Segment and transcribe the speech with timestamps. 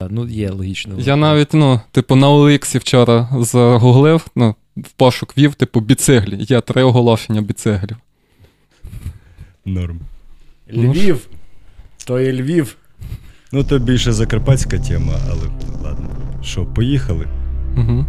[0.00, 0.94] Ну, є логічно.
[0.98, 6.36] Я навіть, ну, типу, на Оликсі вчора загуглив, ну, в пошук вів, типу, біциглі.
[6.40, 7.96] Є три оголошення біциглів.
[9.64, 10.00] Норм.
[10.72, 11.28] Львів.
[12.06, 12.76] То є Львів.
[13.52, 15.42] Ну, то більше закарпатська тема, але
[15.82, 16.08] ладно.
[16.42, 17.26] Що, поїхали?
[17.76, 18.06] Угу.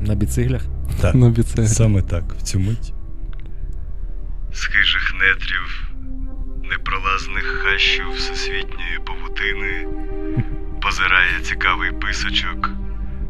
[0.00, 0.62] На біциглях.
[1.00, 1.14] Так.
[1.14, 1.66] На біциглі.
[1.68, 2.92] Саме так, в цю мить.
[4.52, 5.92] З хижих нетрів,
[6.70, 9.86] непролазних хащів всесвітньої павутини
[10.82, 12.70] позирає цікавий писочок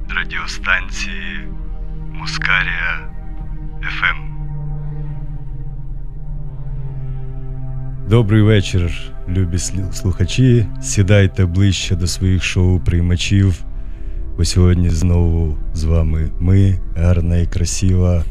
[0.08, 1.48] радіостанції
[2.12, 3.08] Мускарія
[3.82, 4.26] ФМ.
[8.08, 8.92] Добрий вечір,
[9.28, 9.58] любі
[9.92, 10.66] слухачі.
[10.82, 13.64] Сідайте ближче до своїх шоу-приймачів.
[14.36, 18.24] Бо сьогодні знову з вами ми, гарна і красива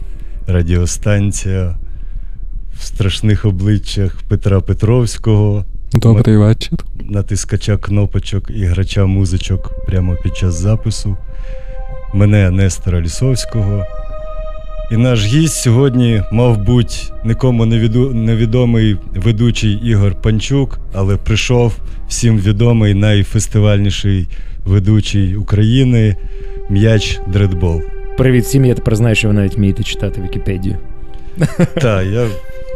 [0.48, 1.78] радіостанція
[2.74, 5.66] в страшних обличчях Петра Петровського,
[5.96, 6.80] Добрий вечір.
[7.00, 11.18] натискача кнопочок і грача музичок прямо під час запису.
[12.14, 13.86] Мене Нестора Лісовського.
[14.92, 22.94] І наш гість сьогодні мав бути нікому невідомий ведучий Ігор Панчук, але прийшов всім відомий
[22.94, 24.28] найфестивальніший
[24.66, 26.16] ведучий України
[26.70, 27.82] м'яч Дредбол.
[28.18, 30.78] Привіт всім, я тепер знаю, що ви навіть вмієте читати Вікіпедію.
[31.82, 32.28] Так, я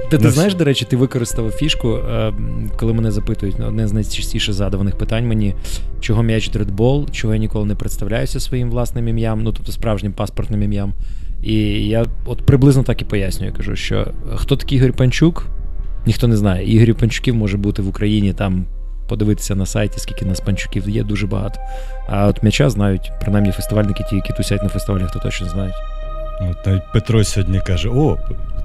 [0.09, 2.33] Ти, ти знаєш, до речі, ти використав фішку, е,
[2.77, 5.55] коли мене запитують, одне з найчастіше задаваних питань мені,
[5.99, 10.63] чого м'яч дредбол, чого я ніколи не представляюся своїм власним ім'ям, ну тобто справжнім паспортним
[10.63, 10.93] ім'ям.
[11.43, 11.55] І
[11.87, 13.53] я от приблизно так і пояснюю.
[13.53, 15.45] Кажу, що хто такий Ігор Панчук,
[16.05, 16.73] ніхто не знає.
[16.73, 18.65] Ігорів Панчуків може бути в Україні там.
[19.09, 21.59] Подивитися на сайті, скільки нас панчуків є, дуже багато.
[22.09, 25.75] А от м'яча знають, принаймні фестивальники, ті, які тусять на фестивалях, то точно знають.
[26.41, 28.17] От навіть Петро сьогодні каже: о,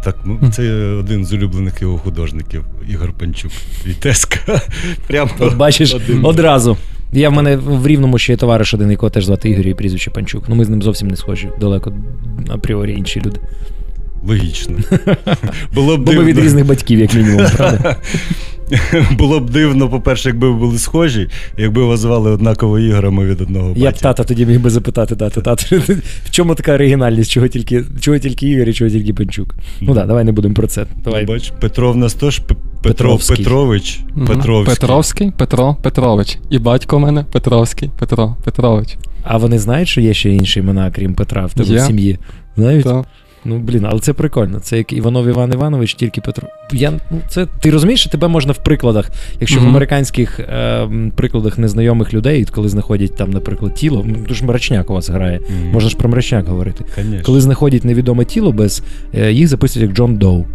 [0.04, 3.52] так, ну це один з улюблених його художників, Ігор Панчук.
[3.86, 4.38] Вітеска.
[4.46, 4.60] Теска.
[5.06, 6.24] Прямо От бачиш, один.
[6.24, 6.76] одразу.
[7.12, 10.10] Я в мене в рівному ще є товариш один, якого теж звати Ігор і прізвище
[10.10, 10.44] Панчук.
[10.48, 11.92] Ну ми з ним зовсім не схожі, далеко
[12.48, 13.40] апріорі інші люди.
[14.26, 14.78] Логічно.
[15.74, 17.96] Було б Бо ми від різних батьків, як мінімум, правда?
[19.18, 23.72] було б дивно, по-перше, якби ви були схожі, якби вас звали однаково Ігорами від одного
[23.76, 25.76] Я б тата тоді міг би запитати, тата, тата,
[26.24, 29.54] в чому така оригінальність, чого тільки, чого тільки Ігор і чого тільки Панчук.
[29.80, 30.86] Ну так, давай не будемо про це.
[31.04, 31.26] Давай.
[31.26, 33.36] Бач, Петро в нас теж П- Петровський.
[33.36, 34.00] Петрович.
[34.26, 34.74] Петровський.
[34.74, 36.38] Петровський Петро Петрович.
[36.50, 38.96] І батько в мене Петровський Петро Петрович.
[39.22, 41.76] А вони знають, що є ще інші імена, крім Петра, в тебе Є.
[41.76, 42.18] в сім'ї?
[42.56, 42.84] Знають?
[42.84, 43.04] Та.
[43.44, 44.60] Ну блін, але це прикольно.
[44.60, 46.48] Це як Іванов Іван Іванович, тільки Петро.
[46.72, 49.10] Я ну це ти розумієш, що тебе можна в прикладах,
[49.40, 54.90] якщо в американських е, прикладах незнайомих людей, коли знаходять там, наприклад, тіло, ну, дуже мрачняк
[54.90, 55.40] у вас грає.
[55.40, 55.70] Мгм.
[55.72, 56.84] Можна ж про мрачняк говорити.
[56.94, 57.22] Конечно.
[57.24, 58.82] Коли знаходять невідоме тіло без
[59.14, 60.46] е, їх записують як Джон Доу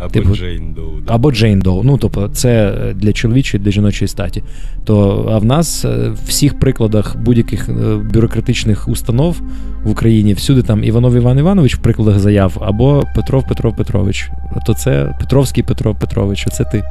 [0.00, 1.00] Або типу- Джейн Доу.
[1.06, 1.14] да.
[1.14, 1.82] або Джейн Доу.
[1.82, 4.42] Ну тобто, це для чоловічої, для жіночої статі.
[4.84, 7.72] То а в нас е, в всіх прикладах будь-яких е,
[8.14, 9.40] бюрократичних установ
[9.84, 14.30] в Україні всюди там Іванов Іван Іванович в прикладах заяв, або Петров Петров Петрович.
[14.66, 16.46] То це Петровський Петро Петрович.
[16.46, 16.84] Оце ти.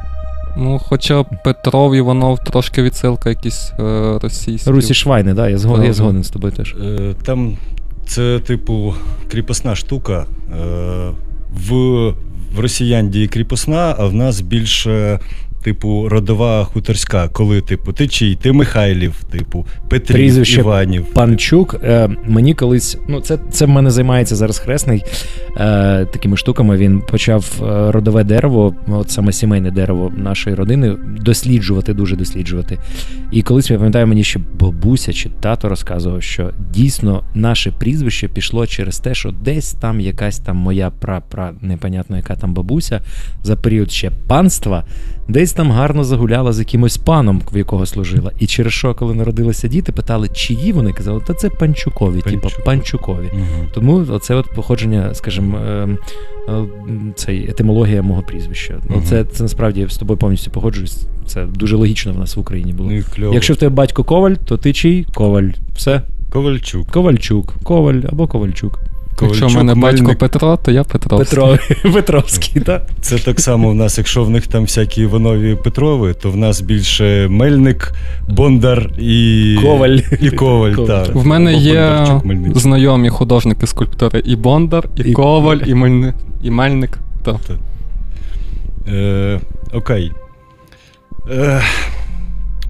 [0.56, 4.70] Ну, хоча Петров Іванов трошки відсилка якісь е, російські.
[4.70, 6.74] Русі Швайни, да, я згоден, я згоден з тобою теж.
[6.84, 7.56] Е, Там
[8.06, 8.94] це, типу,
[9.30, 10.26] кріпосна штука.
[10.60, 11.10] Е,
[11.68, 11.72] В,
[12.54, 15.20] в росіян діє кріпосна, а в нас більше.
[15.62, 21.04] Типу, родова хуторська, коли, типу, ти чий, ти Михайлів, типу, Петрів, Прізвище Іванів.
[21.04, 25.04] Панчук, е, мені колись, ну це, це в мене займається зараз хресний
[25.56, 26.76] е, такими штуками.
[26.76, 32.78] Він почав е, родове дерево, от саме сімейне дерево нашої родини, досліджувати, дуже досліджувати.
[33.30, 38.66] І колись я пам'ятаю, мені ще бабуся чи тато розказував, що дійсно наше прізвище пішло
[38.66, 43.00] через те, що десь там якась там моя пра-пра, непонятно, яка там бабуся
[43.42, 44.84] за період ще панства,
[45.28, 48.32] десь там гарно загуляла з якимось паном, в якого служила.
[48.38, 52.64] І через що, коли народилися діти, питали, чиї вони казали, та це панчукові, типу Панчук.
[52.64, 53.30] панчукові.
[53.32, 53.68] Мгм.
[53.74, 55.88] Тому оце от походження, скажімо, е,
[56.48, 56.64] е,
[57.14, 58.78] цей етимологія мого прізвища.
[58.88, 59.04] Ну, Мгм.
[59.04, 61.06] це, це насправді я з тобою повністю погоджуюсь.
[61.26, 62.90] Це дуже логічно в нас в Україні було.
[63.18, 63.34] Ну.
[63.34, 65.48] Якщо в тебе батько Коваль, то ти чий Коваль.
[65.76, 66.02] Все.
[66.30, 66.86] Ковальчук.
[66.90, 68.80] Ковальчук, Коваль або Ковальчук.
[69.26, 71.38] Якщо в мене батько Петро, то я Петровський.
[71.38, 71.58] Петро
[71.92, 72.86] Петровський, так?
[73.00, 76.60] Це так само в нас, якщо в них там всякі Іванові Петрови, то в нас
[76.60, 77.92] більше Мельник,
[78.28, 79.98] Бондар і Коваль.
[80.20, 80.86] І Коваль, Коваль.
[80.88, 81.14] так.
[81.14, 82.06] В мене Або є
[82.54, 86.14] знайомі художники-скульптори і Бондар, і, І- Коваль, і, Мельни...
[86.42, 86.98] і Мельник.
[87.24, 87.38] Та.
[88.88, 89.40] Е,
[89.72, 90.12] окей.
[91.30, 91.62] Е,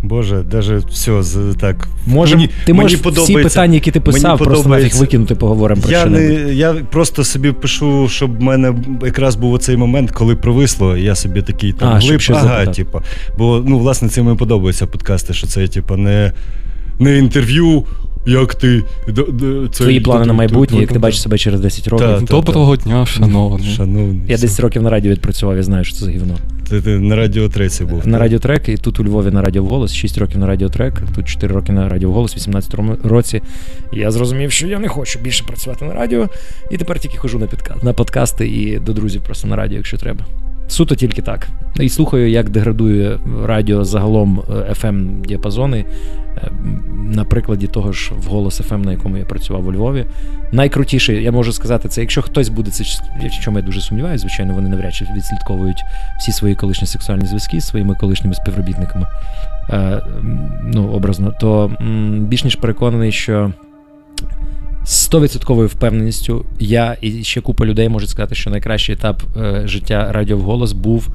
[0.03, 1.89] Боже, даже все за так.
[2.07, 5.91] Може, Мені- ти мені можеш всі питання, які ти писав, просто нафіг викинути, поговоримо про
[5.91, 6.25] Я, не,
[6.55, 11.15] я просто собі пишу, щоб в мене якраз був оцей момент, коли провисло, і я
[11.15, 13.03] собі такий там А, глиб, ага, типу.
[13.39, 16.33] Бо ну, власне, цим мені подобаються подкасти, що це, типу, не.
[16.99, 17.85] не інтерв'ю,
[18.27, 18.83] як ти.
[19.73, 22.07] Твої плани на майбутнє, як ти бачиш себе через 10 років.
[22.07, 23.75] Та, Доброго дня, шановний.
[23.77, 24.21] шановний.
[24.29, 26.37] Я 10 років на радіо відпрацював, я знаю, що це за гівно.
[26.71, 28.07] Ти, ти на радіотреці був.
[28.07, 31.55] На радіотрек, і тут у Львові на Радіо Голос, 6 років на радіотрек, тут 4
[31.55, 32.75] роки на Радіо Голос, 18
[33.05, 33.43] році.
[33.93, 36.29] І я зрозумів, що я не хочу більше працювати на радіо.
[36.71, 39.97] І тепер тільки хожу на підкаст, на подкасти і до друзів просто на радіо, якщо
[39.97, 40.25] треба.
[40.71, 41.49] Суто тільки так.
[41.81, 45.85] І слухаю, як деградує радіо загалом fm е, діапазони
[46.37, 46.51] е,
[47.11, 50.07] на прикладі того ж в голос FM, на якому я працював у Львові.
[50.53, 52.85] Найкрутіше, я можу сказати, це якщо хтось буде це,
[53.29, 55.83] в чому я дуже сумніваюся, звичайно, вони навряд чи відслідковують
[56.19, 59.07] всі свої колишні сексуальні зв'язки з своїми колишніми співробітниками,
[59.71, 60.03] е,
[60.63, 61.73] ну, образно, то
[62.19, 63.53] більш ніж переконаний, що.
[64.87, 70.37] 100% впевненістю я і ще купа людей можуть сказати, що найкращий етап е, життя Радіо
[70.37, 71.09] Вголос був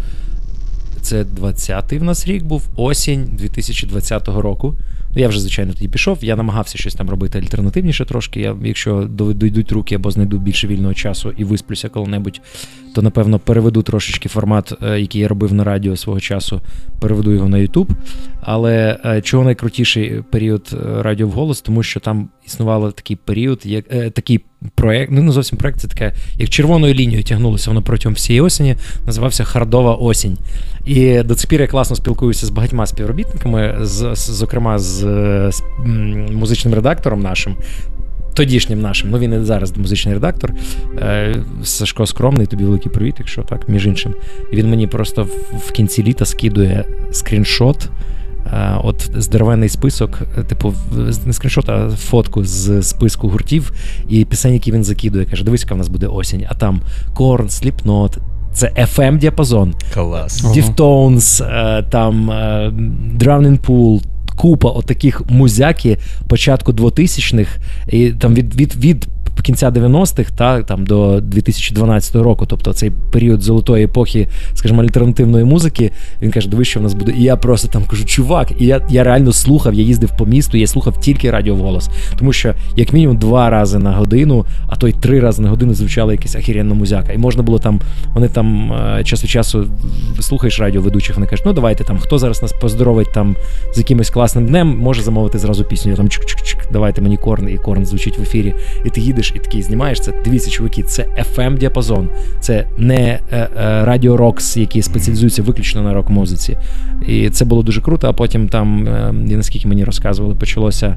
[1.02, 4.76] це 20-й в нас рік був осінь 2020 року.
[5.16, 6.18] Ну, я вже, звичайно, тоді пішов.
[6.22, 8.42] Я намагався щось там робити альтернативніше трошки.
[8.42, 12.42] Я, Якщо дійдуть руки або знайду більше вільного часу і висплюся коли-небудь,
[12.96, 16.62] то напевно переведу трошечки формат, е, який я робив на радіо свого часу,
[17.00, 17.90] переведу його на YouTube.
[18.42, 24.14] Але е, чого найкрутіший період е, радіо вголос, тому що там існувало такий період, як
[24.14, 24.40] такий
[24.76, 28.76] проект, ну не зовсім проект, це таке, як червоною лінією тягнулося воно протягом всієї осені,
[29.06, 30.38] називався Хардова осінь.
[30.86, 35.00] І до цих пір я класно спілкуюся з багатьма співробітниками, з, зокрема з,
[35.52, 35.64] з
[36.32, 37.56] музичним редактором нашим.
[38.36, 40.54] Тодішнім нашим, ну він і зараз музичний редактор.
[40.98, 44.14] Е, Сашко скромний, тобі великий привіт, якщо так, між іншим.
[44.52, 45.28] І він мені просто
[45.68, 47.90] в кінці літа скидує скріншот
[48.54, 50.74] Е, от здоровенний список, е, типу,
[51.26, 53.72] не скріншот, а фотку з списку гуртів
[54.10, 55.26] і пісень, які він закидує.
[55.26, 56.82] Каже: дивись, яка в нас буде осінь, а там
[57.14, 58.18] Корн, Slipknot,
[58.54, 60.44] це fm діапазон Клас.
[61.42, 62.32] Е, там
[63.18, 64.02] Drowning Pool,
[64.36, 65.98] Купа отаких музяки
[66.28, 69.08] початку 2000-х, і там від від, від
[69.46, 75.92] кінця 90-х та там до 2012 року, тобто цей період золотої епохи, скажімо, альтернативної музики.
[76.22, 77.14] Він каже, дивись, що в нас буде.
[77.18, 80.58] І я просто там кажу, чувак, і я я реально слухав, я їздив по місту,
[80.58, 81.90] я слухав тільки радіоголос.
[82.20, 85.74] Тому що, як мінімум, два рази на годину, а то й три рази на годину
[85.74, 87.14] звучала якась ахіренна музяка.
[87.14, 87.80] І можна було там,
[88.14, 89.68] вони там е, час від часу
[90.20, 93.36] слухаєш радіоведучих, вони кажуть, ну давайте там, хто зараз нас поздоровить там
[93.74, 95.96] з якимось класним днем, може замовити зразу пісню.
[95.96, 98.54] Там чик-чик-чик, давайте мені корн, і корн звучить в ефірі.
[98.86, 100.14] І ти їдеш і такий знімаєш це.
[100.26, 102.10] Дивіться, чуваки, це fm діапазон,
[102.40, 103.50] це не е, е,
[103.86, 106.58] радіо Рокс, які спеціалізуються виключно на рок-музиці.
[107.08, 108.08] І це було дуже круто.
[108.08, 110.96] А потім там, е, наскільки мені розказували, почалося.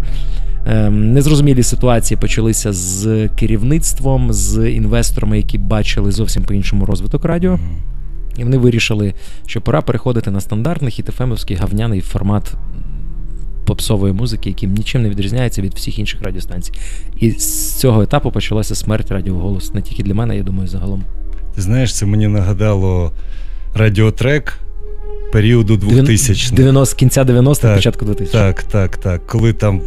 [0.91, 7.59] Незрозумілі ситуації почалися з керівництвом, з інвесторами, які бачили зовсім по-іншому розвиток радіо.
[8.39, 9.15] І вони вирішили,
[9.47, 12.55] що пора переходити на стандартний хітофемовський гавняний формат
[13.69, 16.73] попсової музики, яким нічим не відрізняється від всіх інших радіостанцій.
[17.17, 19.75] І з цього етапу почалася смерть радіоголос.
[19.75, 21.05] Не тільки для мене, я думаю, загалом.
[21.55, 23.13] Ти знаєш, це мені нагадало
[23.75, 24.61] радіотрек.
[25.33, 29.27] Періоду 2000 90, кінця 90-х, початку 2000 Так, так, так.
[29.27, 29.81] Коли там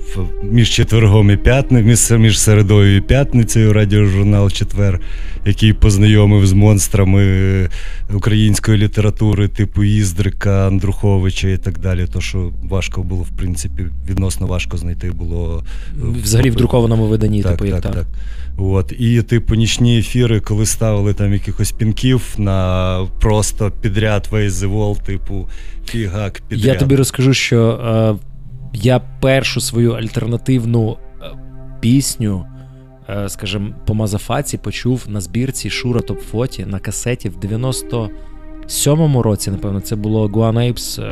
[0.51, 4.99] між четвергом і п'ятницею, між середою і п'ятницею радіожурнал Четвер
[5.45, 7.69] який познайомив з монстрами
[8.13, 12.07] української літератури, типу Іздрика, Андруховича і так далі.
[12.13, 15.63] То що важко було, в принципі, відносно важко знайти було
[15.93, 17.93] е, взагалі в друкованому виданні, так, типу, як так.
[17.93, 18.07] так.
[18.57, 18.93] От.
[18.99, 25.03] І, типу, нічні ефіри, коли ставили там якихось пінків на просто підряд Waze the Wall,
[25.05, 25.47] типу
[25.85, 26.65] фігак підряд.
[26.65, 28.15] Я тобі розкажу, що е,
[28.73, 31.25] я першу свою альтернативну е,
[31.79, 32.45] пісню
[33.11, 39.51] Е, скажімо, по Мазафаці почув на збірці Шура Топ Фоті на касеті в 97-му році,
[39.51, 41.05] напевно, це було Guan Apes е,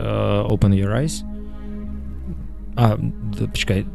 [0.43, 1.23] Open Your Eyes.
[2.75, 2.97] А,
[3.39, 3.85] почекай.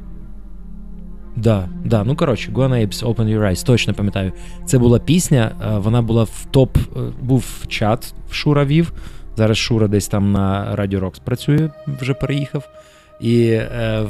[1.37, 4.33] Да, да, ну коротше, Guan Apes Open Your Eyes, точно пам'ятаю.
[4.65, 6.79] Це була пісня, е, вона була в топ,
[7.21, 8.93] був чат Шура вів.
[9.37, 12.69] Зараз Шура десь там на Радіо Рокс працює, вже переїхав.
[13.21, 14.07] І е,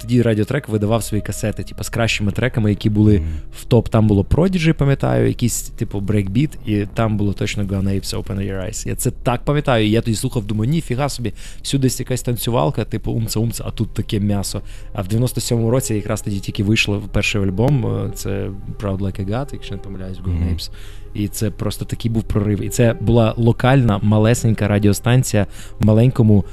[0.00, 3.24] тоді радіотрек видавав свої касети, типу, з кращими треками, які були mm.
[3.52, 3.88] в топ.
[3.88, 8.66] Там було Prodigy, пам'ятаю, якийсь типу брейкбіт, і там було точно Gone Apes Open Your
[8.66, 8.88] Eyes.
[8.88, 9.88] Я це так пам'ятаю.
[9.88, 14.62] Я тоді слухав, думаю, ніфіга собі, всюди якась танцювалка, типу умца-умца, а тут таке м'ясо.
[14.92, 17.86] А в 97-му році якраз тоді тільки вийшло перший альбом.
[17.86, 18.50] Е, це
[18.80, 20.54] Proud Like a God, якщо не помиляюсь, Gone mm.
[20.54, 20.70] Apes.
[21.14, 22.62] І це просто такий був прорив.
[22.62, 25.46] І це була локальна малесенька радіостанція
[25.80, 26.44] в маленькому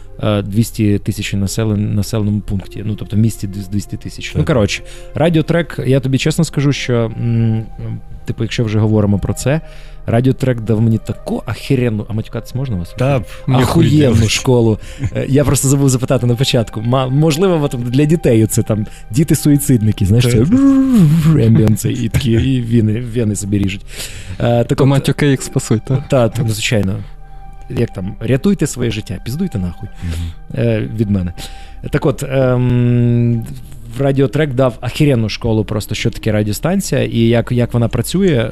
[0.43, 1.95] 200 е, тисяч населен...
[1.95, 2.83] населеному пункті.
[2.85, 4.35] Ну тобто в місті з 200 тисяч.
[4.35, 4.83] Ну коротше,
[5.15, 7.65] радіотрек, я тобі чесно скажу, що м,
[8.25, 9.61] типу, якщо вже говоримо про це,
[10.05, 12.95] радіотрек дав мені таку ахеренну, а матюкатись можна вас?
[12.97, 14.79] Та, Ахуєнну школу.
[15.15, 16.81] Е, Я просто забув запитати на початку.
[17.09, 20.25] Можливо, для дітей це там діти-суїцидники, знаєш,
[21.75, 23.85] це і такі, і віни, собі ріжуть.
[24.37, 26.07] Так То матюки їх спасуть, так?
[26.09, 26.95] та, та, ну, звичайно.
[27.69, 29.89] Як там, рятуйте своє життя, піздуйте нахуй
[30.95, 31.33] від мене.
[31.91, 33.45] Так от, ем,
[33.99, 38.51] радіотрек дав ахіренну школу, просто що таке радіостанція і як, як вона працює,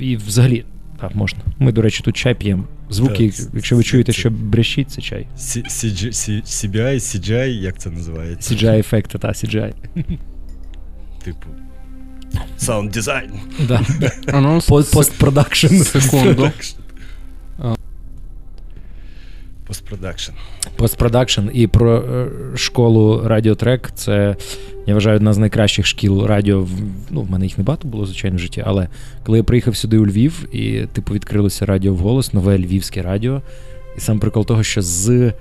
[0.00, 0.64] і взагалі.
[1.00, 1.40] Так, можна.
[1.58, 2.64] Ми, до речі, тут чай п'ємо.
[2.90, 5.26] Звуки, Так, якщо ви чуєте, це- що брещить, це чай.
[5.36, 8.54] CBI, CGI, як це називається?
[8.54, 9.72] CGI ефекти, та CGI.
[11.24, 11.46] Типу.
[12.60, 13.30] Sound design.
[13.68, 13.82] Да.
[14.26, 14.60] А ну,
[14.92, 15.66] Постпродакшн.
[15.76, 16.50] секунду.
[19.68, 20.32] Постпродакшн.
[20.76, 23.90] Постпродакшн і про е, школу Радіотрек.
[23.94, 24.36] Це,
[24.86, 26.60] я вважаю, одна з найкращих шкіл радіо.
[26.62, 26.68] В-
[27.10, 28.88] Ну, в мене їх не багато було, звичайно, в житті, але
[29.26, 33.42] коли я приїхав сюди у Львів, і типу відкрилося радіо вголос, нове львівське радіо.
[33.96, 35.32] І сам прикол того, що з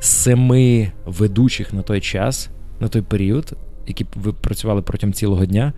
[0.00, 2.48] семи ведучих на той час,
[2.80, 3.52] на той період,
[3.86, 5.72] які ви працювали протягом цілого дня.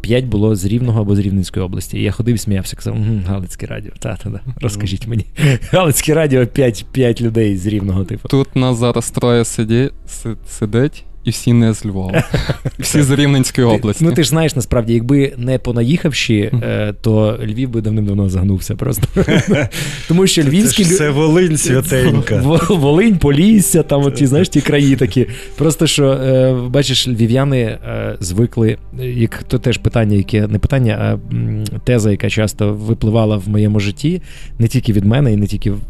[0.00, 1.98] П'ять було з Рівного або з Рівненської області.
[1.98, 3.92] І я ходив і сміявся, казав, «Мгм, Галицьке радіо.
[3.98, 4.40] Та, та, та.
[4.60, 5.26] Розкажіть мені.
[5.72, 8.28] Галицьке радіо, п'ять, п'ять людей з Рівного, типу.
[8.28, 12.24] Тут нас зараз троє сиді, си- сидить, і всі не з Львова.
[12.78, 14.04] Всі з Рівненської області.
[14.04, 19.08] ну ти ж знаєш, насправді, якби не понаїхавши, е, то Львів би давним-давно загнувся просто.
[20.08, 22.58] Тому що львівські Це, Волинь святенька.
[22.68, 25.26] Волинь, Полісся, там от ті, знаєш, ті краї такі.
[25.56, 30.94] Просто що, е, бачиш, львів'яни е, звикли, е, як то теж питання, яке не питання,
[30.94, 34.22] а теза, яка часто випливала в моєму житті,
[34.58, 35.80] не тільки від мене, і не тільки в,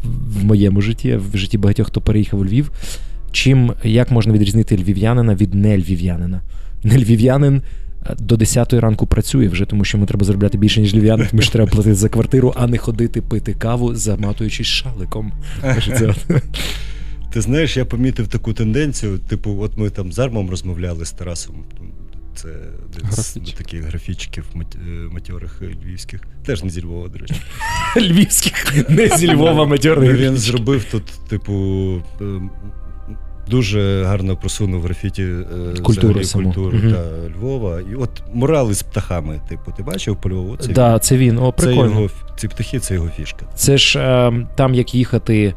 [0.41, 2.71] в моєму житті, а в житті багатьох, хто переїхав у Львів.
[3.31, 6.41] Чим як можна відрізнити львів'янина від нельвів'янина?
[6.83, 7.61] Нельвів'янин
[8.05, 11.41] е, до 10 ранку працює вже, тому що йому треба заробляти більше, ніж львів'янин, тому
[11.41, 15.33] що треба платити за квартиру, а не ходити пити каву, заматуючись шаликом.
[17.33, 19.19] Ти знаєш, я помітив таку тенденцію.
[19.19, 21.55] Типу, от ми там з Армом розмовляли з Тарасом.
[22.35, 22.49] Це
[22.85, 24.79] один з таких графічиків е,
[25.11, 26.21] матьорих львівських.
[26.45, 27.35] Теж не зі Львова, до речі.
[27.97, 30.17] Львівських, не зі Львова матьорних.
[30.17, 31.53] Він зробив тут, типу,
[32.21, 32.41] е,
[33.49, 36.91] дуже гарно просунув графіті е, Культуру культуру Мгм.
[36.93, 37.03] та
[37.37, 37.79] Львова.
[37.91, 40.57] І от мурали з птахами, типу, ти бачив по Львову?
[40.57, 41.37] Це, Да, це він.
[41.37, 43.45] О, це його, ці птахи це його фішка.
[43.55, 45.53] Це ж е, там, як їхати.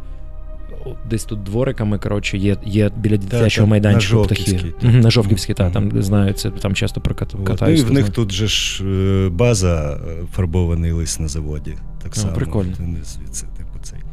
[1.11, 4.53] Десь тут двориками, коротше, є, є біля дитячого так, майданчика на птахи.
[4.81, 4.93] Так.
[4.95, 6.03] На Жовківській, так, там Мгм.
[6.03, 7.61] знаю, це там часто прокат- От.
[7.61, 8.13] Ну, і в них знаю.
[8.13, 10.01] тут же ж е, база
[10.33, 11.71] фарбований лист на заводі.
[12.03, 12.35] Так Ну, само.
[12.35, 12.73] прикольно.
[12.81, 13.47] Вони звідси.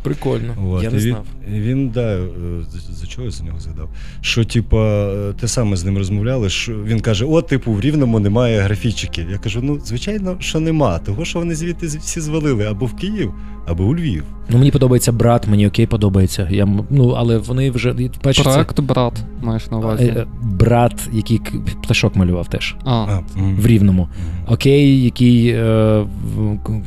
[0.08, 0.56] Прикольно.
[0.72, 1.26] От, я не він, знав.
[1.56, 2.28] і Він, да, е,
[2.70, 3.90] за, за чого я за нього згадав?
[4.22, 8.20] Що, типа, е, те саме з ним розмовляли, що він каже: о, типу, в Рівному
[8.20, 9.30] немає графічиків.
[9.32, 11.00] Я кажу: ну, звичайно, що нема.
[11.00, 13.34] Того, що вони звідти всі звалили або в Київ,
[13.68, 14.24] або у Львів.
[14.50, 16.48] Ну, мені подобається брат, мені окей подобається.
[16.52, 17.96] Я, ну, але вони вже.
[18.24, 20.04] Бачиш, це, брат, маєш на е, увазі.
[20.06, 21.42] е, брат, який
[21.84, 22.76] пташок малював теж.
[22.86, 23.20] А, А.
[23.36, 24.08] В Рівному.
[24.48, 26.06] Окей, який е,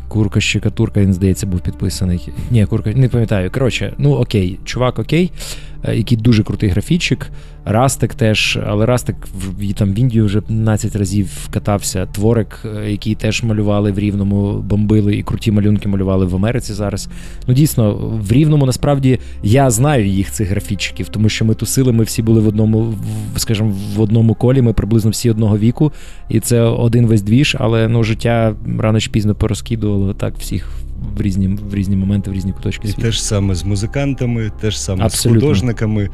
[0.09, 2.29] курка щекатурка, він здається, був підписаний.
[2.51, 3.51] Ні, курка, не пам'ятаю.
[3.51, 7.31] Коротше, ну окей, чувак, окей, е, який дуже крутий графічик.
[7.65, 12.07] Растик теж, але Растик в там в Індію вже 15 разів катався.
[12.07, 17.09] Творик, е, який теж малювали в Рівному, бомбили і круті малюнки малювали в Америці зараз.
[17.47, 17.95] Ну дійсно,
[18.29, 22.41] в Рівному насправді я знаю їх цих графічиків, тому що ми тусили, ми всі були
[22.41, 22.95] в одному,
[23.37, 25.93] скажімо, в одному колі, ми приблизно всі одного віку.
[26.29, 30.73] І це один весь двіж, але ну життя рано чи пізно порозкидувало так всіх
[31.17, 34.71] в різні, в різні моменти, в різні куточки І те ж саме з музикантами, те
[34.71, 35.41] ж саме Абсолютно.
[35.41, 36.09] з художниками,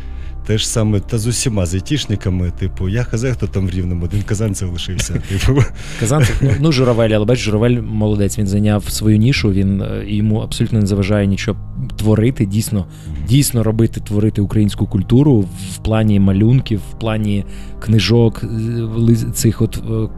[0.47, 2.53] те ж саме та з усіма з айтішниками.
[2.59, 5.15] Типу, я казав, хто там в Рівному, один казанцев лишився.
[5.29, 5.63] Типу,
[6.01, 10.39] Казанцев, ну, ну Журавель, але бачиш, Журавель молодець, він зайняв свою нішу, він е, йому
[10.41, 11.59] абсолютно не заважає нічого
[11.97, 12.87] творити, дійсно,
[13.29, 15.41] дійсно робити, творити українську культуру
[15.73, 17.45] в плані малюнків, в плані
[17.81, 20.09] книжок, е, цих от е,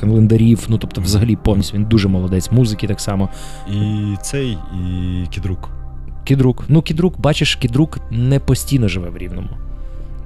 [0.00, 0.66] календарів.
[0.68, 2.50] Ну тобто, взагалі повністю він дуже молодець.
[2.50, 3.28] Музики так само.
[3.72, 5.85] і цей, і кідрук.
[6.26, 6.64] Кідрук.
[6.68, 9.48] Ну, Кідрук, бачиш, Кідрук не постійно живе в Рівному.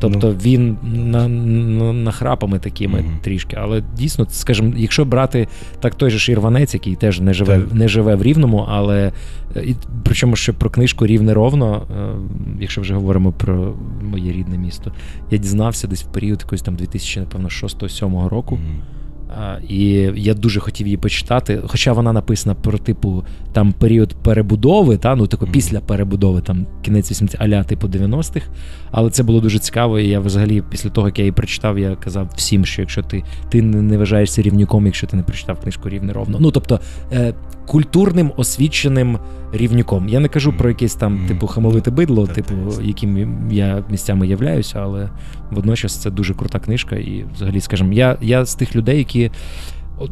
[0.01, 3.19] Тобто він на, на, нахрапами такими Мгм.
[3.23, 3.57] трішки.
[3.61, 5.49] Але дійсно, скажімо, якщо брати
[5.81, 7.75] так той же ж Ірванець, який теж не живе, Так.
[7.75, 9.13] не живе в Рівному, але
[9.57, 12.15] е, і, причому що про книжку рівне ровно, е,
[12.61, 14.93] якщо вже говоримо про моє рідне місто,
[15.31, 18.55] я дізнався десь в період якогось там 2006-2007 року.
[18.57, 18.83] Мгм.
[19.69, 19.79] І
[20.15, 21.63] я дуже хотів її почитати.
[21.67, 27.11] Хоча вона написана про типу там період перебудови, та ну тако після перебудови, там кінець
[27.11, 28.47] 80 аля типу 90-х.
[28.91, 29.99] Але це було дуже цікаво.
[29.99, 33.23] І я взагалі, після того, як я її прочитав, я казав всім, що якщо ти
[33.49, 36.39] ти не вважаєшся рівнюком, якщо ти не прочитав книжку рівне ровно.
[36.41, 36.81] Ну тобто
[37.13, 37.35] е,
[37.71, 39.19] культурним освіченим
[39.53, 40.09] рівнюком.
[40.09, 45.09] Я не кажу про якесь там, типу, хамовите бидло, типу, яким я місцями являюся, але
[45.51, 46.97] водночас це дуже крута книжка.
[46.97, 49.31] І взагалі, скажімо, я, я з тих людей, які.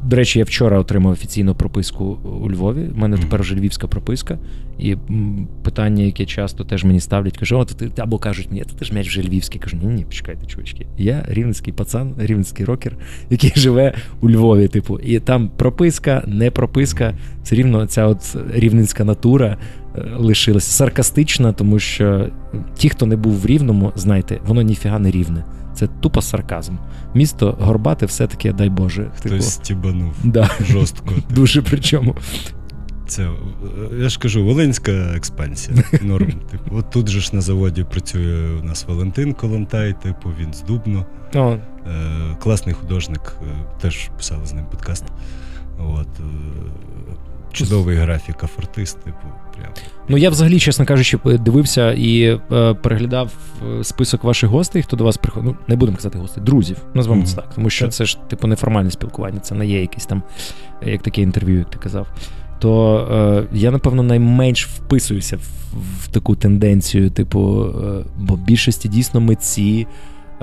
[0.04, 2.04] До речі, я вчора отримав офіційну прописку
[2.42, 2.88] у Львові.
[2.95, 4.38] У мене тепер вже львівська прописка.
[4.78, 4.97] І
[5.62, 9.09] питання, яке часто теж мені ставлять, кажу, от ти або кажуть мені, ти ж м'яч
[9.09, 9.61] вже львівський.
[9.61, 10.87] Кажу, ні, ні, почекайте, чувачки.
[10.99, 12.97] Я рівненський пацан, рівненський рокер,
[13.30, 14.68] який живе у Львові.
[14.68, 17.14] Типу, і там прописка, не прописка.
[17.42, 19.57] Все рівно ця от рівненська натура
[20.17, 22.28] лишилася саркастична, тому що
[22.76, 25.45] ті, хто не був в рівному, знайте, воно ніфіга не рівне.
[25.75, 26.73] Це тупо сарказм.
[27.14, 29.11] Місто горбате, все-таки, дай Боже.
[29.17, 29.43] Хтось типу.
[29.43, 30.50] стібанув да.
[30.61, 31.14] жорстко.
[31.35, 32.17] Дуже причому.
[33.07, 33.28] Це
[34.00, 35.83] я ж кажу, Волинська експансія.
[36.02, 36.33] Норм.
[36.50, 40.62] Типу, от тут же ж на заводі працює у нас Валентин Колонтай, типу, він з
[40.62, 41.07] Дубно.
[41.35, 41.50] О.
[41.50, 41.61] Е,
[42.43, 43.47] Класний художник, е,
[43.81, 45.05] теж писали з ним подкаст.
[45.78, 46.23] От, е,
[47.52, 49.26] Чудовий графік, афортист, типу,
[49.57, 49.73] прям.
[50.09, 53.33] Ну я взагалі, чесно кажучи, дивився і е, переглядав
[53.81, 55.50] е, список ваших гостей, хто до вас приходить.
[55.50, 56.76] Ну, не будемо казати гостей, друзів.
[56.95, 57.26] Назвемо mm-hmm.
[57.26, 57.55] це так.
[57.55, 60.23] Тому що це ж типу неформальне спілкування, це не є якесь там,
[60.87, 62.07] як таке інтерв'ю, як ти казав.
[62.59, 62.99] То
[63.52, 65.40] е, я, напевно, найменш вписуюся в,
[66.00, 69.87] в таку тенденцію, типу, е, бо більшості дійсно митці.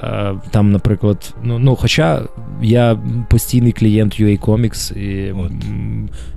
[0.04, 2.22] Е, там, наприклад, ну ну, хоча
[2.62, 3.00] я
[3.30, 5.52] постійний клієнт UA Comics, і От.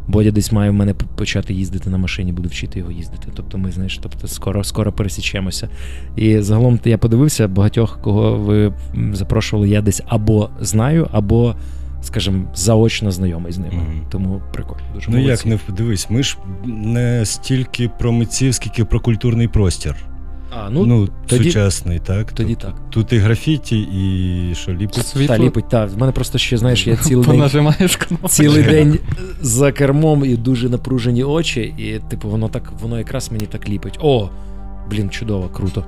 [0.09, 3.29] Бодя десь має в мене почати їздити на машині, буду вчити його їздити.
[3.35, 5.69] Тобто ми знаєш, тобто скоро скоро пересічемося.
[6.17, 8.73] І загалом я подивився, багатьох, кого ви
[9.13, 11.55] запрошували, я десь або знаю, або,
[12.03, 13.75] скажімо, заочно знайомий з ними.
[13.75, 14.09] Mm-hmm.
[14.11, 14.83] Тому прикольно.
[14.95, 15.49] Дуже Ну молодці.
[15.49, 19.97] як не дивись, ми ж не стільки про митців, скільки про культурний простір.
[20.51, 22.33] А, ну, ну тоді, сучасний, так?
[22.33, 22.75] Тоді тут, так.
[22.91, 25.07] Тут і графіті, і що ліпить?
[25.07, 25.37] Світло.
[25.37, 25.91] Та, ліпить, так.
[25.91, 27.65] В мене просто ще, знаєш, я цілий день
[28.29, 28.99] цілий день
[29.41, 33.99] за кермом і дуже напружені очі, і, типу, воно так, воно якраз мені так ліпить.
[34.01, 34.31] О,
[34.91, 35.85] блін, чудово, круто.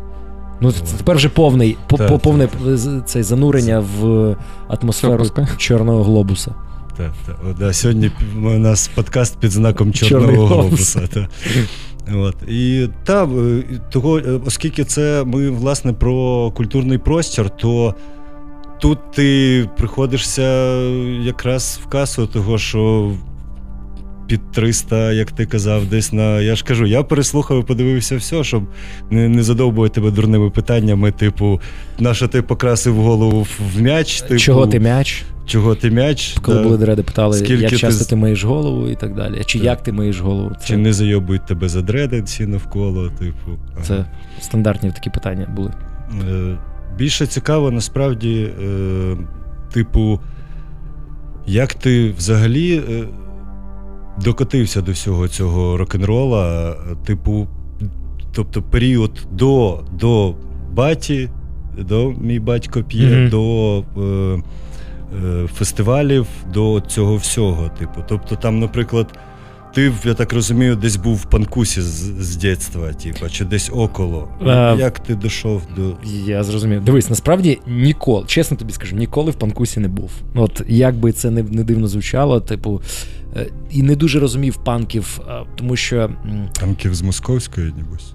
[0.60, 3.00] Ну, тепер вже повний, по, та, повне та.
[3.00, 4.36] цей занурення в
[4.68, 5.26] атмосферу
[5.56, 6.54] чорного глобуса.
[6.96, 7.36] Так, так.
[7.58, 11.08] Да, Сьогодні у нас подкаст під знаком чорного глобуса.
[12.16, 12.36] От.
[12.48, 17.94] І та, е, того, е, оскільки це ми власне про культурний простір, то
[18.80, 20.74] тут ти приходишся
[21.22, 23.12] якраз в касу, того що.
[24.30, 26.40] Під 300, як ти казав, десь на.
[26.40, 28.62] Я ж кажу, я переслухав і подивився все, щоб
[29.10, 31.60] не не задовбувати тебе дурними питаннями, типу,
[31.98, 34.20] на що ти покрасив голову в м'яч.
[34.20, 35.24] Типу, Чого ти м'яч?
[35.46, 36.36] чого ти м'яч.
[36.42, 38.10] Коли та, були дреди, питали, скільки як часто ти...
[38.10, 39.42] ти миєш голову і так далі.
[39.46, 39.64] Чи так.
[39.64, 40.50] як ти миєш голову?
[40.60, 40.66] Це...
[40.66, 43.58] Чи не зайобують тебе за дреди всі навколо, типу.
[43.74, 43.84] Ага.
[43.84, 44.04] Це
[44.40, 45.72] стандартні такі питання були.
[46.30, 46.56] Е,
[46.98, 49.16] Більше цікаво, насправді, е,
[49.72, 50.20] типу,
[51.46, 53.04] як ти взагалі е,
[54.24, 57.48] докотився до всього цього рок-н-рола, типу,
[58.32, 60.34] тобто період до до
[60.72, 61.30] баті,
[61.78, 63.30] до мій батько п'є, mm-hmm.
[63.30, 63.84] до.
[64.02, 64.42] Е,
[65.24, 67.70] Е, фестивалів до цього всього.
[67.78, 69.18] Типу, тобто, там, наприклад,
[69.74, 71.86] ти, я так розумію, десь був в панкусі з,
[72.20, 74.28] з дитинства, типу, чи десь около.
[74.46, 75.96] А, Як ти дійшов до.
[76.26, 76.84] Я зрозумів.
[76.84, 80.10] Дивись, насправді ніколи, чесно тобі скажу, ніколи в панкусі не був.
[80.34, 82.82] От як би це не, не дивно звучало, типу.
[83.36, 85.20] Е, і не дуже розумів панків,
[85.56, 86.10] тому що.
[86.60, 88.12] Панків з московської, нібось.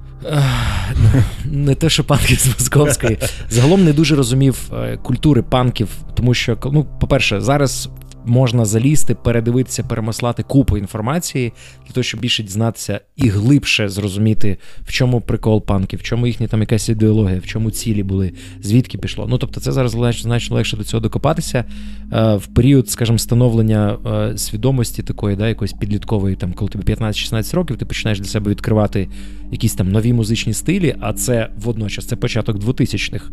[1.46, 3.18] Не те, що панків з Московської.
[3.50, 7.90] Загалом не дуже розумів е, культури панків, тому що, ну, по-перше, зараз
[8.26, 11.54] можна залізти, передивитися, перемаслати купу інформації
[11.86, 16.48] для того, щоб більше дізнатися і глибше зрозуміти, в чому прикол панків, в чому їхня
[16.48, 19.28] там якась ідеологія, в чому цілі були, звідки пішло.
[19.30, 21.66] Ну тобто, це зараз значно легше до цього докопатися
[22.14, 27.56] е, в період, скажімо, становлення е, свідомості такої, да, якоїсь підліткової, там, коли тобі 15-16
[27.56, 29.10] років, ти починаєш для себе відкривати
[29.52, 33.30] якісь там нові музичні стилі, а це водночас це початок 2000-х.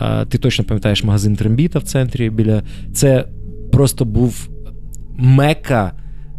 [0.00, 3.24] Е, ти точно пам'ятаєш магазин Трембіта в центрі біля це
[3.82, 4.48] просто був
[5.16, 5.92] мека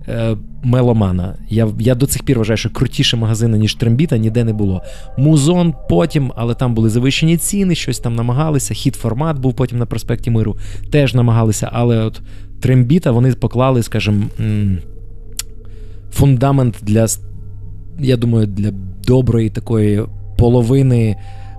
[0.07, 1.35] е, меломана.
[1.49, 4.81] Я я до цих пір вважаю, що крутіше магазини, ніж Трембіта, ніде не було.
[5.17, 8.73] Музон потім, але там були завищені ціни, щось там намагалися.
[8.73, 10.57] Хід формат був потім на проспекті Миру,
[10.91, 12.21] теж намагалися, але от
[12.61, 14.23] Трембіта вони поклали, скажімо,
[16.11, 17.05] фундамент для,
[17.99, 18.71] я думаю, для
[19.07, 20.03] доброї такої
[20.37, 21.15] половини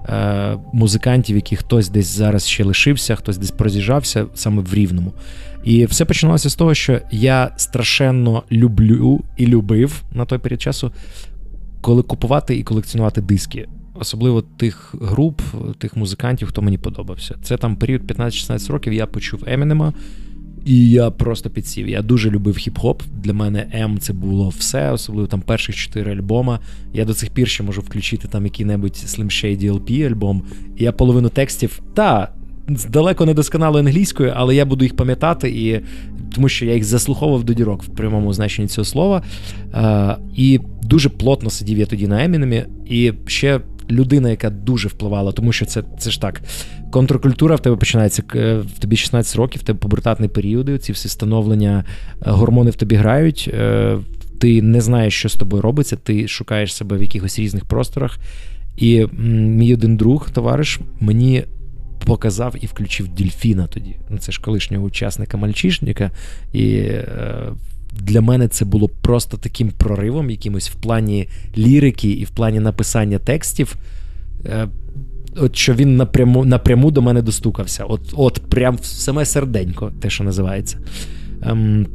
[0.09, 5.12] е, музикантів, які хтось десь зараз ще лишився, хтось десь прозіжався саме в Рівному.
[5.64, 10.93] І все починалося з того, що я страшенно люблю і любив на той період часу,
[11.81, 13.69] коли купувати і колекціонувати диски.
[13.95, 15.40] Особливо тих груп,
[15.79, 17.35] тих музикантів, хто мені подобався.
[17.43, 19.93] Це там період 15-16 років я почув Емінема,
[20.64, 21.88] і я просто підсів.
[21.88, 23.00] Я дуже любив хіп-хоп.
[23.22, 26.61] Для мене М це було все, особливо там перших чотири альбома.
[26.92, 30.42] Я до цих пір ще можу включити там який-небудь Slim Shady LP альбом.
[30.77, 32.33] І я половину текстів, та,
[32.68, 35.81] далеко не досконало англійською, але я буду їх пам'ятати, і
[36.35, 39.22] тому що я їх заслуховував до дірок в прямому значенні цього слова.
[39.74, 42.64] Е, І дуже плотно сидів я тоді на Емінемі.
[42.87, 46.42] І ще людина, яка дуже впливала, тому що це це ж так.
[46.90, 48.22] Контркультура в тебе починається
[48.77, 51.85] в тобі 16 років, в тебе пубертатні періоди, ці всі становлення,
[52.27, 53.50] е, гормони в тобі грають.
[53.55, 53.98] Е,
[54.40, 58.18] ти не знаєш, що з тобою робиться, ти шукаєш себе в якихось різних просторах.
[58.77, 61.44] І мій один друг, товариш, мені
[62.05, 63.97] показав і включив Дільфіна тоді.
[64.11, 66.11] Ну, це ж колишнього учасника мальчишника.
[66.53, 67.53] І е,
[67.93, 73.19] для мене це було просто таким проривом, якимось в плані лірики і в плані написання
[73.19, 73.77] текстів.
[74.47, 74.69] Е,
[75.37, 77.85] от Що він напряму напряму до мене достукався.
[77.85, 80.79] От от прям в саме серденько, те, що називається.
[81.43, 81.87] Ем,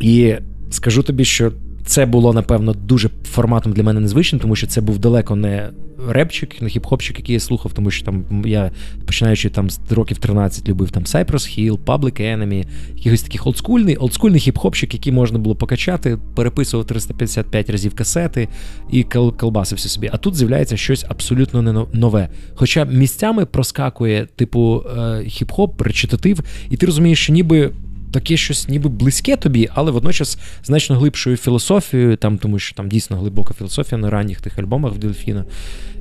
[0.00, 0.34] І
[0.70, 1.52] скажу тобі, що
[1.84, 5.70] це було, напевно, дуже форматом для мене незвичним, тому що це був далеко не
[6.08, 8.70] репчик, не хіп-хопчик, який я слухав, тому що там я
[9.06, 12.64] починаючи там з років 13 любив там Cypress Hill, Public Enemy,
[12.96, 18.48] якихось таких олдскульний, олдскульний хіп-хопчик, який можна було покачати, переписував 355 разів касети
[18.90, 19.02] і
[19.36, 20.10] колбасився собі.
[20.12, 22.28] А тут з'являється щось абсолютно не нове.
[22.54, 26.40] Хоча місцями проскакує, типу, е, хіп-хоп, речитатив,
[26.70, 27.70] і ти розумієш, що ніби
[28.12, 33.16] таке щось ніби близьке тобі, але водночас значно глибшою філософією, там, тому що там дійсно
[33.16, 35.44] глибока філософія на ранніх тих альбомах в Дельфіна.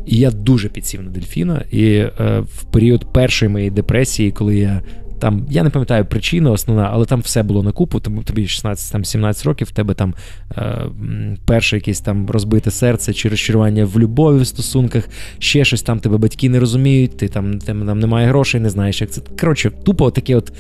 [0.06, 1.64] І я дуже підсів на Дельфіна.
[1.72, 4.82] І е, в період першої моєї депресії, коли я.
[5.20, 9.46] Там, я не пам'ятаю причину основна, але там все було на купу, тому тобі 16-17
[9.46, 10.14] років, в тебе там
[10.58, 10.82] е,
[11.46, 16.18] перше якесь там розбите серце чи розчарування в любові в стосунках, ще щось там тебе
[16.18, 19.22] батьки не розуміють, ти там, там немає грошей, не знаєш, як це.
[19.40, 20.54] Коротше, тупо таке от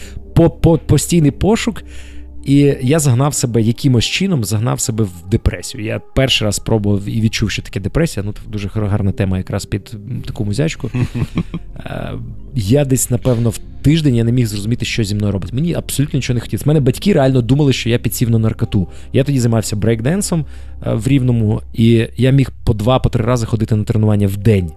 [0.50, 1.84] постійний пошук.
[2.46, 5.84] І я загнав себе якимось чином, загнав себе в депресію.
[5.84, 8.26] Я перший раз спробував і відчув, що таке депресія.
[8.26, 10.92] Ну, дуже гарна тема якраз під таку музячку.
[11.86, 12.14] Е,
[12.56, 15.54] я десь, напевно, в тиждень я не міг зрозуміти, що зі мною робить.
[15.54, 16.64] Мені абсолютно нічого не хотілося.
[16.68, 18.88] Мене батьки реально думали, що я підсів на наркоту.
[19.14, 20.46] Я тоді займався брейкденсом
[20.86, 24.72] е, в Рівному, і я міг по два-по три рази ходити на тренування в день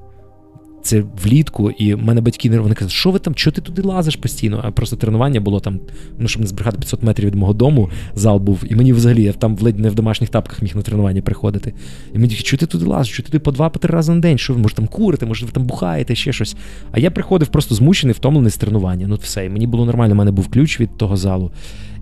[0.84, 4.16] це влітку, і в мене батьки вони кажуть, що ви там, що ти туди лазиш
[4.16, 4.60] постійно?
[4.64, 5.80] А просто тренування було там,
[6.18, 8.64] ну щоб не збрехати 500 метрів від мого дому, зал був.
[8.70, 11.74] І мені взагалі я там ледь не в домашніх тапках міг на тренування приходити.
[12.14, 14.38] І мені що ти туди лазиш, що ти туди по два-по три рази на день,
[14.38, 16.56] що ви може там курите, може ви там бухаєте, ще щось.
[16.92, 19.06] А я приходив просто змучений, втомлений з тренування.
[19.08, 21.52] Ну все, і мені було нормально, в мене був ключ від того залу.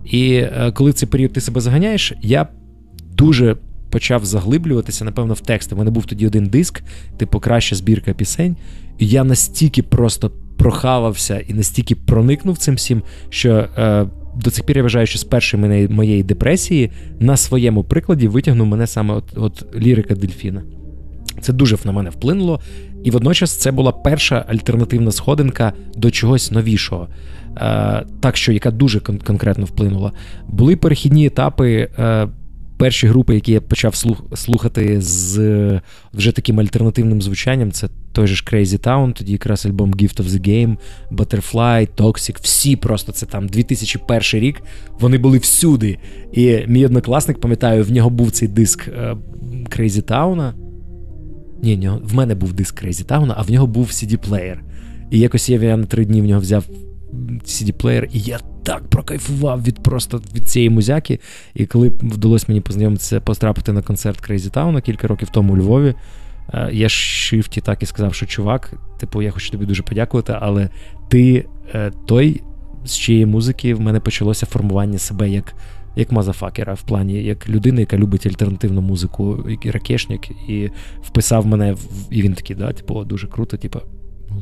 [0.05, 2.47] І е, коли цей період ти себе заганяєш, я
[3.17, 3.55] дуже
[3.93, 5.75] почав заглиблюватися, напевно, в тексти.
[5.75, 6.83] У мене був тоді один диск,
[7.17, 8.55] типу краща збірка пісень.
[8.97, 14.77] І я настільки просто прохавався і настільки проникнув цим всім, що е, до цих пір
[14.77, 19.65] я вважаю, що з першої моєї депресії на своєму прикладі витягнув мене саме от, от
[19.75, 20.63] лірика Дельфіна.
[21.41, 22.59] Це дуже на мене вплинуло.
[23.03, 27.07] І водночас це була перша альтернативна сходинка до чогось новішого.
[27.57, 30.11] Е, Так що, яка дуже кон- конкретно вплинула.
[30.47, 31.89] Були перехідні етапи.
[31.99, 32.27] Е,
[32.83, 33.95] перші групи, які я почав
[34.35, 35.81] слухати з
[36.13, 40.27] вже таким альтернативним звучанням, це той же ж Crazy Town, тоді якраз альбом Gift of
[40.27, 40.77] the Game,
[41.11, 44.61] Butterfly, Toxic, всі просто це там 2001 рік.
[44.99, 45.97] Вони були всюди.
[46.33, 49.15] І мій однокласник, пам'ятаю, в нього був цей диск е,
[49.77, 50.53] Crazy Town.
[51.61, 54.59] Ні, в мене був диск Crazy Town, а в нього був CD-плеєр.
[55.11, 56.65] І якось я на три дні в нього взяв
[57.45, 61.19] CD-плеєр, і я так прокайфував від просто від цієї музяки.
[61.53, 65.95] І коли вдалося мені познайомитися, потрапити на концерт Crazy Town кілька років тому у Львові,
[66.53, 70.69] е, я шифті так і сказав, що чувак, типу, я хочу тобі дуже подякувати, але
[71.09, 71.45] ти
[71.75, 72.41] е, той,
[72.85, 75.53] з чиєї музики в мене почалося формування себе як.
[75.95, 80.69] Як мазафакера в плані, як людина, яка любить альтернативну музику, як ракешник, і
[81.01, 83.79] вписав мене в і він такий, да, типу, дуже круто, типу,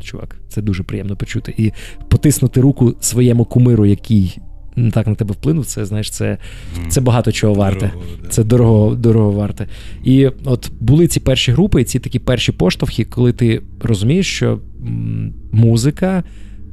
[0.01, 1.53] чувак, це дуже приємно почути.
[1.57, 1.71] І
[2.09, 4.37] потиснути руку своєму кумиру, який
[4.93, 6.37] так на тебе вплинув, це знаєш, це
[6.89, 7.87] це багато чого варте.
[7.87, 8.29] Дорого, да.
[8.29, 9.67] Це дорого дорого варте.
[10.03, 14.59] І от були ці перші групи, ці такі перші поштовхи, коли ти розумієш, що
[15.51, 16.23] музика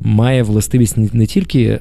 [0.00, 1.80] має властивість не тільки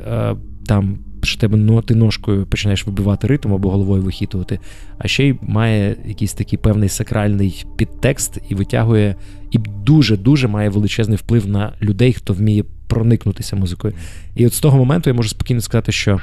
[0.66, 4.60] там що тебе ну, ти ножкою починаєш вибивати ритм або головою вихитувати,
[4.98, 9.16] а ще й має якийсь такий певний сакральний підтекст і витягує,
[9.52, 13.94] і дуже-дуже має величезний вплив на людей, хто вміє проникнутися музикою.
[14.36, 16.20] І от з того моменту я можу спокійно сказати, що.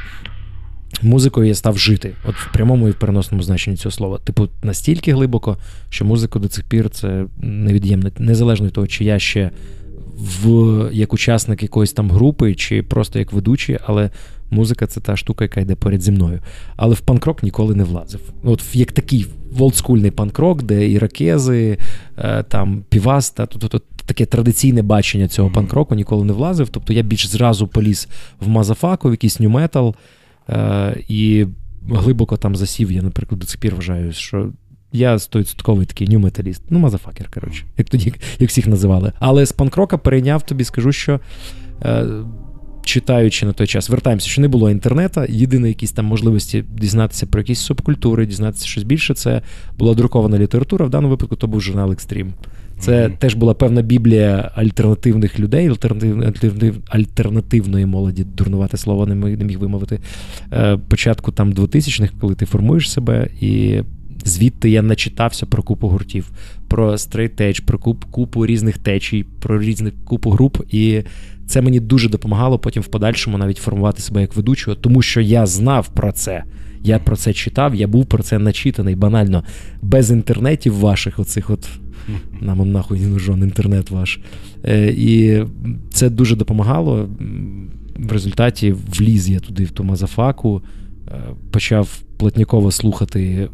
[1.02, 4.18] Музикою я став жити, от в прямому і в переносному значенні цього слова.
[4.18, 5.58] Типу, настільки глибоко,
[5.90, 9.50] що музика до цих пір це невід'ємне, незалежно від того, чи я ще
[10.16, 14.10] в як учасник якоїсь там групи, чи просто як ведучий, але
[14.54, 16.40] музика це та штука, яка йде поряд зі мною.
[16.76, 18.20] Але в панкрок ніколи не влазив.
[18.44, 21.78] От як такий волдскульний панкрок, де іракези,
[22.18, 26.68] е, там півас, та тобто таке традиційне бачення цього панкроку ніколи не влазив.
[26.68, 28.08] Тобто я більш зразу поліз
[28.40, 29.94] в мазафаку, в якийсь нью-метал,
[30.48, 31.46] е, і
[31.88, 32.92] глибоко там засів.
[32.92, 34.48] Я, наприклад, до цих пір вважаю, що
[34.92, 36.62] я стовідсотковий такий нью-металіст.
[36.70, 39.12] Ну, мазафакер, коротше, як тоді, як всіх називали.
[39.18, 41.20] Але з панкрока перейняв тобі, скажу, що.
[41.84, 42.06] Е,
[42.84, 45.20] Читаючи на той час, вертаємося, що не було інтернету.
[45.28, 49.14] Єдине якісь там можливості дізнатися про якісь субкультури, дізнатися щось більше.
[49.14, 49.42] Це
[49.78, 50.86] була друкована література.
[50.86, 52.32] В даному випадку то був журнал Екстрім.
[52.78, 53.18] Це mm-hmm.
[53.18, 60.00] теж була певна біблія альтернативних людей, альтернатив, альтернатив, альтернативної молоді, дурнувати слово не міг вимовити.
[60.52, 63.82] Е, початку там 2000-х, коли ти формуєш себе і
[64.24, 66.30] Звідти я начитався про купу гуртів,
[66.68, 67.78] про Edge, про
[68.10, 70.62] купу різних течій, про різних купу груп.
[70.70, 71.02] І
[71.46, 75.46] це мені дуже допомагало потім в подальшому навіть формувати себе як ведучого, тому що я
[75.46, 76.44] знав про це.
[76.82, 79.44] Я про це читав, я був про це начитаний банально.
[79.82, 81.68] Без інтернетів ваших, оцих от
[82.40, 84.20] нам нахуй не нужен інтернет ваш.
[84.64, 85.44] Е, і
[85.90, 87.08] це дуже допомагало.
[87.96, 90.62] В результаті вліз я туди в ту мазафаку,
[91.08, 91.12] е,
[91.50, 93.48] почав плотніково слухати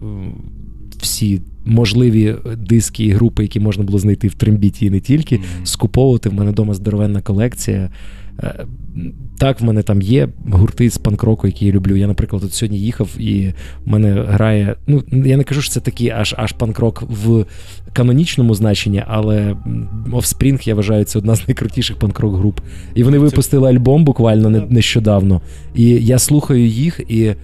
[0.98, 5.64] всі можливі диски і групи, які можна було знайти в трембіті і не тільки, mm-hmm.
[5.66, 6.28] скуповувати.
[6.28, 7.90] В мене вдома здоровенна колекція.
[8.42, 8.66] Е,
[9.38, 11.96] так, в мене там є гурти з панк-року, які я люблю.
[11.96, 13.54] Я, наприклад, от сьогодні їхав, і
[13.84, 14.76] в мене грає.
[14.86, 17.44] Ну, я не кажу, що це такий аж аж панк-рок в
[17.92, 19.56] канонічному значенні, але
[20.12, 22.60] Offspring, я вважаю, це одна з найкрутіших панк-рок груп.
[22.94, 25.40] І вони випустили альбом буквально нещодавно.
[25.74, 27.34] І я слухаю їх, і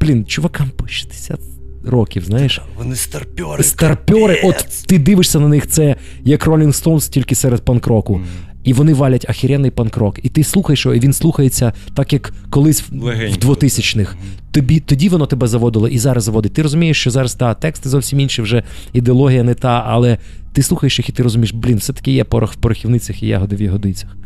[0.00, 1.40] блін, чувакам по 60
[1.84, 2.60] років, знаєш.
[2.76, 3.62] Вони старпьори.
[3.62, 8.14] Старпьори, от ти дивишся на них, це як Rolling Stones, тільки серед панк-року.
[8.14, 8.48] Mm.
[8.64, 10.18] І вони валять ахіренний панк-рок.
[10.22, 13.48] І ти слухаєш, його, і він слухається так, як колись Легенько.
[13.48, 14.14] в 2000-х.
[14.50, 16.52] Тобі тоді воно тебе заводило і зараз заводить.
[16.52, 20.18] Ти розумієш, що зараз та тексти зовсім інші, вже ідеологія не та, але
[20.52, 23.62] ти слухаєш їх і ти розумієш, блін, все-таки є порох в порохівницях і ягоди в
[23.62, 24.16] ягодицях.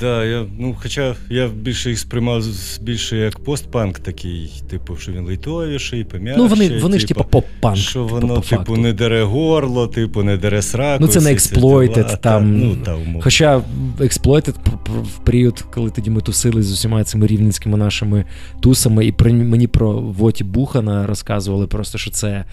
[0.00, 2.44] Да, я, ну, Хоча я більше їх сприймав
[2.80, 6.42] більше як постпанк такий, типу, що він лайтовіший, пом'якший.
[6.42, 7.76] Ну, вони вони типу, ж типу поп-панк.
[7.76, 11.04] Що воно, по типу, не дере горло, типу, не дере сраку.
[11.04, 12.58] Ну, це не Exploited там.
[12.58, 13.62] Ну, та, Хоча
[14.00, 14.54] Exploited
[14.86, 18.24] в період, коли тоді ми тусили з усіма цими рівненськими нашими
[18.60, 22.44] тусами, і при, мені про Воті Бухана розказували просто, що це.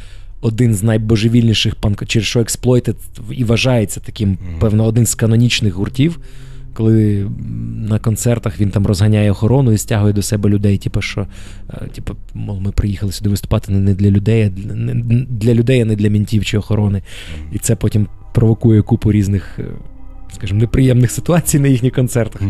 [0.41, 2.95] Один з найбожевільніших панк, через що Exploited
[3.31, 4.59] і вважається таким, mm-hmm.
[4.59, 6.19] певно, один з канонічних гуртів
[6.75, 7.27] коли
[7.89, 11.27] на концертах він там розганяє охорону і стягує до себе людей, типу, що
[11.69, 14.93] е, типу, мол, ми приїхали сюди виступати не для людей, а для,
[15.29, 17.01] для людей, а не для мінтів чи охорони.
[17.51, 19.63] І це потім провокує купу різних, е,
[20.33, 22.41] скажімо, неприємних ситуацій на їхніх концертах.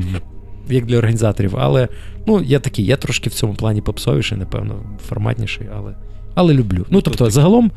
[0.70, 1.88] Як для організаторів, але
[2.28, 5.96] ну я такий, я трошки в цьому плані попсовіший, напевно, форматніший, але
[6.36, 6.86] але люблю.
[6.90, 7.72] Ну тобто, загалом,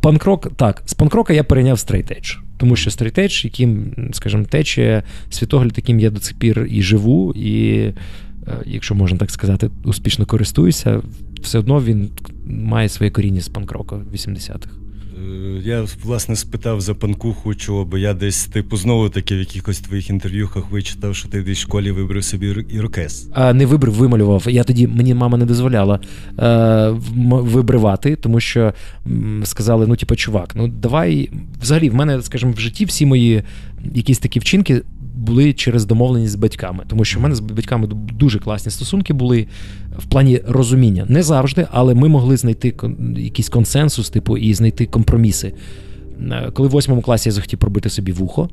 [0.00, 2.43] панкрок, так, з панкрока я перейняв straight edge.
[2.56, 7.32] Тому що straight edge, яким, скажімо, тече світогляд, яким я до цих пір і живу,
[7.32, 7.94] і, е,
[8.66, 11.02] якщо можна так сказати, успішно користуюся,
[11.42, 12.10] все одно він
[12.46, 14.70] має своє коріння з панкрока 80-х.
[15.18, 19.80] Е, я власне спитав за панкуху, чого, бо я десь, типу, знову таки в якихось
[19.80, 23.28] твоїх інтерв'юхах вичитав, що ти десь в школі вибрав собі ірокез.
[23.32, 24.44] А, Не вибрав, вималював.
[24.48, 26.00] Я тоді мені мама не дозволяла
[26.38, 26.88] е,
[27.30, 28.74] вибривати, тому що
[29.44, 31.30] сказали: ну, типу, чувак, ну давай.
[31.62, 33.42] Взагалі, в мене, скажімо, в житті всі мої
[33.94, 34.82] якісь такі вчинки
[35.14, 39.46] були через домовленість з батьками, тому що в мене з батьками дуже класні стосунки були
[39.98, 41.06] в плані розуміння.
[41.08, 42.74] Не завжди, але ми могли знайти
[43.16, 45.52] якийсь консенсус, типу, і знайти компроміси.
[46.30, 48.48] Е, коли в восьмому класі я захотів пробити собі вухо,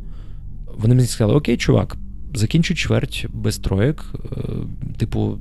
[0.77, 1.97] вони мені сказали: Окей, чувак,
[2.33, 4.37] закінчуй чверть без троєк, е,
[4.97, 5.37] типу,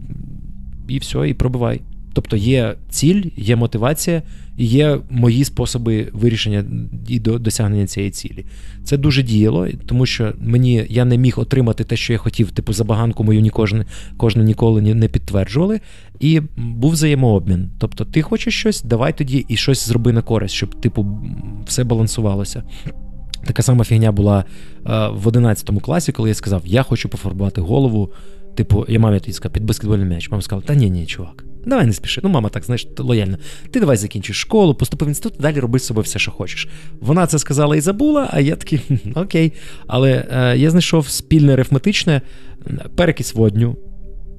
[0.89, 1.81] і все, і пробивай.
[2.13, 4.23] Тобто є ціль, є мотивація,
[4.57, 6.65] і є мої способи вирішення
[7.09, 8.47] і до досягнення цієї цілі.
[8.85, 12.73] Це дуже діяло, тому що мені я не міг отримати те, що я хотів, типу
[12.73, 13.85] забаганку мою ні кожен,
[14.17, 15.81] кожен ніколи не підтверджували.
[16.21, 17.71] І був взаємообмін.
[17.79, 21.07] Тобто, ти хочеш щось, давай тоді і щось зроби на користь, щоб типу
[21.67, 22.63] все балансувалося.
[23.45, 24.45] Така сама фігня була
[24.87, 28.13] е, в 11 класі, коли я сказав, я хочу пофарбувати голову
[28.55, 30.31] Типу, я мамі тоді сказав, під баскетбольний м'яч.
[30.31, 31.45] Мама сказала, та ні, ні, чувак.
[31.67, 32.21] Давай не спіши.
[32.25, 33.39] Ну, мама так, знаєш, лояльно.
[33.71, 36.69] Ти давай закінчиш школу, поступи в інститут, далі роби з собою все, що хочеш.
[37.01, 38.81] Вона це сказала і забула, а я такий,
[39.15, 39.53] окей.
[39.87, 42.23] Але е, я знайшов спільне арифметичне
[42.97, 43.77] перекись водню,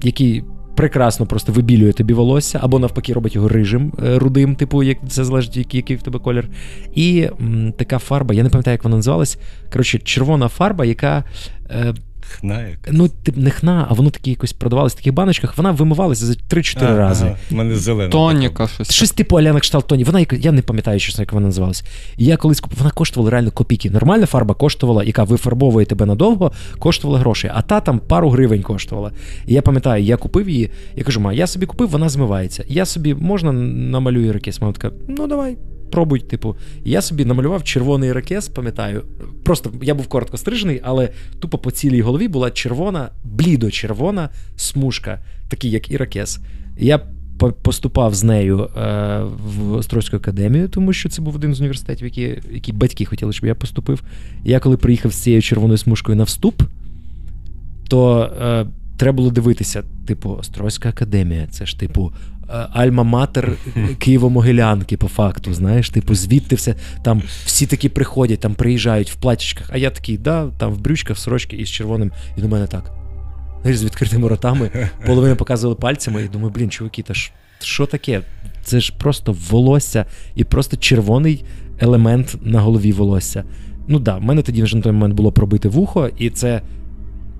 [0.02, 0.44] який
[0.76, 5.24] прекрасно просто вибілює тобі волосся, або навпаки робить його рижим, е, рудим, типу, як це
[5.24, 6.48] залежить, який, який в тебе колір.
[6.94, 9.38] І м, така фарба, я не пам'ятаю, як вона називалась.
[9.72, 11.24] Коротше, червона фарба, яка.
[11.70, 11.94] Е,
[12.30, 12.90] Хна яка.
[12.92, 16.32] Ну, тип, не хна, а воно такі якось продавалось в таких баночках, вона вимивалася за
[16.32, 17.34] 3-4 Ага, рази.
[17.50, 18.08] У мене зелена.
[18.10, 18.90] Тоніка щось.
[18.92, 20.04] Щось типу Аляна кшталт Тоні.
[20.04, 21.84] Вона яка- я не пам'ятаю, чесно, як вона називалась.
[22.16, 23.90] І я колись купив, вона коштувала реально копійки.
[23.90, 29.12] Нормальна фарба коштувала, яка вифарбовує тебе надовго, коштувала грошей, а та там пару гривень коштувала.
[29.46, 32.64] І я пам'ятаю, я купив її, я кажу, ма, я собі купив, вона змивається.
[32.68, 34.60] Я собі можна намалюю ірокез?
[34.60, 35.56] Мама така, ну давай.
[35.92, 39.04] Пробуй, типу, І я собі намалював червоний ірокез, пам'ятаю.
[39.44, 41.08] Просто я був коротко стрижений, але
[41.40, 46.40] тупо по цілій голові була червона, блідо-червона смужка, такий як ірокез.
[46.78, 47.00] Я
[47.62, 49.22] поступав з нею е,
[49.58, 53.46] в Острозьку академію, тому що це був один з університетів, які, які батьки хотіли, щоб
[53.46, 54.02] я поступив.
[54.44, 56.62] І я коли приїхав з цією червоною смужкою на вступ,
[57.88, 62.12] то е, треба було дивитися, типу, Острозька академія, це ж типу.
[62.52, 69.10] Е, Альма-матер Києво-Могилянки, по факту, знаєш, типу, звідти все там всі такі приходять, там приїжджають
[69.10, 72.40] в платічках, а я такий, да, там в брючках, в сорочці і з червоним, і
[72.40, 72.92] до мене так.
[73.62, 74.70] Знаєш, з відкритими ротами,
[75.06, 78.22] половина показували пальцями, і думаю, блін, чуваки, та ж що таке?
[78.64, 81.44] Це ж просто волосся і просто червоний
[81.78, 83.44] елемент на голові волосся.
[83.88, 86.62] Ну да, в мене тоді вже на той момент було пробите вухо, і це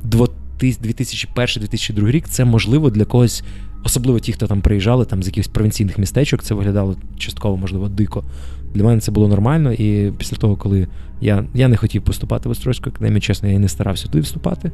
[0.05, 2.29] 2001-2002 рік.
[2.29, 3.45] Це можливо для когось,
[3.85, 8.25] особливо ті, хто там приїжджали там з якихось провінційних містечок, це виглядало частково, можливо, дико.
[8.75, 9.73] Для мене це було нормально.
[9.73, 10.89] І після того, коли
[11.21, 14.71] я я не хотів поступати в Острозьку академію, чесно, я і не старався туди вступати.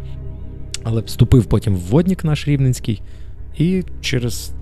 [0.83, 3.03] Але вступив потім в воднік наш Рівненський,
[3.59, 4.53] і через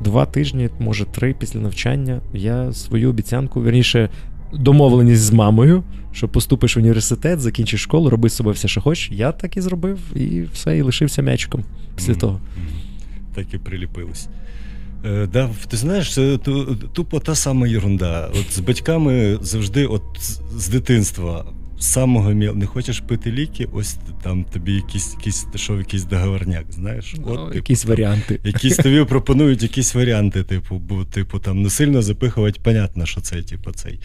[0.00, 4.08] два тижні, може три після навчання, я свою обіцянку, верніше,
[4.52, 9.10] домовленість з мамою, що поступиш в університет, закінчиш школу, роби з собою все, що хочеш.
[9.12, 11.64] Я так і зробив, і все, і лишився м'ячиком
[11.96, 12.40] після того.
[13.34, 14.28] Так і приліпились.
[15.04, 16.38] Е, да, ти знаєш, це
[16.92, 18.30] тупо та сама ерунда.
[18.40, 20.02] От з батьками завжди, от
[20.56, 21.44] з- дитинства,
[21.78, 26.64] з самого міл, не хочеш пити ліки, ось там тобі якийсь, якийсь пішов якийсь договорняк,
[26.70, 27.14] знаєш?
[27.14, 28.40] От, Ну, типу, якісь там, варіанти.
[28.44, 33.42] Якісь тобі пропонують якісь варіанти, типу, бо, типу, там не сильно запихувати, понятно, що це,
[33.42, 34.00] типу, цей.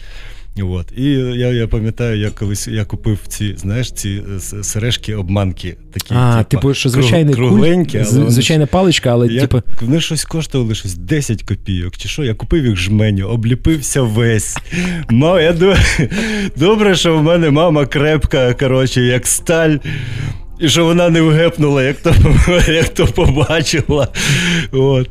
[0.62, 0.92] От.
[0.96, 6.14] І я, я пам'ятаю, я колись я купив ці, знаєш, ці е, сережки обманки такі.
[6.14, 9.62] А, типу, типу, що звичайний куль, але звичайна паличка, але я, типу.
[9.80, 12.24] Вони щось коштували щось 10 копійок, чи що?
[12.24, 14.56] Я купив їх жменю, обліпився весь.
[15.10, 15.78] Мав, я думаю,
[16.56, 19.76] Добре, що в мене мама крепка, коротше, як сталь.
[20.60, 22.14] І що вона не вгепнула, як то,
[22.72, 24.08] як то побачила.
[24.72, 25.10] От.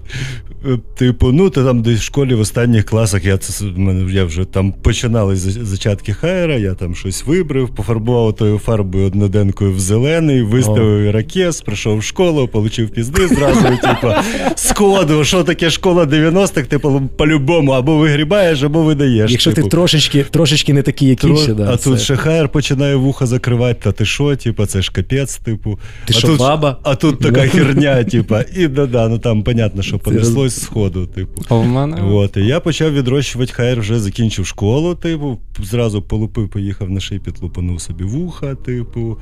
[0.68, 3.66] Е, Типу, ну, ти там десь в школі в останніх класах я, це,
[4.10, 9.80] я вже там починали зачатки хайера, я там щось вибрив, пофарбував тою фарбою одноденкою в
[9.80, 14.14] зелений, виставив ірокез, прийшов в школу, отримав пізди зразу, типу,
[14.56, 19.32] сходу, що таке школа 90-х, типу, по-любому, або вигрібаєш, або видаєш.
[19.32, 19.68] Якщо типу.
[19.68, 22.96] ти трошечки, трошечки не такий, як Тро- інші, да, а це- тут ще хайер починає
[22.96, 25.80] вуха закривати, та ти що, типу, це ж капець, типу.
[26.06, 26.78] Ти а що, тут, баба?
[26.84, 31.42] А тут така херня, типу, і да-да, ну там понятно, що понеслось з ходу, типу.
[31.50, 36.50] А в мене От, і я почав відрощувати хайр, вже закінчив школу, типу, зразу полупив,
[36.50, 39.18] поїхав на шипіт, лупанув собі вуха, типу,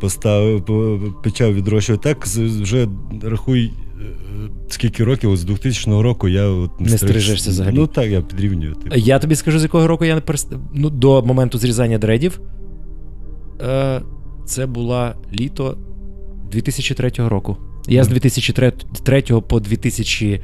[0.00, 0.64] поставив,
[1.22, 2.08] почав відрощувати.
[2.08, 2.88] Так, вже
[3.22, 3.70] рахуй, е,
[4.68, 7.74] скільки років, от з 2000 року я от Не стрижешся взагалі.
[7.74, 8.74] Ну так, я підрівнюю.
[8.74, 8.96] Типу.
[8.96, 10.52] Я тобі скажу, з якого року я не перест...
[10.72, 12.40] ну, до моменту зрізання дредів.
[13.60, 14.02] Е,
[14.46, 15.78] це була літо
[16.50, 17.56] 2003 року.
[17.88, 20.40] Я з 2003 по 2000,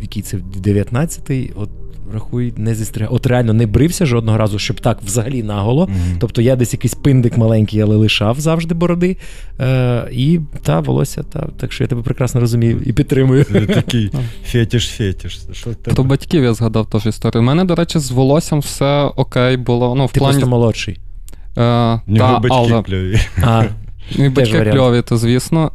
[0.00, 1.70] який це 19-й, от
[2.14, 3.14] рахуй, не зістригав.
[3.14, 5.86] От реально не брився жодного разу, щоб так взагалі наголо.
[5.86, 6.16] Мгм.
[6.20, 9.16] Тобто я десь якийсь пиндик маленький, але лишав завжди бороди.
[9.60, 13.44] Е, і та волосся, та, так що я тебе прекрасно розумію і підтримую.
[13.44, 14.10] Це Такий
[14.54, 15.38] фетиш-фетиш.
[15.52, 17.42] Що про батьків я згадав теж історію.
[17.42, 19.94] У мене, до речі, з волоссям все окей було.
[19.94, 20.32] Ну, в Ти плані.
[20.32, 20.98] просто молодший.
[21.50, 22.00] Е, та,
[22.38, 23.20] батьки але, кльові.
[23.42, 23.64] А,
[24.10, 24.78] і батьки варіант.
[24.78, 25.70] кльові, то звісно.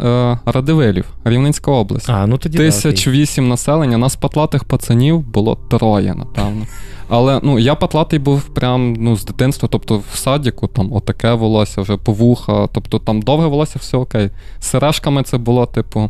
[0.46, 2.10] Е, Радивилів, Рівненська область.
[2.10, 2.58] а ну тоді.
[2.58, 6.65] Тисяч вісім населення, нас патлатих пацанів було троє, напевно.
[7.10, 11.82] Але ну, я патлатий був прям ну, з дитинства, тобто в садіку там отаке волосся,
[11.82, 14.30] вже по вуха, тобто там довге волосся, все окей.
[14.60, 16.10] З сережками це було, типу.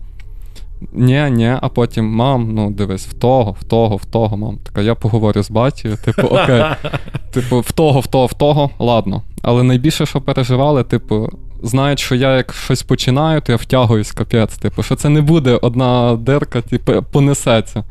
[0.94, 4.58] Ні, ні, а потім мам, ну дивись, в того, в того, в того, мам.
[4.64, 6.64] Така, я поговорю з батькою, типу, окей.
[7.32, 9.22] Типу, в того, в того, в того, ладно.
[9.42, 11.30] Але найбільше, що переживали, типу,
[11.64, 14.58] знають, що я як щось починаю, то я втягуюсь капець.
[14.58, 17.84] Типу, що це не буде одна дирка, типу, понесеться.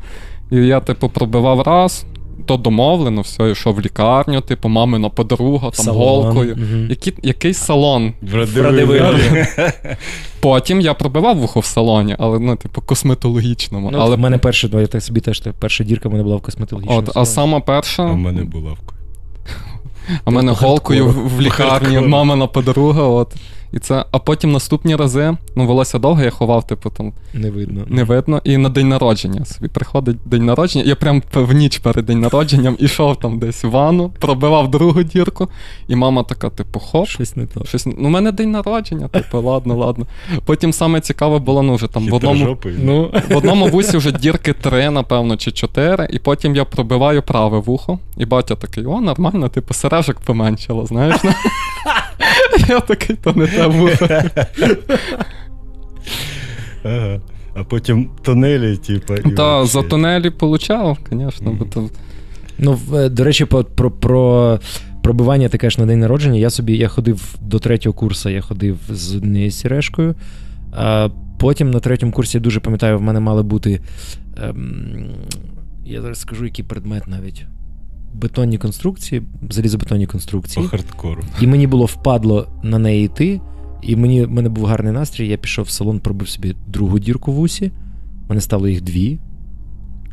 [0.51, 2.05] І я, типу, пробивав раз,
[2.45, 6.23] то домовлено, все, йшов в лікарню, типу, мамина подруга, там Салон.
[6.23, 6.55] голкою.
[6.55, 6.87] Мгм.
[6.89, 8.13] Які, якийсь салон.
[8.33, 9.45] Радивилові.
[10.39, 13.91] Потім я пробивав вухо в салоні, але ну, типу, косметологічному.
[13.91, 16.41] Ну, але в мене перша, я так собі теж перша дірка в мене була в
[16.41, 16.99] косметологічному.
[17.07, 18.03] От, а сама перша.
[18.03, 18.95] А в мене булавка.
[20.25, 23.03] А в мене голкою в лікарні, мамина подруга.
[23.03, 23.35] От.
[23.73, 27.83] І це, а потім наступні рази, ну, волосся довге, я ховав, типу, там Не видно.
[27.87, 28.41] не видно.
[28.43, 30.85] І на день народження собі приходить день народження.
[30.85, 35.49] Я прям в ніч перед день народженням ішов там десь в ванну, пробивав другу дірку,
[35.87, 37.07] і мама така, типу, хоп.
[37.07, 37.65] Щось не то.
[37.65, 40.05] Щось, ну, у мене день народження, типу, ладно, ладно.
[40.45, 44.53] Потім саме цікаве було, ну, вже там в одному, Ну, в одному вусі вже дірки
[44.53, 49.49] три, напевно, чи чотири, і потім я пробиваю праве вухо, і батя такий, о, нормально,
[49.49, 51.15] типу, сережок поменшало, знаєш.
[51.23, 51.31] ну.
[52.67, 53.60] Я такий, то не те
[56.83, 57.21] Ага.
[57.55, 59.15] А потім тунелі, типу.
[59.15, 61.89] і Та за тунелі получав, звісно, бо то.
[62.57, 64.59] Ну, е, до речі, про, про
[65.03, 66.39] пробивання ти кажеш на день народження.
[66.39, 70.15] Я собі я ходив до третього курсу, я ходив з однією сірешкою.
[70.71, 71.09] А
[71.39, 73.81] потім на третьому курсі я дуже пам'ятаю, в мене мали бути.
[74.43, 75.09] Ем,
[75.85, 77.45] я зараз скажу, який предмет навіть.
[78.13, 80.67] Бетонні конструкції, залізобетонні По конструкції.
[80.67, 81.23] хардкору.
[81.41, 83.41] І мені було впадло на неї йти.
[83.81, 85.27] І мені, в мене був гарний настрій.
[85.27, 87.71] Я пішов в салон, пробив собі другу дірку в усі.
[88.25, 89.19] В мене стало їх дві.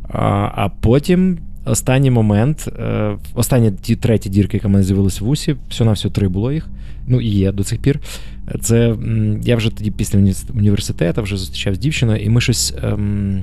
[0.09, 5.29] А, а потім останній момент, е, остання ті треті дірки, яка в мене з'явилася в
[5.29, 6.69] усі, все на все три було їх.
[7.07, 8.01] Ну і є до цих пір.
[8.61, 8.97] Це
[9.43, 12.75] я вже тоді після уні- університету вже зустрічав з дівчиною, і ми щось.
[12.83, 13.43] Ем...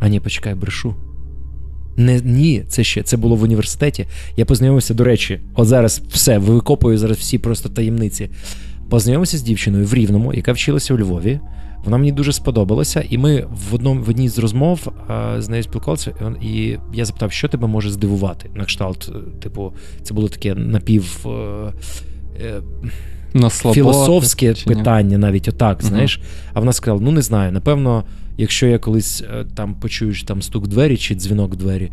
[0.00, 0.94] А ні, почекай, брешу.
[1.96, 4.06] Не, ні, це ще це було в університеті.
[4.36, 8.30] Я познайомився, до речі, от зараз все, викопую зараз всі просто таємниці.
[8.92, 11.40] Познайомився з дівчиною в Рівному, яка вчилася у Львові.
[11.84, 15.62] Вона мені дуже сподобалася, і ми в одному в одній з розмов а, з нею
[15.62, 16.12] спілкувалися,
[16.42, 18.50] і і я запитав, що тебе може здивувати.
[18.54, 19.72] На кшталт, е, типу,
[20.02, 21.26] це було таке напів.
[21.26, 21.72] е,
[22.42, 22.60] е,
[23.34, 25.88] На слабо, філософське питання, навіть отак, Мгм.
[25.88, 26.20] знаєш.
[26.52, 28.04] А вона сказала: ну не знаю, напевно,
[28.36, 31.92] якщо я колись е, там почуєш там стук в двері чи дзвінок в двері,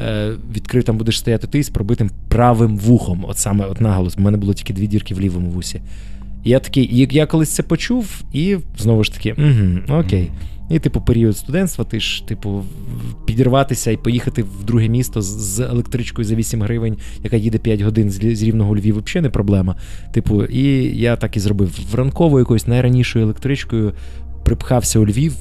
[0.00, 3.24] е, відкрив там будеш стояти ти з пробитим правим вухом.
[3.28, 4.16] От саме от наголос.
[4.18, 5.80] У мене було тільки дві дірки в лівому вусі.
[6.44, 10.30] Я такий, я колись це почув, і знову ж таки, угу, окей.
[10.70, 12.64] І, типу, період студентства, ти ж, типу,
[13.26, 18.10] підірватися і поїхати в друге місто з- електричкою за 8 гривень, яка їде 5 годин
[18.10, 19.76] з, рівного Львів, взагалі не проблема.
[20.12, 20.62] Типу, і
[20.98, 21.78] я так і зробив.
[21.92, 23.92] В ранковою якоюсь найранішою електричкою
[24.44, 25.34] припхався у Львів.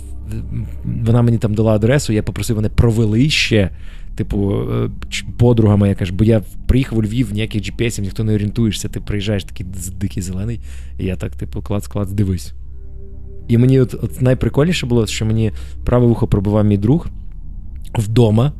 [1.05, 3.69] Вона мені там дала адресу, я попросив, вони провели ще.
[4.17, 4.63] Типу,
[5.37, 9.43] подругами, яка каже, бо я приїхав у Львів, ніяких GPS, ніхто не орієнтуєшся, ти приїжджаєш
[9.43, 9.65] такий
[9.99, 10.59] дикий зелений.
[10.99, 12.53] І я так, типу, клац-клац, дивись.
[13.47, 15.51] І мені от, от найприкольніше було, що мені
[15.85, 17.07] праве вухо пробивав мій друг
[17.93, 18.53] вдома.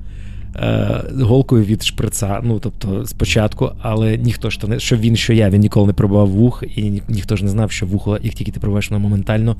[0.55, 5.33] Е, Голкою від шприца, ну тобто спочатку, але ніхто ж то не що він, що
[5.33, 8.33] я, він ніколи не пробував вух, і ні, ніхто ж не знав, що вухо, як
[8.33, 9.55] тільки ти пробуваєш, воно моментально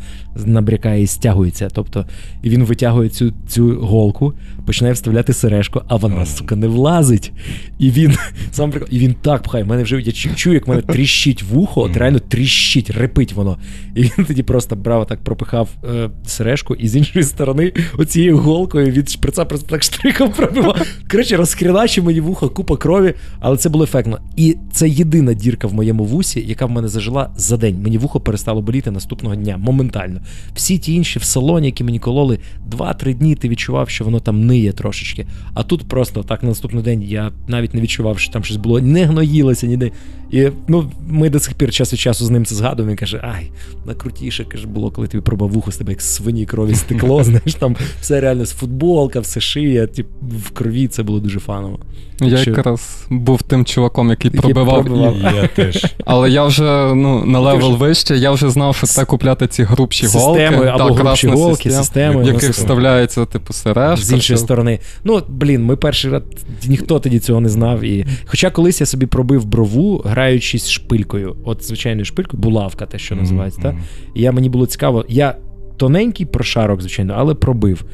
[0.45, 1.69] набрякає і стягується.
[1.73, 2.05] Тобто,
[2.43, 4.33] і він витягує цю, цю голку,
[4.65, 7.31] починає вставляти сережку, а вона, сука, не влазить.
[7.79, 8.17] І він
[8.51, 9.63] сам прикол, і він так пхає.
[9.63, 13.33] В мене вже я чу- чую, як в мене тріщить вухо, от реально тріщить, репить
[13.33, 13.57] воно.
[13.95, 18.91] І він тоді просто браво так пропихав е, сережку, і з іншої сторони, оцією голкою
[18.91, 20.76] від шприца просто так штрихом пробивав.
[21.11, 24.19] Коротше, розхріначив мені вухо, купа крові, але це було ефектно.
[24.35, 27.81] І це єдина дірка в моєму вусі, яка в мене зажила за день.
[27.81, 30.21] Мені вухо перестало боліти наступного дня, моментально.
[30.55, 32.39] Всі ті інші в салоні, які мені кололи,
[32.71, 35.27] 2-3 дні ти відчував, що воно там ниє трошечки.
[35.53, 38.81] А тут просто так на наступний день я навіть не відчував, що там щось було,
[38.81, 39.91] не гноїлося ніде.
[40.31, 42.89] І ну, ми до сих пір час від часу з ним це згадуємо.
[42.89, 43.51] Він каже: Ай,
[43.85, 47.23] найкрутіше каже, було, коли тобі пробивав вухо з тебе як свині крові стекло.
[47.23, 51.79] Знаєш, там все реально з футболка, все шия, тип, в крові це було дуже фаново.
[52.21, 54.85] Я Що- якраз був тим чуваком, який Який пробивав.
[54.85, 55.15] пробивав.
[55.35, 55.85] Я теж.
[56.05, 59.63] Але я вже ну, на level вже- вище, я вже знав, що треба купляти ці
[59.63, 60.41] грубші голки.
[60.41, 62.23] Системою або Так, грубші голки, система, системою.
[62.23, 64.05] в яких це- вставляється, типу, сережка.
[64.05, 64.45] з іншої все.
[64.45, 64.79] сторони.
[65.03, 66.21] Ну, блін, ми перший раз
[66.67, 67.83] ніхто тоді цього не знав.
[67.83, 68.05] І...
[68.25, 71.35] Хоча колись я собі пробив брову, граючись шпилькою.
[71.45, 73.61] От звичайною шпилькою, булавка, те, що називається.
[73.61, 73.73] Так?
[73.73, 73.83] мгм.
[74.15, 75.05] І я мені було цікаво.
[75.09, 75.35] Я
[75.77, 77.85] тоненький прошарок, звичайно, але пробив.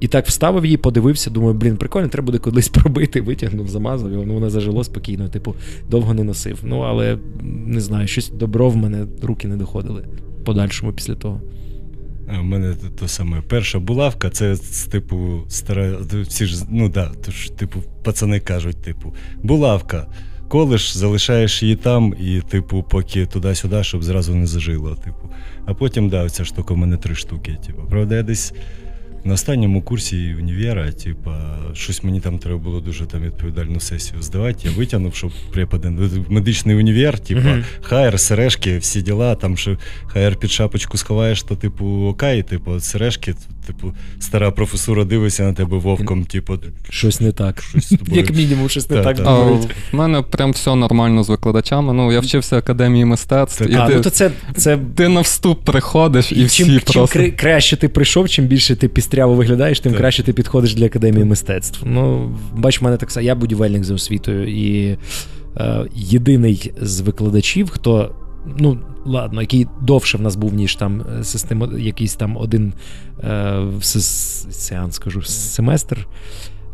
[0.00, 4.16] І так вставив її, подивився, думаю, блін, прикольно, треба буде колись пробити, витягнув, замазав, і
[4.16, 5.54] воно зажило спокійно, типу,
[5.90, 6.58] довго не носив.
[6.62, 10.04] Ну, але не знаю, щось добро в мене руки не доходили
[10.44, 11.40] подальшому після того.
[12.40, 13.42] В мене то, то саме.
[13.48, 14.56] Перша булавка, це
[14.90, 15.96] типу стара.
[16.28, 20.06] Всі ж, ну да, то ж, типу, пацани кажуть, типу, булавка.
[20.48, 24.94] колиш, залишаєш її там, і, типу, поки туди-сюди, щоб зразу не зажило.
[24.94, 25.30] Типу.
[25.66, 27.58] А потім, да, ця штука в мене три штуки.
[27.66, 27.82] Типу.
[27.90, 28.52] Правда, я десь
[29.26, 34.58] на останньому курсі універа, типа, щось мені там треба було дуже там відповідальну сесію здавати.
[34.68, 35.90] Я витягнув, щоб препади
[36.28, 37.64] медичний універ, типа, mm-hmm.
[37.80, 43.34] хайр, сережки, всі діла, там що хайр під шапочку сховаєш, то типу окей, типу, сережки,
[43.66, 46.58] типу, стара професура дивиться на тебе вовком, типу.
[46.90, 47.62] Щось не так.
[47.62, 49.18] Щось Як мінімум, щось не так.
[49.92, 51.92] У мене прям все нормально з викладачами.
[51.92, 53.62] Ну, я вчився академії мистецтв.
[53.62, 54.78] І а, ти, ну, то це, це...
[54.94, 57.18] ти на вступ приходиш і, всі чим, просто...
[57.18, 60.86] Чим краще ти прийшов, чим більше ти пістряв яскраво виглядаєш, тим краще ти підходиш для
[60.86, 61.82] академії мистецтв.
[61.84, 63.26] Ну, бач, в мене так само.
[63.26, 64.98] Я будівельник за освітою, і
[65.56, 68.14] е, єдиний з викладачів, хто.
[68.58, 72.72] Ну, ладно, який довше в нас був, ніж там е, система, якийсь там один
[73.24, 73.66] е,
[74.50, 76.08] сеанс, скажу, семестр.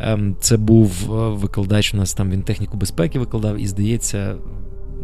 [0.00, 4.34] Е, це був е, викладач у нас там він техніку безпеки викладав, і здається,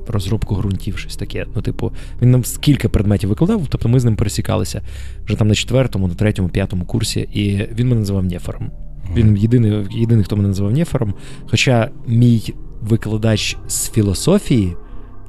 [0.09, 1.47] розробку ґрунтів, щось таке.
[1.55, 1.93] Ну, типу,
[2.23, 4.83] він нам кілька предметів викладав, тобто ми з ним пересікалися
[5.25, 8.71] вже там на четвертому, на третьому, п'ятому курсі, і він мене називав Нефером.
[9.15, 11.15] Він єдиний, єдиний, хто мене називав Нефером.
[11.51, 14.77] Хоча мій викладач з філософії.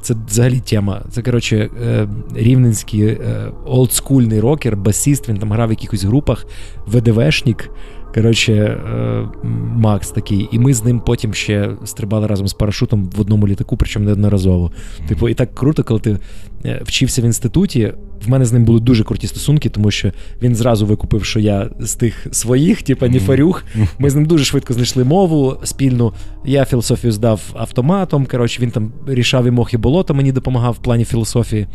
[0.02, 1.02] Це взагалі тема.
[1.12, 3.18] Це, коротше, е, рівненський е,
[3.66, 6.46] олдскульний рокер, басіст, він там грав в якихось групах,
[6.88, 7.70] ВДВшник.
[8.14, 9.28] Коротше, е,
[9.76, 13.78] Макс такий, і ми з ним потім ще стрибали разом з парашутом в одному літаку,
[13.78, 14.72] причому неодноразово.
[15.08, 16.18] Типу, і так круто, коли ти
[16.66, 17.94] е, вчився в інституті.
[18.26, 21.70] В мене з ним були дуже круті стосунки, тому що він зразу викупив, що я
[21.80, 23.66] з тих своїх, типу, ніфарюх.
[24.00, 26.14] Ми з ним дуже швидко знайшли мову спільну.
[26.46, 28.26] Я філософію здав автоматом.
[28.26, 31.68] Коротше, він там рішав і мох і болото, мені допомагав в плані філософії.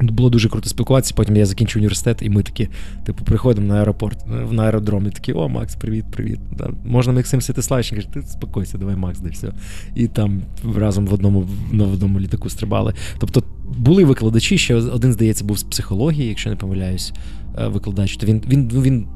[0.00, 1.14] Було дуже круто спілкуватися.
[1.16, 2.68] Потім я закінчив університет, і ми такі,
[3.04, 4.18] типу, приходимо на аеропорт,
[4.50, 6.40] на аеродром, і такі, о, Макс, привіт, привіт.
[6.58, 6.70] Да.
[6.84, 9.52] Можна Максим Святославович, каже, ти спокойся, давай, Макс, де все.
[9.94, 10.42] І там
[10.76, 12.94] разом в одному на одному літаку стрибали.
[13.18, 13.42] Тобто
[13.78, 17.12] були викладачі, ще один, здається, був з психології, якщо не помиляюсь,
[17.58, 18.16] е, викладач.
[18.16, 19.06] То він він, він, він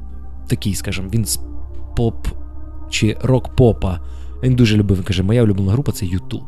[0.48, 1.40] такий, скажімо, він з
[1.96, 2.26] поп
[2.90, 4.00] чи рок-попа.
[4.42, 6.42] Він дуже любив, він каже, моя улюблена група це Ютуб.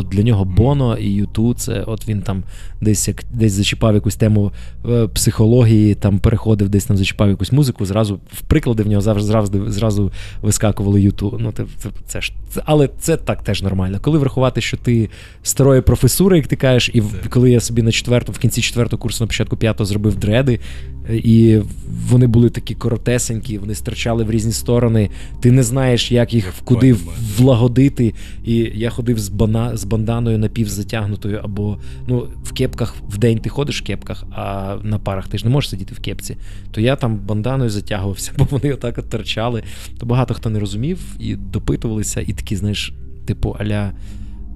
[0.00, 2.42] От для нього Боно і Юту, це от він там
[2.80, 4.52] десь як десь зачіпав якусь тему
[4.88, 7.86] е, психології, там переходив, десь там зачіпав якусь музику.
[7.86, 11.38] Зразу в приклади в нього зразу зразу, зразу вискакували Юту.
[11.40, 12.32] Ну це, це, це ж
[12.64, 13.98] але це так теж нормально.
[14.02, 15.10] Коли врахувати, що ти
[15.42, 19.24] старої професури, як ти кажеш, і коли я собі на четвертому, в кінці четвертого курсу
[19.24, 20.60] на початку п'ятого зробив дреди,
[21.08, 21.60] і
[22.08, 25.10] вони були такі коротесенькі, вони стирчали в різні сторони.
[25.40, 26.96] Ти не знаєш, як їх куди
[27.36, 28.14] влагодити.
[28.44, 33.48] І я ходив з бана, з банданою напівзатягнутою, або ну, в кепках в день ти
[33.48, 36.36] ходиш в кепках, а на парах ти ж не можеш сидіти в кепці.
[36.70, 39.62] То я там банданою затягувався, бо вони отак от торчали.
[39.98, 42.92] То багато хто не розумів і допитувалися, і такі, знаєш,
[43.26, 43.92] типу, аля.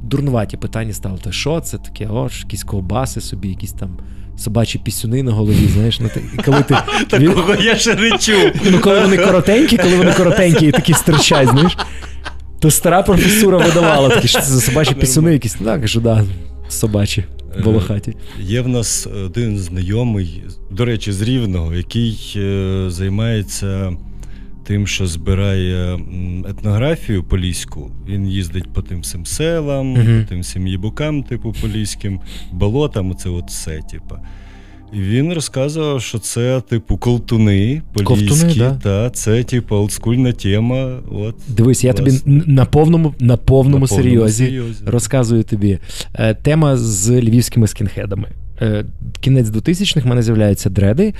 [0.03, 2.09] Дурнуваті питання стали, то що це таке?
[2.09, 3.99] О, якісь ковбаси собі, якісь там
[4.37, 6.77] собачі пісюни на голові, знаєш, ну, ти, коли ти...
[7.09, 8.53] Такого я ще не чув.
[8.71, 11.77] Ну, коли вони коротенькі, коли вони коротенькі і такі стирчать, знаєш,
[12.61, 15.57] то стара професура видавала такі, що це за собачі пісюни якісь.
[15.61, 16.25] Ну, так, кажу, да,
[16.69, 17.25] собачі.
[17.59, 18.17] Е, волохаті.
[18.41, 23.93] Є в нас один знайомий, до речі, з Рівного, який е, займається
[24.65, 25.99] тим, що збирає
[26.49, 27.91] етнографію поліську.
[28.09, 30.23] Він їздить по тим всім селам, uh-huh.
[30.23, 32.21] по тим всім їбукам, типу поліським,
[32.53, 34.15] болотам, це от все, типу.
[34.93, 38.75] І він розказував, що це, типу, колтуни поліські, да.
[38.83, 40.99] та це, типу, олдскульна тема.
[41.13, 45.79] От, Дивись, я тобі на повному на повному, на серйозі, серйозі розказую тобі.
[46.15, 48.29] Е, тема з львівськими скінхедами.
[48.61, 48.85] Е,
[49.21, 51.15] кінець 2000-х в мене з'являються дреди.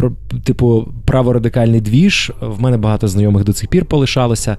[0.00, 0.12] Про,
[0.44, 2.32] типу, праворадикальний двіж.
[2.40, 4.56] В мене багато знайомих до цих пір полишалося.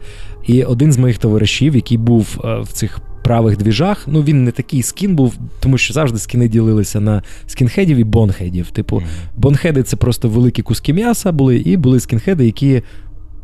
[0.48, 4.52] І один з моїх товаришів, який був е, в цих правих двіжах, ну він не
[4.52, 8.72] такий скін був, тому що завжди скіни ділилися на скінхедів і бонхедів.
[8.72, 9.06] Типу, mm-hmm.
[9.38, 12.82] бонхеди це просто великі куски м'яса були, і були скінхеди, які.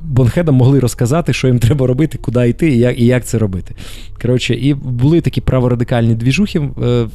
[0.04, 3.76] Бонхедам могли розказати, що їм треба робити, куди йти і як і як це робити.
[4.22, 7.08] Коротше, і були такі праворадикальні двіжухи е,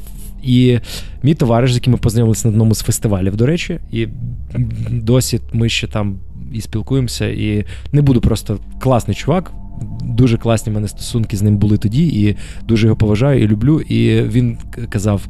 [0.43, 0.79] і
[1.23, 4.09] мій товариш, з яким ми познайомилися на одному з фестивалів, до речі, і
[4.91, 6.19] досі ми ще там
[6.53, 7.29] і спілкуємося.
[7.29, 9.53] І не буду просто класний чувак.
[10.05, 13.81] Дуже класні в мене стосунки з ним були тоді, і дуже його поважаю і люблю.
[13.81, 15.27] І він казав: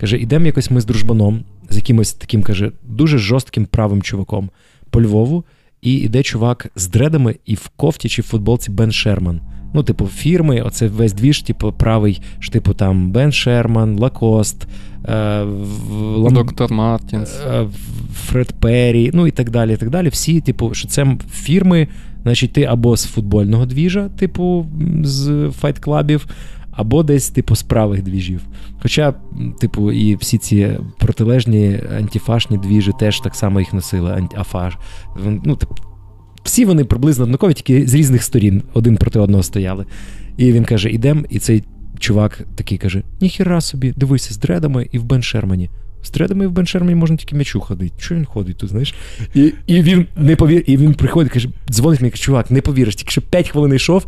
[0.00, 4.50] каже: ідемо якось ми з дружбаном, з якимось таким каже, дуже жорстким правим чуваком
[4.90, 5.44] по Львову.
[5.82, 9.40] І йде чувак з дредами і в кофті чи в футболці Бен Шерман.
[9.74, 14.66] Ну, типу, фірми, оце весь двіж, типу, правий, ж, типу, там Ben Sherman, Lacoste,
[15.04, 15.44] е,
[16.30, 16.72] Dr.
[16.72, 17.66] Martens, е,
[18.14, 19.72] Fred Perry, ну і так далі.
[19.72, 20.08] і так далі.
[20.08, 21.88] Всі, типу, що це фірми,
[22.22, 24.66] значить, ти або з футбольного двіжа, типу,
[25.02, 25.28] з
[25.62, 26.26] файт-клабів,
[26.78, 28.40] або десь, типу, з правих двіжів.
[28.82, 29.14] Хоча,
[29.60, 34.78] типу, і всі ці протилежні антифашні двіжі теж так само їх носили, афаш.
[35.44, 35.74] Ну, типу,
[36.42, 39.86] всі вони приблизно однакові, тільки з різних сторін один проти одного стояли.
[40.36, 41.64] І він каже: ідем, і цей
[41.98, 45.70] чувак такий каже: ніхіра собі, дивися, з дредами і в Бен Шермані.
[46.02, 47.94] З дредами і в Беншермані можна тільки м'ячу ходити.
[47.98, 48.94] Чого він ходить тут, знаєш?
[49.34, 52.96] І і він не повір, і він приходить, каже, дзвонить мені, каже, чувак, не повіриш,
[52.96, 54.06] тільки що 5 хвилин йшов,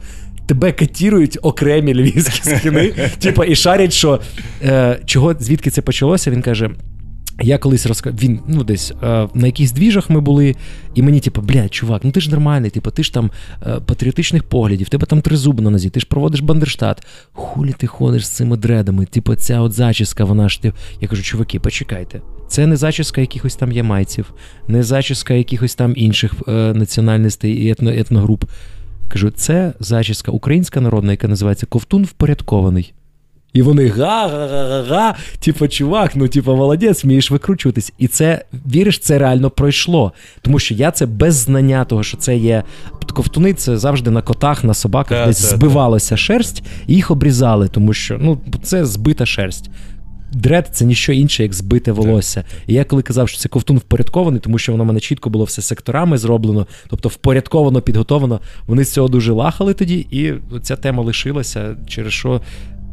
[0.51, 4.21] тебе катірують окремі львівські скини, типу, і шарять, що
[4.63, 6.71] е, чого, звідки це почалося, він каже.
[7.43, 10.57] Я колись розказав, він ну десь е, на якихось двіжах ми були,
[10.95, 13.31] і мені, типу, блядь, чувак, ну ти ж нормальний, типу, ти ж там
[13.67, 17.07] е, патріотичних поглядів, тебе там три зуби на нозі, ти ж проводиш бандерштат.
[17.33, 19.07] Хулі ти ходиш з цими дредами?
[19.07, 20.73] Типу, ця от зачіска, вона ж ти.
[21.01, 22.21] Я кажу, чуваки, почекайте.
[22.49, 24.35] Це не зачіска якихось там ямайців,
[24.69, 28.45] не зачіска якихось там інших е, національностей і етно, етногруп.
[29.13, 32.93] Кажу, це зачіска українська народна, яка називається Ковтун впорядкований.
[33.53, 37.93] І вони га-га-га-га-га, типу, чувак, ну типу, молодець, вмієш викручуватись.
[37.99, 40.13] І це, віриш, це реально пройшло.
[40.43, 42.63] Тому що я це без знання того, що це є.
[43.15, 46.17] Ковтуни це завжди на котах, на собаках та, десь та, збивалася та.
[46.17, 49.71] шерсть, і їх обрізали, тому що ну, це збита шерсть.
[50.33, 52.45] Дред це ніщо інше, як збите волосся.
[52.67, 55.45] І я коли казав, що це ковтун впорядкований, тому що воно в мене чітко було
[55.45, 58.41] все секторами зроблено, тобто впорядковано, підготовано.
[58.67, 62.41] Вони з цього дуже лахали тоді, і ця тема лишилася, через що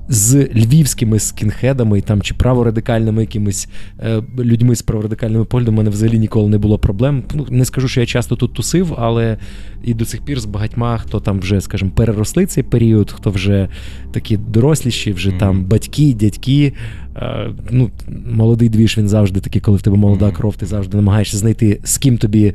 [0.09, 6.19] з львівськими скінхедами там чи праворадикальними якимись е, людьми з праворадикальними поглядами у мене взагалі
[6.19, 7.23] ніколи не було проблем.
[7.33, 9.37] Ну, Не скажу, що я часто тут тусив, але
[9.83, 13.69] і до цих пір з багатьма, хто там вже, скажімо, переросли цей період, хто вже
[14.11, 15.39] такі доросліші, вже mm-hmm.
[15.39, 16.73] там батьки, дядьки.
[17.15, 17.91] Е, ну,
[18.25, 21.97] Молодий двіж, він завжди такий, коли в тебе молода кров, ти завжди намагаєшся знайти, з
[21.97, 22.53] ким тобі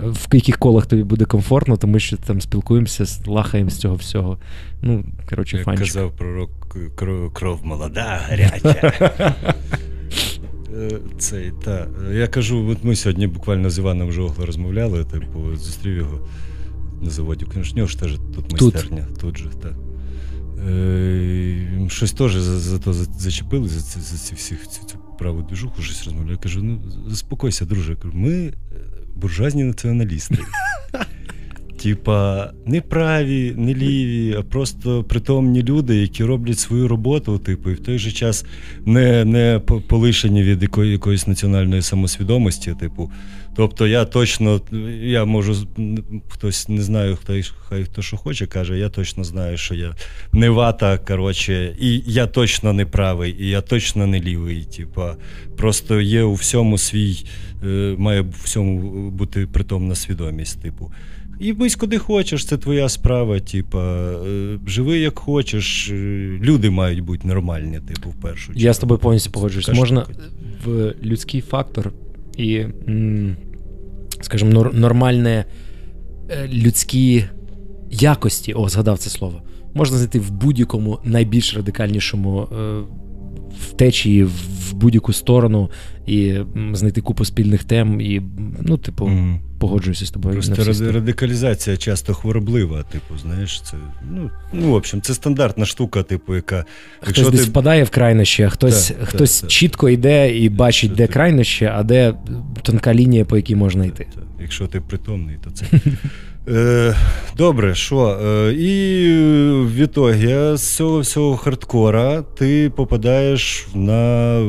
[0.00, 4.38] в яких колах тобі буде комфортно, тому що там спілкуємося, лахаємо з цього всього.
[4.82, 5.86] Ну, коротше, Як фанчик.
[5.86, 9.34] казав пророк кров, кров молода, гаряча.
[10.76, 11.88] Е, цей, та.
[12.12, 16.28] Я кажу, от ми сьогодні буквально з Іваном Жогло розмовляли, типу, зустрів його
[17.02, 17.44] на заводі.
[17.44, 19.48] В нього ж теж тут майстерня, тут, тут же.
[19.62, 19.72] так.
[20.68, 25.42] Е, щось теж за, за то зачепили, за, за, за ці всіх цю, цю праву
[25.42, 26.32] двіжуху, щось розмовляю.
[26.32, 27.96] Я кажу, ну заспокойся, друже.
[28.12, 28.52] Ми
[29.16, 30.38] буржуазні націоналісти.
[31.82, 37.74] Типа, не праві, не ліві, а просто притомні люди, які роблять свою роботу, типу, і
[37.74, 38.44] в той же час
[38.86, 42.74] не не полишені від якої, якоїсь національної самосвідомості.
[42.80, 43.10] Типу,
[43.56, 44.60] тобто я точно,
[45.02, 45.54] я можу
[46.28, 47.32] хтось не знаю, хто
[47.68, 49.94] хай хто що хоче, каже, я точно знаю, що я
[50.32, 54.64] не вата, коротше, і я точно не правий, і я точно не лівий.
[54.64, 55.16] Типа,
[55.56, 57.24] просто є у всьому свій,
[57.66, 60.92] е, має в всьому бути притомна свідомість, типу.
[61.40, 63.40] І вись куди хочеш, це твоя справа.
[63.40, 65.90] Типа, е, живи як хочеш.
[65.90, 65.94] Е,
[66.42, 68.60] люди мають бути нормальні, типу, в першу чергу.
[68.60, 69.68] Я з тобою повністю погоджуюсь.
[69.68, 70.06] Можна
[70.64, 71.92] в людський фактор
[72.36, 72.64] і,
[74.20, 75.44] скажімо, нормальне
[76.30, 77.24] е, людські
[77.90, 79.42] якості, о, згадав це слово,
[79.74, 82.48] можна знайти в будь-якому найбільш радикальнішому
[83.60, 85.70] втечі в будь-яку сторону
[86.06, 86.34] і
[86.72, 88.22] знайти купу спільних тем, і,
[88.60, 89.04] ну, типу.
[89.04, 90.34] Mm погоджуюся з тобою.
[90.34, 93.76] Просто ради, радикалізація часто хвороблива, типу, знаєш, це
[94.10, 96.64] ну, ну в общем, це стандартна штука, типу, яка.
[97.00, 97.46] Хтось якщо десь ти...
[97.50, 99.94] впадає в крайнощі, а хтось так, хтось так, чітко так.
[99.94, 102.14] йде і бачить, де крайнощі, а де
[102.62, 104.06] тонка лінія, по якій можна йти.
[104.40, 105.66] Якщо ти притомний, то це.
[106.48, 106.94] Е,
[107.36, 108.18] Добре, що?
[108.24, 109.12] Е, І
[109.64, 114.42] в ітогі з цього всього хардкора ти попадаєш на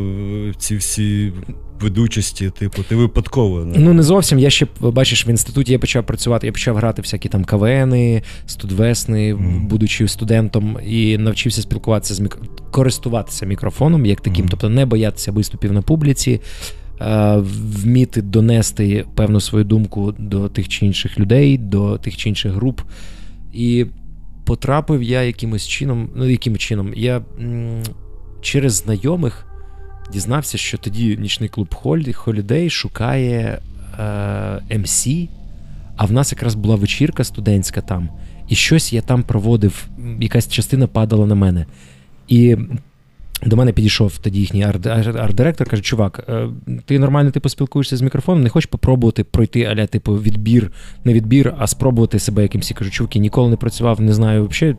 [0.57, 1.33] ці всі
[1.81, 3.65] ведучості, типу, ти випадково.
[3.65, 3.79] Не?
[3.79, 4.39] Ну не зовсім.
[4.39, 9.33] Я ще бачиш, в інституті я почав працювати, я почав грати всякі там КВНи, студвесни,
[9.33, 9.67] mm.
[9.67, 12.37] будучи студентом, і навчився спілкуватися з мік...
[12.71, 14.49] користуватися мікрофоном як таким, mm.
[14.49, 16.41] тобто не боятися виступів на публіці.
[17.37, 22.81] Вміти донести певну свою думку до тих чи інших людей, до тих чи інших груп.
[23.53, 23.85] І
[24.45, 27.21] потрапив я якимось чином, ну яким чином, я
[28.41, 29.45] через знайомих
[30.13, 31.75] дізнався, що тоді нічний клуб
[32.13, 33.59] Холідей шукає
[33.99, 35.07] е, МС,
[35.97, 38.09] а в нас якраз була вечірка студентська там,
[38.47, 39.87] і щось я там проводив,
[40.19, 41.65] якась частина падала на мене.
[42.27, 42.57] І
[43.45, 46.47] до мене підійшов тоді їхній арт-директор, каже: Чувак, е,
[46.85, 50.71] ти нормально типу, спілкуєшся з мікрофоном, не хочеш попробувати пройти аля, типу, відбір,
[51.03, 52.71] не відбір, а спробувати себе якимсь.
[52.71, 54.77] Кажу, чуваки, ніколи не працював, не знаю, взагалі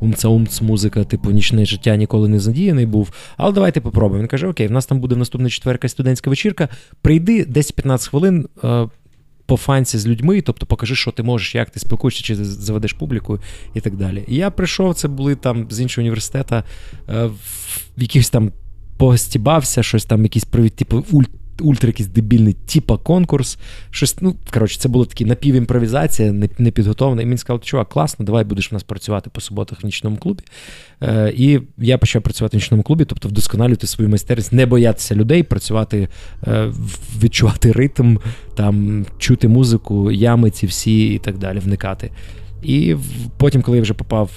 [0.00, 3.12] умца умц музика, типу, нічне життя ніколи не задіяний був.
[3.36, 4.22] Але давайте попробуємо.
[4.22, 6.68] Він каже: Окей, в нас там буде в наступний четвер якась студентська вечірка.
[7.02, 8.48] Прийди 10-15 хвилин.
[9.46, 13.40] По фанці з людьми, тобто покажи, що ти можеш, як ти спілкуєшся, чи заведеш публіку
[13.74, 14.24] і так далі.
[14.28, 16.62] І я прийшов, це були там з іншого університету, е,
[17.96, 18.52] в якихось там
[18.96, 21.30] постібався, щось там, якісь привід, типу, ульт
[21.60, 23.58] ультра якийсь дебільний, типа конкурс.
[23.90, 26.48] Щось, ну, коротше, це було такі напівімпровізація, не.
[27.22, 30.42] І мені сказали, чувак, класно, давай будеш в нас працювати по суботах в нічному клубі.
[31.02, 35.42] Е, І я почав працювати в нічному клубі, тобто вдосконалювати свою майстерність, не боятися людей,
[35.42, 36.08] працювати,
[36.46, 36.72] е,
[37.22, 38.16] відчувати ритм,
[38.54, 42.10] там, чути музику, ями ці всі і так далі, вникати.
[42.62, 42.96] І
[43.36, 44.30] потім, коли я вже попав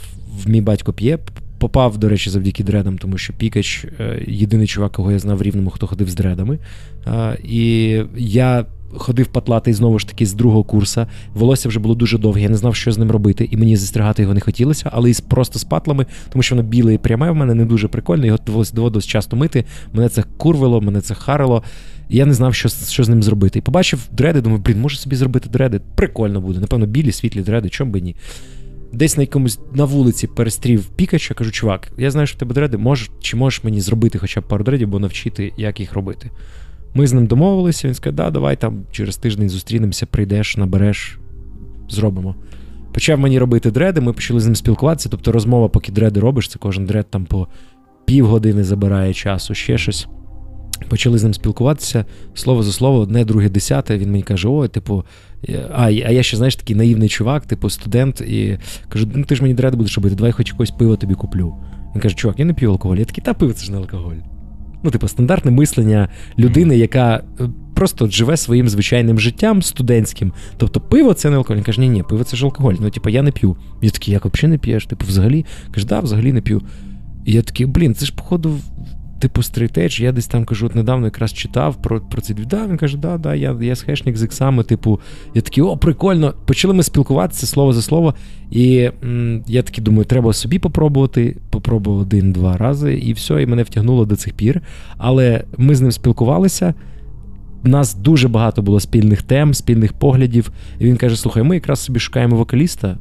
[0.43, 1.19] в мій батько п'є,
[1.59, 5.41] Попав, до речі, завдяки дредам, тому що Пікач е, єдиний чувак, кого я знав в
[5.41, 6.59] рівному, хто ходив з дредами.
[7.43, 11.05] І я ходив патлати знову ж таки з другого курсу.
[11.33, 14.21] Волосся вже було дуже довге, я не знав, що з ним робити, і мені застрягати
[14.21, 17.35] його не хотілося, але із просто з патлами, тому що воно біле і пряме в
[17.35, 18.39] мене не дуже прикольне, його
[18.73, 19.65] доводилось часто мити.
[19.93, 21.63] Мене це курвило, мене це харило.
[22.09, 23.59] І я не знав, що що з ним зробити.
[23.59, 25.81] І побачив дреди, думаю, блін, можу собі зробити дреди.
[25.95, 26.59] Прикольно буде.
[26.59, 28.15] Напевно, білі, світлі дреди, чому би ні
[28.93, 32.77] десь на якомусь на вулиці перестрів Пікача, кажу, чувак, я знаю, що в тебе дреди,
[32.77, 36.29] можеш, чи можеш мені зробити хоча б пару дредів, бо навчити, як їх робити.
[36.93, 41.19] Ми з ним домовилися, він сказав, да, давай там через тиждень зустрінемося, прийдеш, набереш,
[41.89, 42.35] зробимо.
[42.93, 45.09] Почав мені робити дреди, ми почали з ним спілкуватися.
[45.09, 47.47] Тобто розмова, поки дреди робиш, це кожен дред там по
[48.05, 50.07] півгодини забирає часу, ще щось.
[50.89, 53.97] Почали з ним спілкуватися слово за слово, одне, друге, десяте.
[53.97, 55.03] Він мені каже: О, типу,
[55.71, 58.57] а а я ще, знаєш, такий наївний чувак, типу студент, і
[58.89, 61.55] кажу: ну ти ж мені дред будеш робити, давай хоч якось пиво тобі куплю.
[61.95, 62.97] Він каже, чувак, я не п'ю алкоголь.
[62.97, 64.15] Я такий, та пиво це ж не алкоголь.
[64.83, 66.09] Ну, типу, стандартне мислення
[66.39, 70.33] людини, яка е, просто живе своїм звичайним життям студентським.
[70.57, 71.57] Тобто, пиво це не алкоголь.
[71.57, 72.73] Він каже, ні, ні, пиво це ж алкоголь.
[72.79, 73.57] Ну, типу, я не п'ю.
[73.81, 74.85] Я такий, як взагалі не п'єш?
[74.85, 75.45] Типу, взагалі.
[75.71, 76.61] Каже, да, взагалі не п'ю.
[77.25, 78.59] І я такий, блін, це ж, походу,
[79.19, 82.33] типу стрійтедж, я десь там кажу, от недавно якраз читав про про це.
[82.33, 84.99] Да, Він каже, да, да, я я схешник з іксами, типу,
[85.33, 86.33] я такий, о, прикольно.
[86.45, 88.13] Почали ми спілкуватися слово за слово.
[88.51, 91.37] І м, я такий думаю, треба собі попробувати.
[91.49, 94.61] Попробував один-два рази, і все, і мене втягнуло до цих пір.
[94.97, 96.73] Але ми з ним спілкувалися.
[97.65, 100.51] У нас дуже багато було спільних тем, спільних поглядів.
[100.79, 102.97] І він каже: Слухай, ми якраз собі шукаємо вокаліста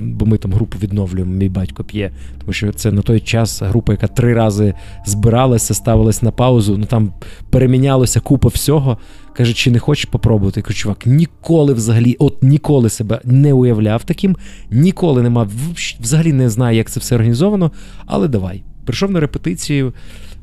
[0.00, 2.10] бо ми там групу відновлюємо, мій батько п'є.
[2.40, 4.74] Тому що це на той час група, яка три рази
[5.06, 7.12] збиралася, ставилась на паузу, ну там
[7.50, 8.98] перемінялося купа всього.
[9.36, 10.60] Каже, чи не хочеш попробувати?
[10.60, 14.36] Я кажу, чувак, ніколи взагалі, от ніколи себе не уявляв таким,
[14.70, 15.48] ніколи не мав,
[16.00, 17.70] взагалі не знаю, як це все організовано,
[18.06, 18.62] але давай.
[18.84, 19.92] Прийшов на репетицію.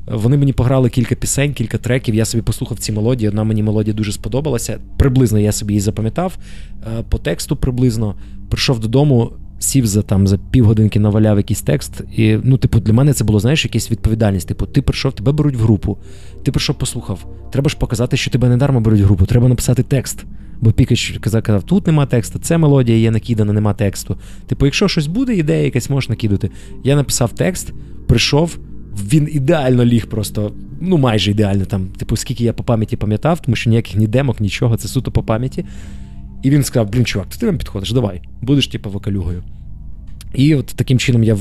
[0.06, 2.14] Вони мені пограли кілька пісень, кілька треків.
[2.14, 3.28] Я собі послухав ці мелодії.
[3.28, 4.78] Одна мені мелодія дуже сподобалася.
[4.96, 6.38] Приблизно я собі її запам'ятав
[6.86, 8.14] е, по тексту приблизно
[8.48, 9.32] прийшов додому,
[9.62, 12.00] сів за там за півгодинки, наваляв якийсь текст.
[12.16, 14.48] І ну, типу, для мене це було, знаєш, якась відповідальність.
[14.48, 15.98] Типу, ти прийшов, тебе беруть в групу,
[16.42, 17.26] ти прийшов, послухав.
[17.52, 20.24] Треба ж показати, що тебе не дарма беруть в групу, треба написати текст.
[20.60, 24.16] Бо Пікач казав, казав, тут нема тексту, це мелодія є накидана, нема тексту.
[24.46, 26.50] Типу, якщо щось буде, ідея якась можеш накидати.
[26.84, 27.72] Я написав текст,
[28.06, 28.58] прийшов,
[29.12, 31.86] він ідеально ліг просто, ну майже ідеально там.
[31.86, 35.22] Типу, скільки я по пам'яті пам'ятав, тому що ніяких ні демок, нічого, це суто по
[35.22, 35.64] пам'яті.
[36.42, 39.42] І він сказав: Блін, чувак, ти нам підходиш, давай, будеш типу, вокалюгою.
[40.34, 41.36] І от таким чином я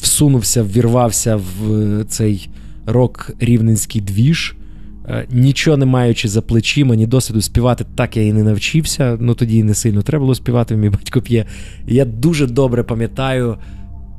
[0.00, 2.48] всунувся, ввірвався в е, цей
[2.86, 4.54] рок рівненський двіж.
[5.08, 9.16] Е, нічого не маючи за плечима, ні досвіду співати, так я і не навчився.
[9.20, 11.46] Ну тоді не сильно треба було співати, мій батько п'є.
[11.86, 13.56] Я дуже добре пам'ятаю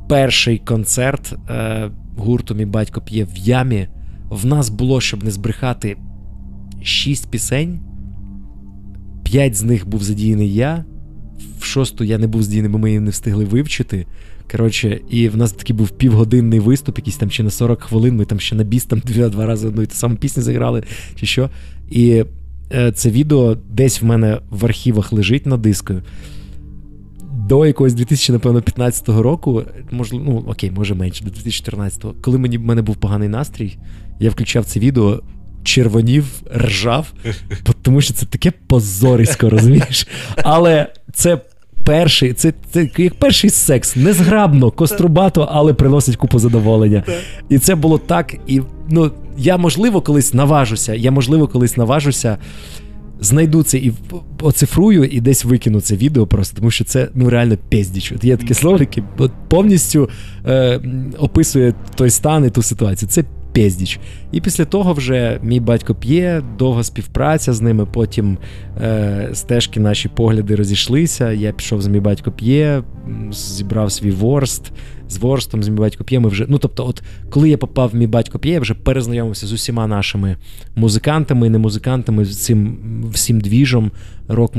[0.10, 3.88] перший концерт е, гурту Мій батько п'є в ямі.
[4.30, 5.98] В нас було, щоб не збрехати,
[6.84, 7.80] шість пісень.
[9.32, 10.86] П'ять з них був задіяний я,
[11.60, 14.06] в шосту я не був задіяний, бо ми її не встигли вивчити.
[14.52, 18.16] Коротше, і в нас такий був півгодинний виступ, якийсь там ще на 40 хвилин.
[18.16, 20.84] Ми там ще на біс там два рази одну і ту саму пісню заграли,
[21.16, 21.50] чи що.
[21.90, 22.24] І
[22.72, 25.94] е, це відео десь в мене в архівах лежить на диску.
[27.48, 32.82] До якогось 2015 року, можливо, ну окей, може менше, до 2014-го, коли мені в мене
[32.82, 33.78] був поганий настрій,
[34.20, 35.22] я включав це відео
[35.64, 37.14] червонів, ржав,
[37.82, 40.08] тому що це таке позорисько, розумієш?
[40.36, 41.42] Але це.
[41.84, 47.04] Перший, це це як перший секс, незграбно, кострубато, але приносить купу задоволення.
[47.50, 48.36] І це було так.
[48.48, 50.94] І ну, я можливо колись наважуся.
[50.94, 52.38] Я можливо колись наважуся,
[53.20, 53.94] знайду це і
[54.42, 58.14] оцифрую, і десь викину це відео просто, тому що це ну реально піздіч.
[58.22, 59.04] Є таке слово, яке
[59.48, 60.10] повністю
[60.46, 60.80] е,
[61.18, 63.10] описує той стан і ту ситуацію.
[63.10, 63.24] Це
[63.54, 64.00] пездіч.
[64.32, 67.86] І після того вже мій батько п'є, довга співпраця з ними.
[67.86, 68.38] Потім
[68.82, 71.32] е, стежки наші погляди розійшлися.
[71.32, 72.84] Я пішов з мій батько п'є,
[73.32, 74.72] зібрав свій ворст.
[75.10, 76.20] З ворстом, з мій батько п'є.
[76.20, 76.46] Ми вже.
[76.50, 79.88] Ну тобто, от коли я попав в мій батько п'є, я вже перезнайомився з усіма
[79.88, 80.36] нашими
[80.76, 82.78] музикантами і не музикантами, з цим
[83.14, 83.92] всім двіжом
[84.28, 84.54] рок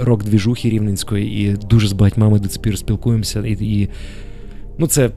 [0.00, 3.40] рок двіжухи Рівненської, і дуже з багатьма ми до цих пір спілкуємося.
[3.46, 3.88] І, і
[4.78, 5.10] ну це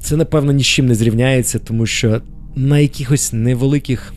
[0.00, 2.20] це, напевно, ні з чим не зрівняється, тому що
[2.56, 4.12] на якихось невеликих.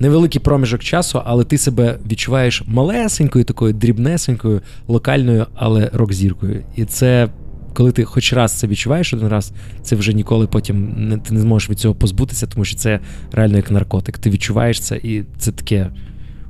[0.00, 6.64] Невеликий проміжок часу, але ти себе відчуваєш малесенькою, такою дрібнесенькою, локальною, але рок-зіркою.
[6.76, 7.28] І це,
[7.74, 9.52] коли ти хоч раз це відчуваєш один раз,
[9.82, 13.00] це вже ніколи потім не, ти не зможеш від цього позбутися, тому що це
[13.32, 14.18] реально як наркотик.
[14.18, 15.90] Ти відчуваєш це, і це таке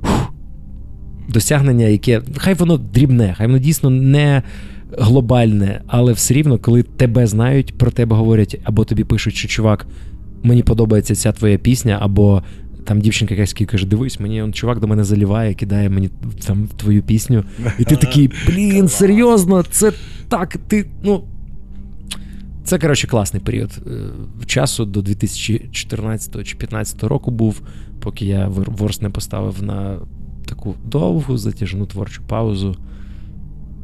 [0.01, 0.33] фух,
[1.29, 4.43] досягнення, яке хай воно дрібне, хай воно дійсно не
[4.97, 9.87] глобальне, але все рівно, коли тебе знають, про тебе говорять, або тобі пишуть, що чувак,
[10.43, 12.43] мені подобається ця твоя пісня, або
[12.83, 16.09] там дівчинка якась каже, дивись, мені он чувак до мене заліває, кидає мені
[16.47, 17.43] там твою пісню.
[17.79, 19.91] І ти такий, блін, серйозно, це
[20.27, 21.23] так, ти, ну.
[22.63, 27.61] Це, коротше, класний період е, часу до 2014 чи 2015 року був,
[27.99, 29.97] поки я Ворс не поставив на
[30.45, 32.75] таку довгу затяжну творчу паузу.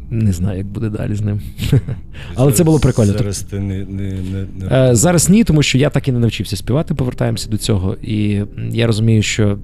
[0.10, 1.41] Не знаю, як буде далі з ним.
[2.36, 3.14] Але це було прикольно.
[3.14, 4.89] Зараз ти не, не, не, не...
[4.89, 7.97] Е, зараз ні, тому що я так і не навчився співати, повертаємося до цього.
[8.01, 8.41] І
[8.72, 9.58] я розумію, що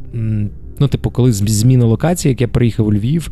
[0.80, 3.32] ну, типу, коли зміна локації, як я приїхав у Львів,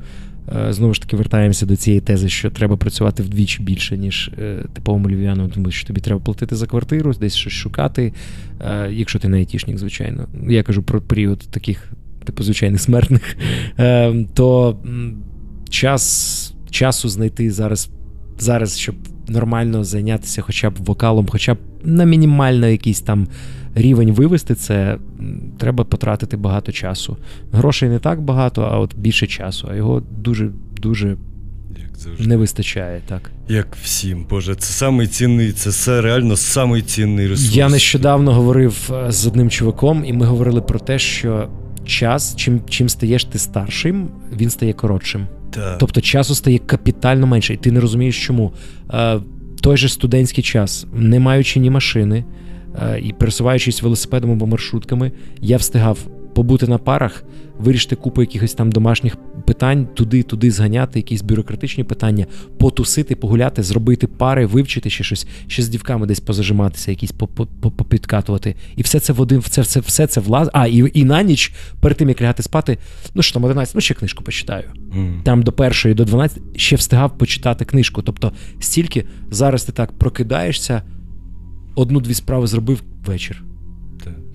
[0.55, 4.65] е, знову ж таки вертаємося до цієї тези, що треба працювати вдвічі більше, ніж е,
[4.73, 8.13] типовому львів'яну, тому що тобі треба платити за квартиру, десь щось шукати,
[8.89, 10.27] якщо ти не айтішник, звичайно.
[10.49, 11.91] Я кажу про період таких,
[12.25, 13.37] типу, звичайних смертних,
[14.33, 14.77] то
[15.69, 17.89] час часу знайти зараз,
[18.39, 18.95] зараз, щоб
[19.27, 23.27] нормально зайнятися хоча б вокалом, хоча б на мінімально якийсь там
[23.75, 24.97] рівень вивести це,
[25.57, 27.17] треба потратити багато часу.
[27.51, 30.51] Грошей не так багато, а от більше часу, а його дуже
[30.81, 31.17] дуже.
[32.19, 33.31] Не вистачає, так.
[33.49, 37.55] Як всім, Боже, це самий цінний, це все реально самий цінний ресурс.
[37.55, 41.49] Я нещодавно говорив е, з одним чуваком, і ми говорили про те, що
[41.85, 44.07] час, чим чим стаєш ти старшим,
[44.37, 45.27] він стає коротшим.
[45.51, 45.77] Так.
[45.77, 48.53] Тобто часу стає капітально менше, і ти не розумієш, чому.
[48.93, 49.19] Е,
[49.61, 52.25] той же студентський час, не маючи ні машини
[52.81, 55.99] е, і пересуваючись велосипедом або маршрутками, я встигав
[56.33, 57.23] побути на парах,
[57.59, 62.25] вирішити купу якихось там домашніх питань, туди-туди зганяти, якісь бюрократичні питання,
[62.57, 67.11] потусити, погуляти, зробити пари, вивчити ще щось, ще з дівками десь позажиматися, якісь
[67.61, 68.55] попідкатувати.
[68.75, 70.49] І все це в один, все це все це влаз.
[70.53, 72.77] А, і і на ніч, перед тим як лягати спати,
[73.13, 74.65] ну що там 11, ну ще книжку почитаю.
[74.97, 75.23] Mm.
[75.23, 78.01] Там до першої, до 12 ще встигав почитати книжку.
[78.01, 80.81] Тобто, стільки зараз ти так прокидаєшся,
[81.75, 83.43] одну-дві справи зробив вечір.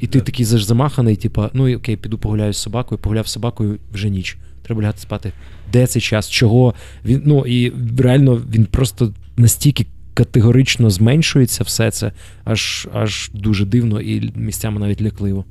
[0.00, 4.10] І ти такий замаханий, типу, ну окей, піду погуляю з собакою, погуляв з собакою вже
[4.10, 4.36] ніч.
[4.62, 5.32] Треба лягати спати.
[5.72, 6.30] Де цей час?
[6.30, 6.74] Чого?
[7.04, 12.12] Він, Ну і реально він просто настільки категорично зменшується все це,
[12.44, 15.44] аж аж дуже дивно і місцями навіть лякливо.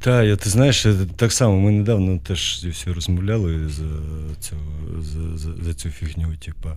[0.00, 0.86] Так, я ти знаєш,
[1.16, 3.84] так само ми недавно теж всі розмовляли за
[4.40, 4.56] цю
[5.00, 6.36] за, за, за цю фігню.
[6.44, 6.68] Типу.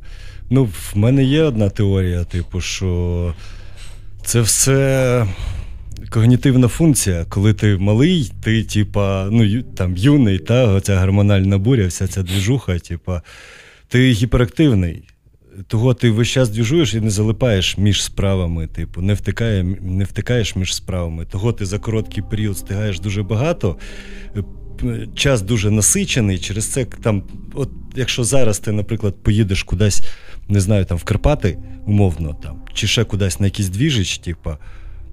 [0.50, 3.34] Ну, в мене є одна теорія, типу, що
[4.24, 5.28] це все
[6.10, 12.08] когнітивна функція, коли ти малий, ти, типа, ну, там юний, та оця гормональна буря, вся
[12.08, 13.22] ця двіжуха, типа,
[13.88, 15.04] ти гіперактивний.
[15.68, 20.56] Того ти весь час двіжуєш і не залипаєш між справами, типу, не втикає, не втикаєш
[20.56, 21.26] між справами.
[21.26, 23.78] Того ти за короткий період встигаєш дуже багато.
[25.16, 26.40] Час дуже насичений.
[26.40, 30.02] Через це там, от якщо зараз ти, наприклад, поїдеш кудись,
[30.48, 34.52] не знаю, там в Карпати, умовно, там, чи ще кудись на якийсь двіжич, типу,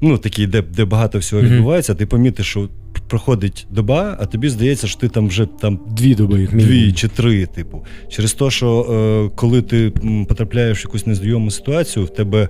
[0.00, 1.48] ну такий, де де багато всього mm-hmm.
[1.48, 2.68] відбувається, ти помітиш, що
[3.08, 7.08] проходить доба, а тобі здається, що ти там вже там дві доби, як дві чи
[7.08, 7.84] три, типу.
[8.08, 9.92] Через те, що е, коли ти
[10.28, 12.48] потрапляєш в якусь незнайому ситуацію, в тебе.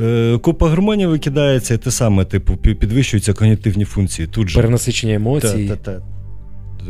[0.00, 4.28] Е, купа гормонів викидається, і те саме, типу, підвищуються когнітивні функції.
[4.28, 4.56] Тут же.
[4.60, 5.68] Перенасичення емоцій.
[5.68, 6.02] Та, та, та.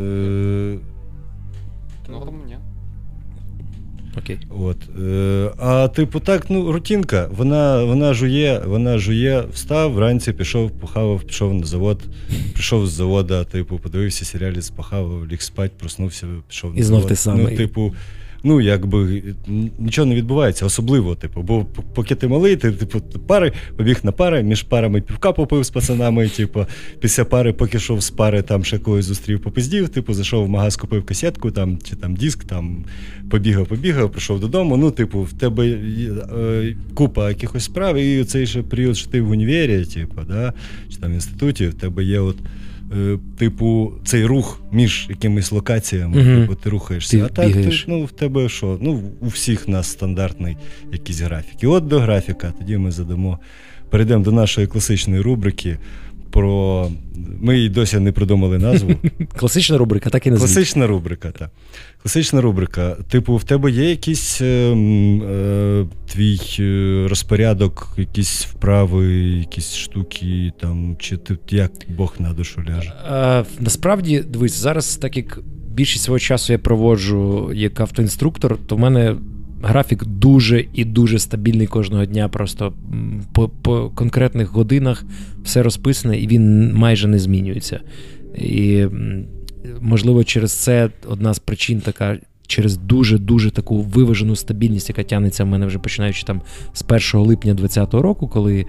[0.03, 0.79] Е...
[4.19, 4.39] Окей.
[4.61, 4.77] От.
[5.03, 11.23] Е, А типу, так, ну, рутинка, вона вона жує, вона жує, встав, вранці пішов, похавав,
[11.23, 12.03] пішов на завод,
[12.53, 17.09] прийшов з завода, типу, подивився серіалі, похавав, ліг спать, проснувся, пішов на І знов завод.
[17.09, 17.47] ти самий.
[17.51, 17.95] Ну, типу,
[18.45, 19.23] ну якби
[19.79, 24.43] нічого не відбувається, особливо, типу, бо поки ти малий, ти типу пари побіг на пари,
[24.43, 26.29] між парами півка попив з пацанами.
[26.29, 26.67] Типу,
[27.01, 30.77] після пари, поки йшов з пари, там ще когось зустрів попиздів, типу, зайшов в магаз,
[30.77, 32.85] купив касетку там, чи там диск, там
[33.31, 34.77] побігав, побігав, прийшов додому.
[34.77, 39.31] Ну, типу, в тебе е, купа якихось справ, і цей ще період, що ти в
[39.31, 40.53] універі, типу, да,
[40.91, 42.37] чи там в інституті, в тебе є от.
[42.97, 46.41] Е, типу, цей рух між якимись локаціями, угу.
[46.41, 47.17] типу, ти рухаєшся.
[47.17, 48.79] Ти а так ти, ну, в тебе що?
[48.81, 50.57] Ну, у всіх нас стандартний
[50.93, 51.63] якийсь графік.
[51.63, 53.39] І от до графіка, тоді ми задамо.
[53.91, 55.79] Перейдемо до нашої класичної рубрики
[56.33, 56.89] про.
[57.41, 58.95] Ми й досі не придумали назву.
[59.37, 60.49] Класична рубрика, так і назвіть.
[60.49, 61.51] Класична рубрика, так.
[62.03, 62.97] Класична рубрика.
[63.11, 70.97] Типу, в тебе є якийсь е, е, твій е, розпорядок, якісь вправи, якісь штуки, там,
[70.99, 72.93] чи ти як Бог на душу ляже?
[73.13, 75.39] Е, насправді, дивись, зараз, так як
[75.73, 79.17] більшість свого часу я проводжу як автоінструктор, то в мене
[79.63, 82.29] графік дуже і дуже стабільний кожного дня.
[82.29, 82.73] Просто
[83.33, 85.05] по, по конкретних годинах
[85.45, 87.81] все розписане, і він майже не змінюється.
[88.35, 88.87] І
[89.81, 92.19] можливо, через це одна з причин така.
[92.47, 96.43] Через дуже-дуже таку виважену стабільність, яка тягнеться в мене вже починаючи там
[96.73, 96.85] з
[97.15, 98.67] 1 липня 2020 року, коли е,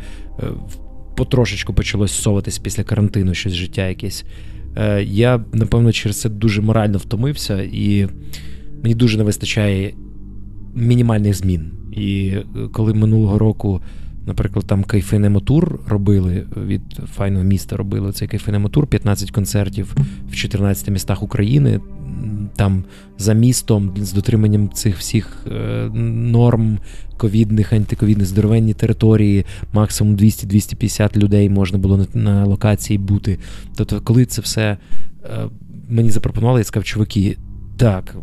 [1.17, 4.25] потрошечку почалось соватись після карантину щось життя якесь.
[4.77, 8.07] Е, я, напевно, через це дуже морально втомився, і
[8.83, 9.93] мені дуже не вистачає
[10.75, 11.71] мінімальних змін.
[11.91, 13.81] І е, коли минулого року,
[14.25, 16.81] наприклад, там кайфинемотур робили від
[17.15, 19.95] файного міста, робили цей кайфинемотур, 15 концертів
[20.29, 21.79] в 14 містах України.
[22.55, 22.83] Там
[23.17, 26.79] за містом з дотриманням цих всіх е, норм
[27.17, 33.39] ковідних, антиковідних здоровенні території, максимум 200-250 людей можна було на, на локації бути.
[33.75, 34.77] Тобто, коли це все
[35.23, 35.49] е,
[35.89, 37.37] мені запропонували, я сказав, чуваки,
[37.77, 38.15] так,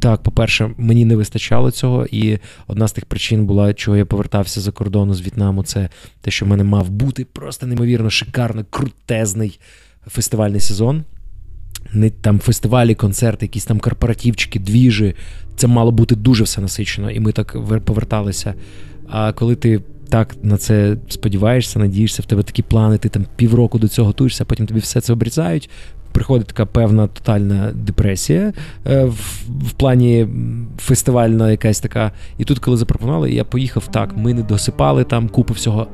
[0.00, 4.60] так, по-перше, мені не вистачало цього, і одна з тих причин була, чого я повертався
[4.60, 5.88] за кордону з В'єтнаму, це
[6.20, 9.60] те, що в мене мав бути просто неймовірно шикарно, крутезний
[10.06, 11.04] фестивальний сезон.
[11.92, 15.14] Не там фестивалі, концерти, якісь там корпоративчики, двіжі.
[15.56, 18.54] Це мало бути дуже все насичено, і ми так поверталися.
[19.08, 23.78] А коли ти так на це сподіваєшся, надієшся, в тебе такі плани, ти там півроку
[23.78, 25.70] до цього готуєшся, потім тобі все це обрізають,
[26.12, 28.52] приходить така певна тотальна депресія
[28.86, 30.28] е, в, в плані
[30.78, 32.12] фестивальна якась така.
[32.38, 34.16] І тут, коли запропонували, я поїхав так.
[34.16, 35.86] Ми не досипали там купу всього.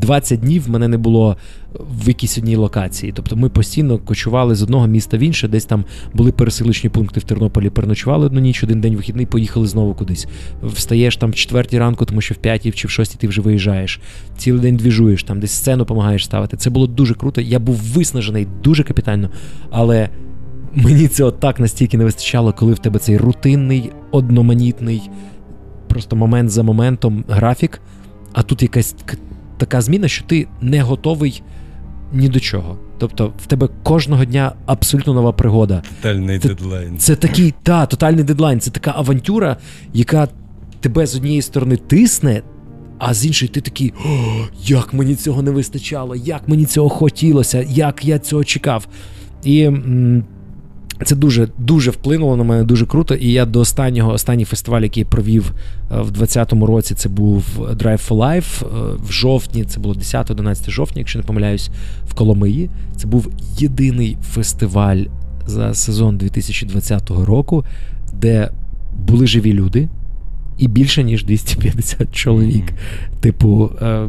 [0.00, 1.36] 20 днів мене не було
[1.74, 3.12] в якійсь одній локації.
[3.16, 5.84] Тобто ми постійно кочували з одного міста в інше, десь там
[6.14, 10.26] були переселичні пункти в Тернополі, переночували одну ніч, один день вихідний, поїхали знову кудись.
[10.62, 14.00] Встаєш там в четвертій ранку, тому що в п'ятій чи в шостій ти вже виїжджаєш.
[14.36, 16.56] Цілий день двіжуєш, там десь сцену допомагаєш ставити.
[16.56, 17.40] Це було дуже круто.
[17.40, 19.30] Я був виснажений дуже капітально,
[19.70, 20.08] але.
[20.74, 25.10] Мені цього так настільки не вистачало, коли в тебе цей рутинний, одноманітний,
[25.88, 27.80] просто момент за моментом графік,
[28.32, 28.94] а тут якась
[29.58, 31.42] така зміна, що ти не готовий
[32.12, 32.78] ні до чого.
[32.98, 35.82] Тобто в тебе кожного дня абсолютно нова пригода.
[35.96, 36.98] Тотальний це, дедлайн.
[36.98, 38.60] Це такий, та, тотальний дедлайн.
[38.60, 39.56] Це така авантюра,
[39.94, 40.28] яка
[40.80, 42.42] тебе з однієї сторони тисне,
[42.98, 44.08] а з іншої ти такий, О,
[44.64, 48.88] як мені цього не вистачало, як мені цього хотілося, як я цього чекав.
[49.44, 50.24] І м-
[51.04, 53.14] це дуже дуже вплинуло на мене, дуже круто.
[53.14, 55.52] І я до останнього останній фестиваль, який я провів
[55.90, 58.66] е, в 2020 році, це був Drive for Life.
[58.66, 61.70] Е, в жовтні, це було 10-11 жовтня, якщо не помиляюсь,
[62.08, 62.70] в Коломиї.
[62.96, 63.28] Це був
[63.58, 65.04] єдиний фестиваль
[65.46, 67.64] за сезон 2020 року,
[68.12, 68.50] де
[69.06, 69.88] були живі люди.
[70.58, 72.64] І більше ніж 250 чоловік.
[72.64, 73.20] Mm-hmm.
[73.20, 74.08] Типу, е,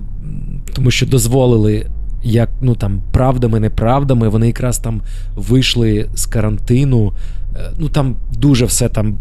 [0.73, 1.85] тому що дозволили
[2.23, 5.01] як ну там правдами, неправдами, вони якраз там
[5.35, 7.13] вийшли з карантину.
[7.55, 9.17] Е, ну там дуже все там.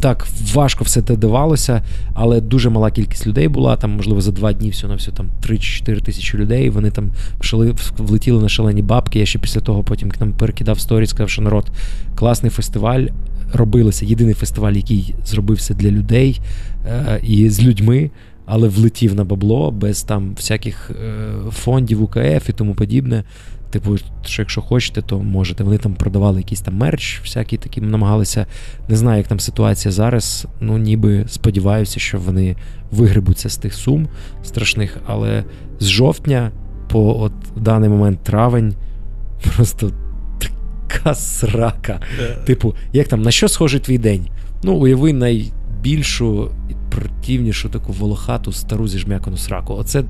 [0.00, 1.82] Так, важко все це давалося,
[2.14, 3.76] але дуже мала кількість людей була.
[3.76, 6.70] Там, можливо, за два дні всього на все там 3-4 тисячі людей.
[6.70, 9.18] Вони там шали, влетіли на шалені бабки.
[9.18, 11.70] Я ще після того потім к нам перекидав сторі, сказав, що народ
[12.14, 13.06] класний фестиваль
[13.52, 14.06] робилося.
[14.06, 16.40] Єдиний фестиваль, який зробився для людей
[16.86, 18.10] е, і з людьми
[18.46, 23.24] але влетів на бабло без там всяких е, фондів УКФ і тому подібне.
[23.70, 25.64] Типу, що якщо хочете, то можете.
[25.64, 28.46] Вони там продавали якийсь там мерч, всякий такі намагалися.
[28.88, 30.46] Не знаю, як там ситуація зараз.
[30.60, 32.56] Ну, ніби сподіваюся, що вони
[32.90, 34.08] вигребуться з тих сум
[34.42, 34.96] страшних.
[35.06, 35.44] Але
[35.80, 36.50] з жовтня
[36.88, 38.74] по от даний момент травень
[39.56, 39.92] просто
[40.38, 42.00] така срака.
[42.44, 44.26] Типу, як там, на що схожий твій день?
[44.62, 46.50] Ну, уяви найбільшу
[46.96, 49.74] противнішу таку волохату стару зіжмякану сраку.
[49.74, 50.04] Оце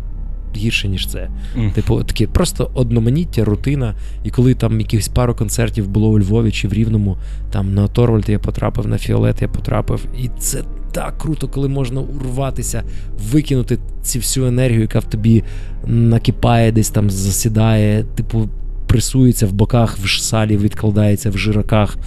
[0.57, 1.28] гірше, ніж це.
[1.57, 1.72] Mm.
[1.72, 3.95] Типу, таке просто одноманіття, рутина.
[4.24, 7.16] І коли там якихось пару концертів було у Львові чи в Рівному,
[7.51, 10.07] там на Торвальд я потрапив, на Фіолет я потрапив.
[10.18, 10.62] І це
[10.93, 12.82] так круто, коли можна урватися,
[13.32, 15.45] викинути цю всю енергію, яка в тобі
[15.87, 18.49] накипає, десь там засідає, типу,
[18.87, 21.99] пресується в боках, в салі, відкладається в жираках.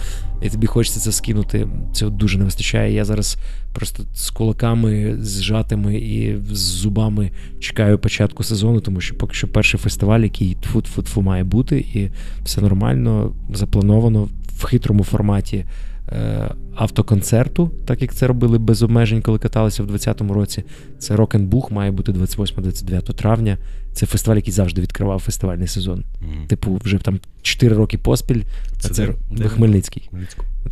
[0.42, 1.68] І тобі хочеться це скинути.
[1.92, 2.94] Цього дуже не вистачає.
[2.94, 3.38] Я зараз
[3.72, 7.30] просто з кулаками, зжатими і з зубами
[7.60, 12.10] чекаю початку сезону, тому що поки що перший фестиваль, який тфу-тфу-тфу має бути, і
[12.44, 14.28] все нормально, заплановано
[14.58, 15.64] в хитрому форматі.
[16.12, 20.64] Е, автоконцерту, так як це робили без обмежень, коли каталися в 2020 році.
[20.98, 23.58] Це Рок-н-Бух має бути 28-29 травня.
[23.92, 25.98] Це фестиваль, який завжди відкривав фестивальний сезон.
[25.98, 26.46] Mm-hmm.
[26.46, 28.42] Типу, вже там 4 роки поспіль.
[28.78, 30.10] Це, це де, Хмельницький.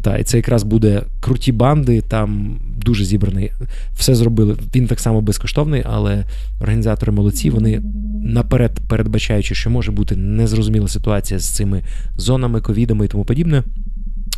[0.03, 3.53] Так, і це якраз буде круті банди, там дуже зібраний.
[3.93, 4.57] Все зробили.
[4.75, 6.25] Він так само безкоштовний, але
[6.61, 7.51] організатори молодці.
[7.51, 7.83] Вони
[8.23, 11.83] наперед передбачаючи, що може бути незрозуміла ситуація з цими
[12.17, 13.63] зонами, ковідами і тому подібне.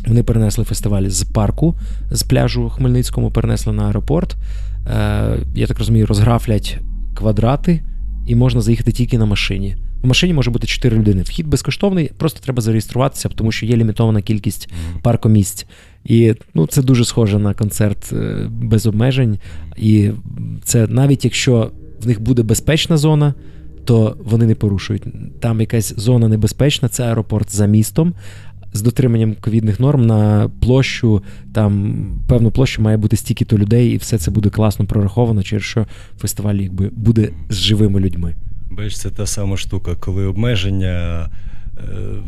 [0.07, 1.75] Вони перенесли фестиваль з парку,
[2.11, 4.35] з пляжу Хмельницькому, перенесли на аеропорт.
[4.87, 6.77] Е, Я так розумію, розграфлять
[7.13, 7.83] квадрати,
[8.27, 9.75] і можна заїхати тільки на машині.
[10.01, 11.21] В машині може бути 4 людини.
[11.21, 14.69] Вхід безкоштовний, просто треба зареєструватися, тому що є лімітована кількість
[15.01, 15.65] паркомісць.
[16.05, 19.39] І ну, це дуже схоже на концерт е, без обмежень.
[19.77, 20.11] І
[20.63, 21.71] це навіть якщо
[22.03, 23.33] в них буде безпечна зона.
[23.85, 25.03] То вони не порушують.
[25.39, 28.13] Там якась зона небезпечна, це аеропорт за містом,
[28.73, 31.95] з дотриманням ковідних норм на площу, там
[32.27, 35.85] певну площу має бути стільки-то людей, і все це буде класно прораховано, через що
[36.19, 38.35] фестиваль якби буде з живими людьми.
[38.71, 41.29] Бачиш, це та сама штука, коли обмеження.
[41.77, 42.21] Е,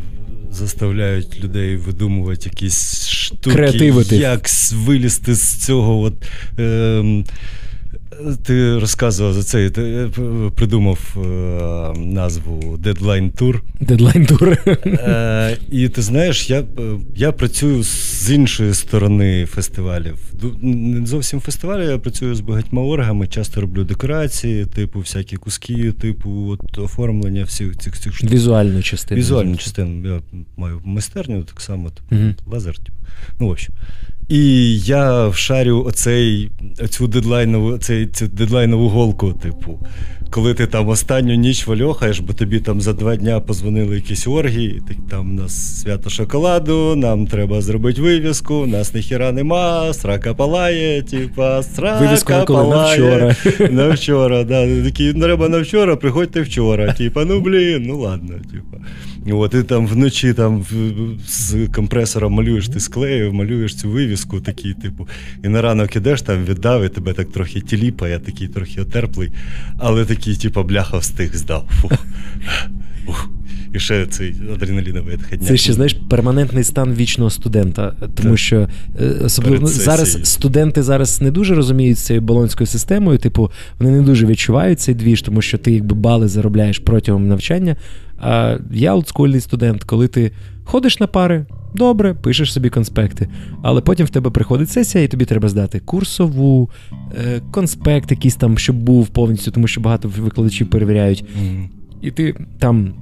[0.50, 4.16] заставляють людей видумувати якісь штуки, Креативити.
[4.16, 6.14] як вилізти з цього от,
[6.58, 7.24] е,
[8.44, 10.10] ти розказував за це, ти е,
[10.54, 13.60] придумав е, назву Deadline Tour.
[13.80, 14.78] Deadline Tour.
[14.86, 16.64] Е, І ти знаєш, я
[17.16, 20.32] я працюю з іншої сторони фестивалів.
[20.62, 26.48] Не зовсім фестивалі, я працюю з багатьма оргами, часто роблю декорації, типу, всякі куски, типу
[26.50, 28.30] от, оформлення всіх цих цих штук.
[28.30, 29.20] Візуальну частину.
[29.20, 30.14] Візуальну частину.
[30.14, 30.20] Я
[30.56, 32.78] маю майстерню, так само, типу, mm лазер.
[32.78, 32.98] Типу.
[33.40, 33.74] Ну, в общем.
[34.28, 36.50] І я вшарю оцей,
[36.90, 39.78] цю дедлайнову цей, цю дедлайнову голку, типу,
[40.30, 44.82] коли ти там останню ніч вальохаєш, бо тобі там за два дня позвонили якісь оргії,
[44.88, 51.02] так там у нас свято шоколаду, нам треба зробити вивіску, нас ніхіра нема, срака палає,
[51.02, 52.70] типа, срака Вивіску палає.
[52.70, 53.36] на вчора.
[53.70, 54.82] На вчора, да.
[54.84, 56.92] Такі, «Ну, треба на вчора, приходьте вчора.
[56.92, 58.84] Типа, ну блін, ну ладно, типа.
[59.32, 60.64] От, ти там вночі там
[61.26, 65.08] з компресора малюєш, ти склею, малюєш цю вивіску, такий, типу,
[65.44, 69.32] і на ранок ідеш там віддав, і тебе так трохи тіліпає, такий трохи отерплий,
[69.78, 71.68] але такий, типу, бляха встиг здав.
[71.80, 71.92] Фух.
[73.06, 73.33] Фух.
[73.74, 75.48] І ще цей адреналіновий відходняк.
[75.48, 78.38] Це ще знаєш перманентний стан вічного студента, тому так.
[78.38, 78.68] що
[79.00, 83.18] е, особливо зараз студенти зараз не дуже розуміють цією балонською системою.
[83.18, 87.76] Типу, вони не дуже відчувають цей двіж, тому що ти якби бали заробляєш протягом навчання.
[88.18, 90.32] А я олдскульний студент, коли ти
[90.64, 93.28] ходиш на пари, добре, пишеш собі конспекти,
[93.62, 98.58] але потім в тебе приходить сесія, і тобі треба здати курсову, е, конспект, якийсь там,
[98.58, 101.24] щоб був повністю, тому що багато викладачів перевіряють.
[101.42, 101.68] Mm.
[102.02, 102.94] І ти там.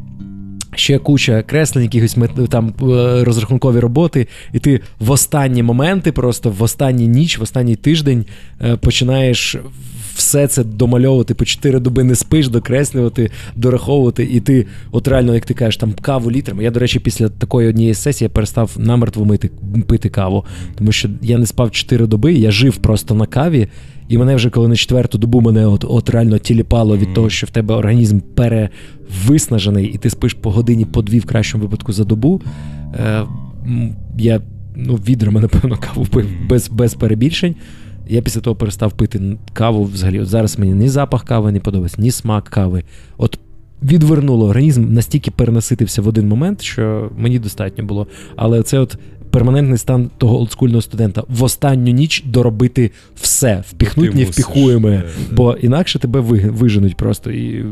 [0.75, 2.17] Ще куча креслень, якихось
[2.49, 7.77] там е, розрахункові роботи, і ти в останні моменти, просто в останню ніч, в останній
[7.77, 8.27] тиждень
[8.65, 9.57] е, починаєш
[10.15, 14.29] все це домальовувати по 4 доби не спиш, докреслювати, дораховувати.
[14.33, 16.65] І ти, от реально, як ти кажеш, там каву літрами.
[16.65, 19.51] Я, до речі, після такої однієї сесії перестав намертво мити,
[19.87, 20.45] пити каву,
[20.75, 23.69] тому що я не спав 4 доби, я жив просто на каві.
[24.09, 27.47] І мене вже коли на четверту добу мене от от реально тіліпало від того, що
[27.47, 32.05] в тебе організм перевиснажений, і ти спиш по годині, по дві в кращому випадку за
[32.05, 32.43] добу.
[32.95, 33.25] Е,
[34.19, 34.41] Я
[34.77, 37.55] ну, відрами, напевно, каву пив без, без перебільшень.
[38.09, 39.21] Я після того перестав пити
[39.53, 40.21] каву взагалі.
[40.21, 42.85] От зараз мені ні запах кави не подобається, ні смак кави.
[43.17, 43.39] От
[43.83, 48.07] відвернуло організм, настільки перенаситився в один момент, що мені достатньо було.
[48.37, 48.99] Але це от
[49.31, 56.21] перманентний стан того олдскульного студента в останню ніч доробити все, впіхнуть невпіхуєме, бо інакше тебе
[56.21, 57.65] виженуть просто і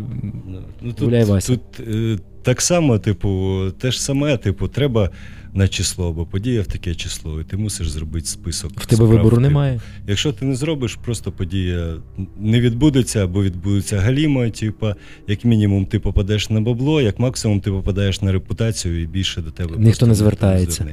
[0.82, 1.52] ну, тут, Вася.
[1.52, 5.10] Тут е, так само, типу, те ж саме, типу, треба
[5.54, 8.80] на число, бо подія в таке число, і ти мусиш зробити список.
[8.80, 9.80] В тебе вибору немає.
[10.06, 11.94] Якщо ти не зробиш, просто подія
[12.38, 14.94] не відбудеться або відбудеться галімо, типа,
[15.28, 19.50] як мінімум, ти попадеш на бабло, як максимум ти попадаєш на репутацію і більше до
[19.50, 20.86] тебе ніхто не звертається.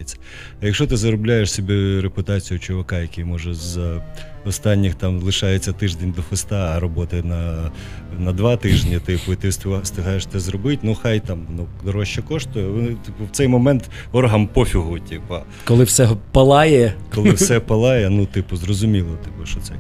[0.62, 3.99] А якщо ти заробляєш собі репутацію чувака, який може з
[4.46, 7.72] останніх там лишається тиждень до феста, а роботи на
[8.20, 12.96] на два тижні, типу, і ти встигаєш це зробити, ну хай там ну, дорожче коштує.
[13.06, 15.36] Типу, в цей момент оргам пофігу, типу.
[15.66, 16.94] Коли все палає.
[17.16, 19.74] Коли все палає, ну, типу, зрозуміло, типу, що це.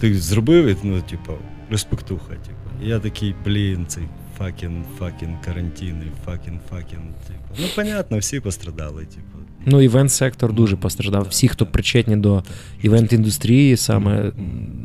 [0.00, 1.32] Ти зробив, ну, типу,
[1.70, 2.58] респектуха, типу.
[2.82, 4.04] Я такий, блін, цей
[4.38, 7.00] fucking, fucking карантин, fucking, fucking.
[7.26, 7.60] Типу.
[7.60, 9.37] Ну, понятно, всі пострадали, типу.
[9.66, 11.26] Ну, івент-сектор дуже постраждав.
[11.30, 12.42] Всі, хто причетні до
[12.82, 14.32] івент-індустрії, саме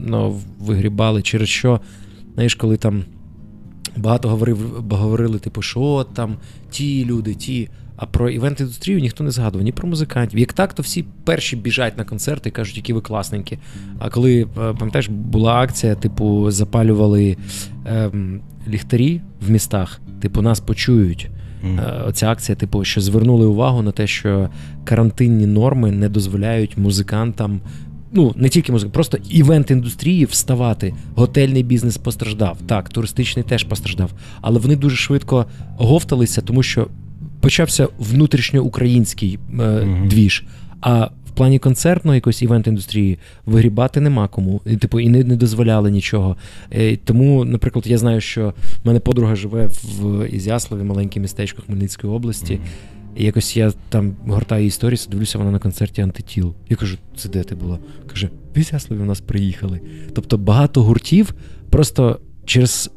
[0.06, 1.82] ну, вигрібали, через що,
[2.34, 3.04] знаєш, коли там
[3.98, 6.38] багато говорив, говорили, типу, що там
[6.70, 7.70] ті люди, ті.
[7.96, 10.40] А про івент-індустрію ніхто не згадував, ні про музикантів.
[10.40, 13.58] Як так, то всі перші біжать на концерти і кажуть, які ви класненькі.
[14.00, 17.38] А коли, е, пам'ятаєш, була акція, типу, запалювали
[17.86, 21.30] ем, ліхтарі в містах, типу, нас почують.
[21.64, 22.08] Mm.
[22.08, 24.50] Оця акція, типу, що звернули увагу на те, що
[24.84, 27.62] карантинні норми не дозволяють музикантам.
[28.12, 30.94] Ну, не тільки музика, просто івент-індустрії вставати.
[31.16, 32.58] Готельний бізнес постраждав.
[32.68, 34.12] Так, туристичний теж постраждав.
[34.42, 35.46] Але вони дуже швидко
[35.78, 36.88] говталися, тому що
[37.40, 40.08] почався внутрішньоукраїнський е, mm-hmm.
[40.08, 40.44] двіж.
[40.82, 44.62] А плані концертної якоїсь івент-індустрії вигрібати нема кому.
[44.66, 46.38] І, Типу, і не не дозволяли нічого.
[46.72, 48.54] І Тому, наприклад, я знаю, що
[48.84, 52.54] в мене подруга живе в Ізяславі, маленьке містечко Хмельницької області.
[52.54, 52.94] Mm-hmm.
[53.16, 56.54] І якось я там гортаю історію, дивлюся вона на концерті антитіл.
[56.70, 57.80] Я кажу, це де ти була?
[58.10, 59.82] Каже, в Ізяславі у нас приїхали.
[60.14, 61.36] Тобто багато гуртів
[61.70, 62.92] просто через.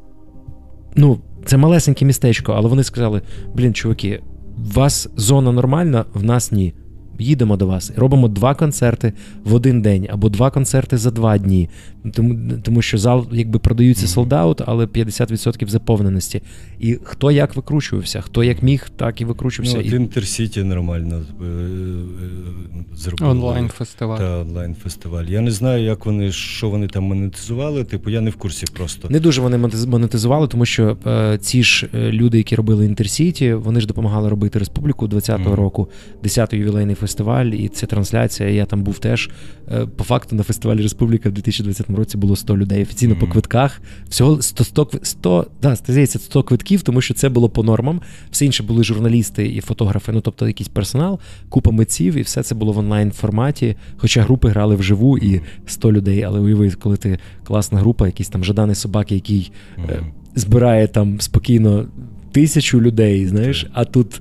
[0.97, 3.23] Ну, це малесеньке містечко, але вони сказали:
[3.55, 4.23] блін, чуваки,
[4.59, 6.75] у вас зона нормальна, в нас ні
[7.19, 9.13] їдемо до вас, робимо два концерти
[9.45, 11.69] в один день або два концерти за два дні.
[12.13, 16.43] Тому тому що зал якби продаються солдаут, але 50% заповненості.
[16.79, 19.83] І хто як викручувався, хто як міг, так і викручувався.
[19.91, 23.31] Ну, Інтерсіті нормально е, е, зробили.
[23.31, 24.19] Онлайн-фестиваль.
[24.19, 25.25] Та, онлайн-фестиваль.
[25.25, 27.85] Я не знаю, як вони, що вони там монетизували.
[27.85, 29.09] Типу, я не в курсі просто.
[29.11, 33.81] Не дуже вони монетизували, тому що е, ці ж е, люди, які робили Інтерсіті, вони
[33.81, 35.55] ж допомагали робити республіку 20-го mm.
[35.55, 35.89] року,
[36.25, 37.06] 10-й ювілейний фестиваль,
[37.55, 38.49] і це трансляція.
[38.49, 39.31] Я там був теж.
[39.73, 42.83] Е, по факту на фестивалі Республіка в 2020 році було 100 людей.
[42.83, 43.21] Офіційно mm-hmm.
[43.21, 43.81] по квитках.
[44.09, 48.01] Всього 100 100, 100, да, здається, 100 квитків, тому що це було по нормам.
[48.31, 51.19] Все інше були журналісти і фотографи, ну тобто якийсь персонал,
[51.49, 53.77] купа митців, і все це було в онлайн форматі.
[53.97, 56.23] Хоча групи грали вживу і 100 людей.
[56.23, 60.05] Але уяви, коли ти класна група, якісь там жаданий собаки, який mm-hmm.
[60.35, 61.87] збирає там спокійно
[62.33, 64.21] тисячу людей, знаєш, а тут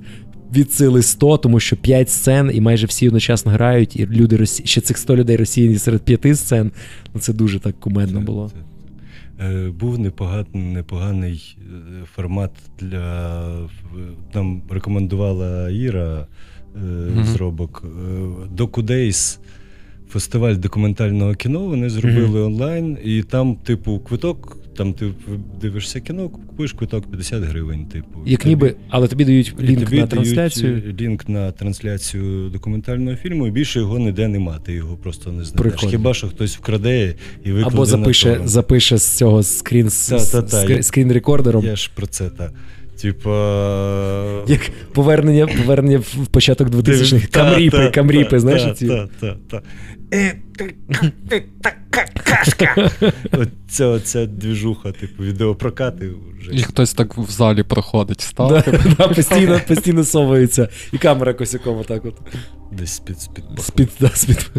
[0.54, 4.66] від сили 100, тому що 5 сцен, і майже всі одночасно грають, і люди росі...
[4.66, 6.70] ще цих 100 людей розсіяні серед 5 сцен.
[7.14, 8.50] Ну це дуже так кумедно було.
[9.40, 12.50] Е, був непоганий непоганий е, формат
[12.80, 13.46] для
[14.34, 16.26] нам рекомендувала Іра
[16.76, 17.24] mm-hmm.
[17.24, 17.84] зробок
[18.50, 19.38] Докудейс.
[20.08, 22.46] Фестиваль документального кіно вони зробили mm-hmm.
[22.46, 25.12] онлайн, і там, типу, квиток там ти
[25.60, 27.86] дивишся кіно, купуєш квиток 50 гривень.
[27.86, 30.80] Типу, як тобі, ніби, але тобі дають лінк тобі на трансляцію.
[30.80, 34.58] Дають лінк на трансляцію документального фільму, і більше його ніде нема.
[34.58, 35.72] Ти його просто не знаєш.
[35.72, 35.90] Прикольно.
[35.90, 39.90] Хіба що хтось вкраде і викладе Або запише на запише з цього скрін
[40.82, 41.64] скрін рекордером.
[41.64, 42.52] Я ж про це так.
[43.02, 44.44] Типа.
[44.46, 44.60] Як
[44.92, 47.26] повернення повернення в початок 2000-х.
[47.26, 48.78] Камріпи, камріпи, знаєш?
[48.78, 48.86] ці?
[48.88, 49.62] Так, так, так.
[50.14, 50.36] Е,
[52.24, 52.90] кашка.
[53.32, 56.52] Оця, оця двіжуха, типу, відеопрокати вже.
[56.52, 58.48] І хтось так в залі проходить, став.
[58.48, 58.64] Да,
[58.98, 60.68] да, постійно постійно совається.
[60.92, 62.14] І камера косякова так от.
[62.72, 64.50] Десь з-під з-під.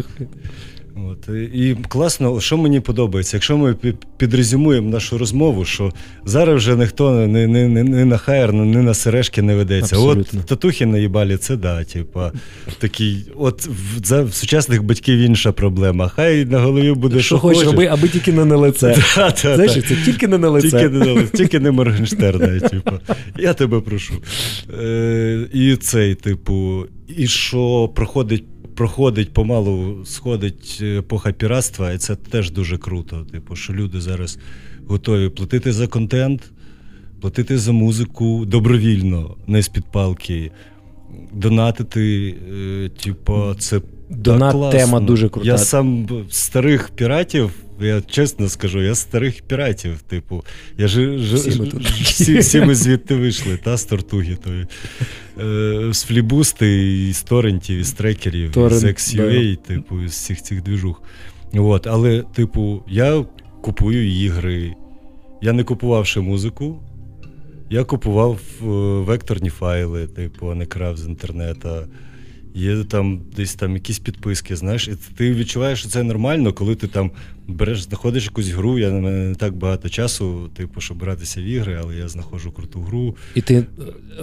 [0.98, 1.08] Да.
[1.10, 1.28] От.
[1.54, 3.76] І класно, що мені подобається, якщо ми
[4.16, 5.92] підрезюмуємо нашу розмову, що
[6.24, 9.96] зараз вже ніхто не не, не, не на хайер, не на сережки не ведеться.
[9.96, 10.40] Абсолютно.
[10.40, 12.32] От татухи на їбалі, це да, типа,
[12.78, 16.08] такий, от в, за, в сучасних батьків інша проблема.
[16.08, 18.96] Хай на голові буде що, що хочеш, роби, аби тільки не на лице.
[19.16, 20.70] Да, да, Знаєш, це тільки не на лице.
[20.70, 22.90] Тільки не на лице, тільки не Моргенштерна, типу.
[23.38, 24.14] Я тебе прошу.
[24.82, 28.44] Е, І цей, типу, і що проходить
[28.78, 33.26] проходить помалу, сходить епоха піратства, і це теж дуже круто.
[33.32, 34.38] Типу, що люди зараз
[34.86, 36.50] готові платити за контент,
[37.20, 40.50] платити за музику добровільно, не з під палки,
[41.32, 42.34] донатити.
[42.52, 43.80] Е, типу, це
[44.10, 45.46] Донат Да, тема дуже крута.
[45.48, 50.44] Я сам старих піратів, я чесно скажу, я старих піратів, типу.
[50.78, 54.66] Я ж, ж, Всі ми ж- всі, всі ми звідти вийшли, та з тортуги тої.
[55.40, 60.42] Е, з флібусти, і з торрентів, і з трекерів, і з XUA, типу, з всіх
[60.42, 61.02] цих двіжух.
[61.54, 63.24] От, але, типу, я
[63.62, 64.74] купую ігри.
[65.42, 66.82] Я не купував ще музику.
[67.70, 68.64] Я купував е,
[69.04, 71.68] векторні файли, типу, а не крав з інтернету.
[72.58, 76.86] Є там десь там якісь підписки, знаєш, і ти відчуваєш, що це нормально, коли ти
[76.86, 77.10] там
[77.48, 78.78] береш, знаходиш якусь гру.
[78.78, 82.50] Я на мене не так багато часу, типу, щоб гратися в ігри, але я знаходжу
[82.50, 83.16] круту гру.
[83.34, 83.64] І ти е,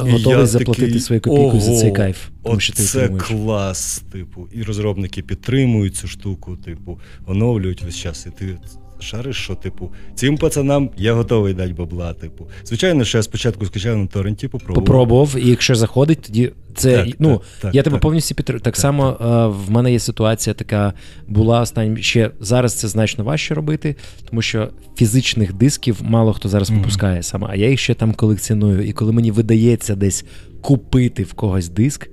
[0.07, 2.18] І готовий заплатити такий, свою копійку за цей кайф.
[2.44, 3.24] Тому що ти отримуєш.
[3.24, 4.48] клас, типу.
[4.52, 8.26] І розробники підтримують цю штуку, типу, оновлюють весь час.
[8.26, 8.57] І ти
[9.06, 12.14] шариш, що, типу, цим пацанам я готовий дати бабла.
[12.14, 12.48] Типу.
[12.65, 14.86] Звичайно, що я спочатку скачав на торренті, попробував.
[14.86, 18.02] Попробував, і якщо заходить, тоді це Так, ну так, так, я тебе так.
[18.02, 18.61] повністю підтримую.
[18.61, 20.94] Так, Так, само е, в мене є ситуація така
[21.27, 23.95] була останнім ще зараз це значно важче робити,
[24.30, 28.88] тому що фізичних дисків мало хто зараз випускає саме, а я їх ще там колекціоную.
[28.88, 30.26] І коли мені видається десь
[30.61, 32.10] купити в когось диск.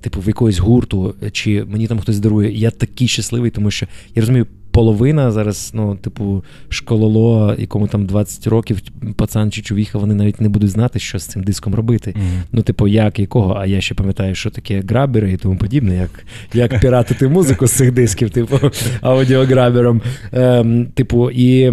[0.00, 4.22] Типу, в якогось гурту, чи мені там хтось дарує, я такий щасливий, тому що я
[4.22, 4.46] розумію,
[4.78, 8.80] половина зараз, ну, типу, школоло, якому там 20 років,
[9.16, 12.14] пацан чи чувіха, вони навіть не будуть знати, що з цим диском робити.
[12.16, 12.42] Мгм.
[12.52, 13.56] Ну, типу, як якого?
[13.60, 16.24] А я ще пам'ятаю, що таке грабери і тому подібне, як,
[16.54, 18.58] як піратити музику з цих дисків, типу,
[19.00, 20.02] аудіограбером.
[20.32, 21.72] Ем, типу, і.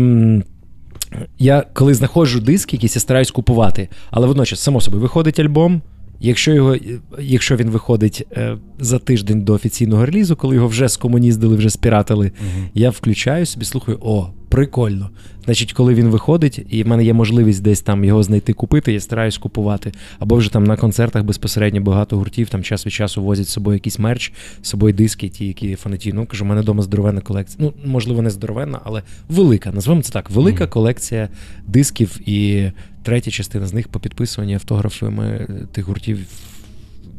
[1.40, 5.82] Я коли знаходжу диск, якийсь я стараюсь купувати, але водночас, само собою, виходить альбом.
[6.20, 6.76] Якщо його,
[7.20, 12.32] якщо він виходить е, за тиждень до офіційного релізу, коли його вже скомуніздили, вже спіратили,
[12.42, 12.66] Мгм.
[12.74, 15.10] я включаю собі, слухаю, о, прикольно.
[15.46, 19.00] Значить, коли він виходить, і в мене є можливість десь там його знайти, купити, я
[19.00, 19.92] стараюсь купувати.
[20.20, 23.76] Або вже там на концертах безпосередньо багато гуртів, там час від часу возять з собою
[23.76, 26.16] якийсь мерч, з собою диски, ті, які фанатіють.
[26.16, 27.58] Ну, кажу, у мене вдома здоровенна колекція.
[27.66, 29.72] Ну, можливо, не здоровенна, але велика.
[29.72, 30.72] Назвемо це так: велика Мгм.
[30.74, 31.30] колекція
[31.68, 32.72] дисків, і
[33.06, 36.20] третя частина з них по підписуванні автографами е, тих гуртів.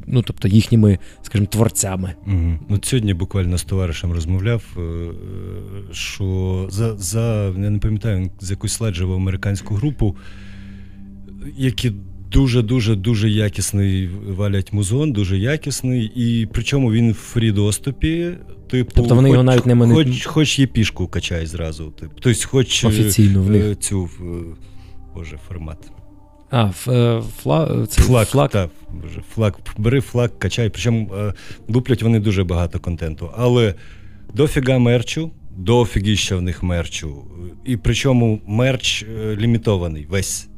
[0.06, 2.14] Ну, тобто їхніми, скажімо, творцями.
[2.26, 2.58] Мгм.
[2.68, 5.12] Ну, сьогодні буквально з товаришем розмовляв, е, е,
[5.92, 10.16] що за, за я не пам'ятаю, з якусь слайджеву американську групу,
[11.56, 11.92] які
[12.32, 18.30] дуже-дуже дуже якісний валять музон, дуже якісний, і причому він в фрі доступі.
[18.70, 21.90] Типу, Тобто вони хоч, його навіть не мони- хоч, хоч є пішку качай зразу.
[21.90, 22.12] Типу.
[22.20, 23.78] Тобто, хоч Офіційно в них.
[23.78, 24.08] цю
[25.16, 25.78] боже, формат.
[26.50, 28.50] А, е, фла, це Флаг, флаг.
[28.50, 28.70] Так,
[29.02, 30.70] боже, флаг, бери флаг, качай.
[30.70, 31.32] Причому е,
[31.68, 33.30] луплять вони дуже багато контенту.
[33.36, 33.74] Але
[34.34, 37.24] дофіга мерчу, дофігіща в них мерчу.
[37.64, 40.48] І причому мерч е, лімітований весь.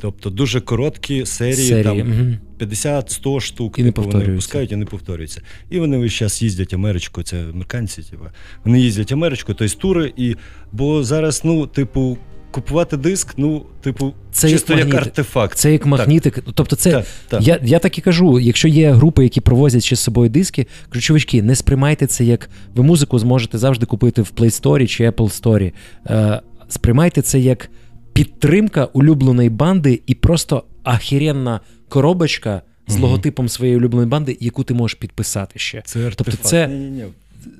[0.00, 1.84] Тобто дуже короткі серії, серії.
[1.84, 2.38] там Мгм.
[2.58, 5.42] 50-100 штук, І не типу, вони випускають і не повторюються.
[5.70, 8.24] І вони весь час їздять Америчку, це американці, типу.
[8.64, 10.36] Вони їздять Америчку, тобто тури, і
[10.72, 12.18] бо зараз, ну, типу,
[12.50, 15.58] купувати диск, ну, типу, Це чисто як як, артефакт.
[15.58, 16.38] Це як магнітик.
[16.54, 17.42] Тобто, це Так, так.
[17.42, 21.00] Я, я так і кажу: якщо є групи, які провозять ще з собою диски, кажу,
[21.02, 25.42] чувачки, не сприймайте це як ви музику зможете завжди купити в Play Store чи Apple
[25.42, 25.72] Store.
[26.06, 27.70] Е, сприймайте це як
[28.12, 34.94] підтримка улюбленої банди і просто ахіренна коробочка з логотипом своєї улюбленої банди, яку ти можеш
[34.94, 35.82] підписати ще.
[35.84, 36.30] Це артефакт.
[36.30, 37.04] Тобто це- Ні-ні-ні,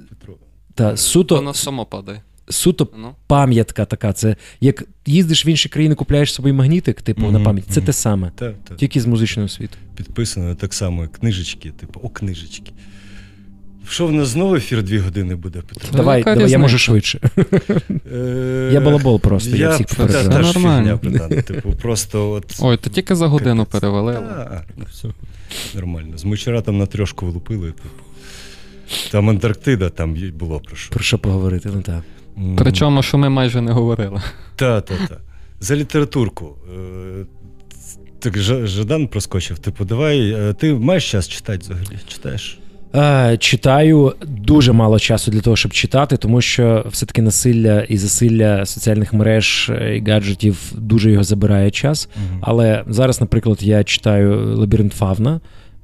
[0.08, 0.34] Петро.
[0.74, 2.22] Та суто, Воно само падає.
[2.50, 3.14] Суто Ну.
[3.26, 4.12] пам'ятка така.
[4.12, 7.64] Це як їздиш в інші країни, купляєш собі магнітик, типу, на пам'ять.
[7.70, 7.86] Це мгм.
[7.86, 8.74] те саме, Та, та.
[8.74, 9.76] тільки з музичного світу.
[9.96, 12.72] Підписано так само, книжечки, типу, о, книжечки.
[13.88, 15.88] Що в нас знову ефір дві години буде, Петро?
[15.96, 17.20] Давай, яка давай я можу швидше.
[18.12, 19.98] Е, Я балабол просто, я всіх
[20.30, 20.98] нормально.
[21.46, 22.56] Типу, просто от.
[22.60, 24.14] Ой, то тільки за годину перевели.
[24.14, 25.08] Та, ну, все,
[25.74, 26.18] нормально.
[26.18, 28.04] З мочера там на трьошку влупили, типу.
[29.10, 30.90] Там Антарктида, там було про що.
[30.90, 31.68] Про що поговорити?
[31.74, 32.02] Ну так.
[32.56, 34.20] Причому, що ми майже не говорили.
[34.56, 35.16] Та, та, та.
[35.60, 36.56] За літературку.
[37.20, 37.24] Е,
[38.18, 39.58] Так Жадан проскочив.
[39.58, 40.30] Типу, давай.
[40.32, 41.98] е, Ти маєш час читати взагалі?
[42.06, 42.58] Читаєш?
[42.94, 48.66] Е, читаю дуже мало часу для того, щоб читати, тому що все-таки насилля і засилля
[48.66, 52.08] соціальних мереж е, і гаджетів дуже його забирає час.
[52.40, 55.40] Але зараз, наприклад, я читаю Лабіринт Фавна.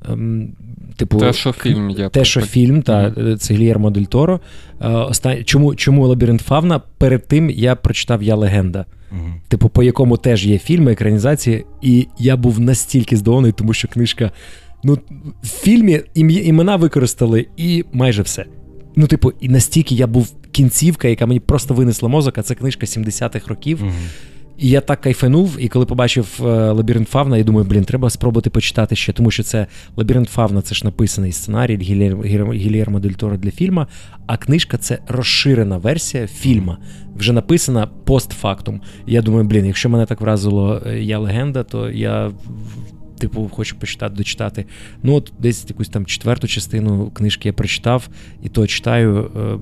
[0.09, 0.48] Ем,
[0.97, 2.09] Типу, Те, що фільм є.
[2.09, 4.40] Те, що фільм, та е, це Гільєрмо Дель Торо.
[4.81, 6.81] Е, оста- Чому, чому Лабіринт Фавна?
[6.98, 8.85] Перед тим я прочитав Я легенда.
[9.12, 9.35] Мгм.
[9.48, 14.31] типу, по якому теж є фільми, екранізації, і я був настільки здивований, тому що книжка.
[14.85, 14.98] Ну,
[15.43, 18.44] в фільмі імена використали і майже все.
[18.97, 22.86] Ну, типу, і настільки я був кінцівка, яка мені просто винесла мозок, а це книжка
[22.86, 23.82] 70-х років.
[23.82, 23.93] Мгм.
[24.58, 28.50] І я так кайфанув, і коли побачив е, лабіринт Фавна, я думаю, блін, треба спробувати
[28.50, 29.66] почитати ще, тому що це
[29.96, 31.76] лабіринт Фавна, це ж написаний сценарій
[32.52, 33.86] Гілєрмо Дель Торо для фільма,
[34.26, 36.78] а книжка це розширена версія фільма,
[37.16, 38.80] вже написана постфактум.
[39.06, 42.32] Я думаю, блін, якщо мене так вразило е, я легенда, то я.
[43.18, 44.64] Типу, хочу почитати, дочитати.
[45.02, 48.08] Ну, от десь якусь там четверту частину книжки я прочитав,
[48.42, 49.58] і то читаю е,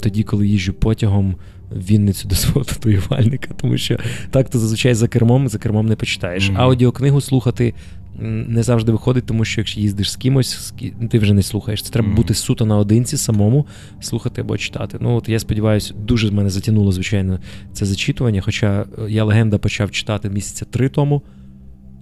[0.00, 1.36] тоді, коли їжджу потягом
[1.72, 3.98] Вінницю до свого татуювальника, тому що
[4.30, 6.50] так то зазвичай за кермом за кермом не почитаєш.
[6.50, 6.60] Mm-hmm.
[6.60, 7.74] Аудіокнигу слухати
[8.18, 10.74] не завжди виходить, тому що якщо їздиш з кимось,
[11.10, 11.82] ти вже не слухаєш.
[11.82, 12.16] Це треба mm-hmm.
[12.16, 13.66] бути суто наодинці, самому
[14.00, 14.98] слухати або читати.
[15.00, 17.40] Ну от я сподіваюся, дуже мене затягнуло, звичайно,
[17.72, 18.40] це зачитування.
[18.40, 21.22] Хоча е, я легенда почав читати місяця три тому,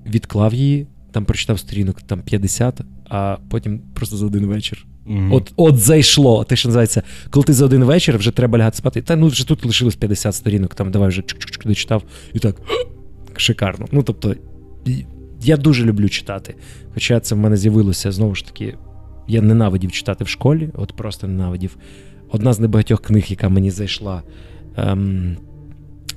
[0.06, 2.80] відклав її, там прочитав сторінок там 50,
[3.12, 5.34] а потім просто за один вечір Mm-hmm.
[5.34, 6.44] От от зайшло.
[6.44, 9.02] Те, що називається, коли ти за один вечір вже треба лягати спати.
[9.02, 11.22] Та ну вже тут лишилось 50 сторінок, там давай вже
[11.64, 12.02] дочитав,
[12.34, 12.56] і так
[13.36, 13.86] шикарно.
[13.92, 14.34] Ну тобто,
[15.42, 16.54] я дуже люблю читати.
[16.94, 18.74] Хоча це в мене з'явилося знову ж таки.
[19.28, 21.76] Я ненавидів читати в школі, от просто ненавидів.
[22.30, 24.22] Одна з небагатьох книг, яка мені зайшла,
[24.76, 25.36] ем,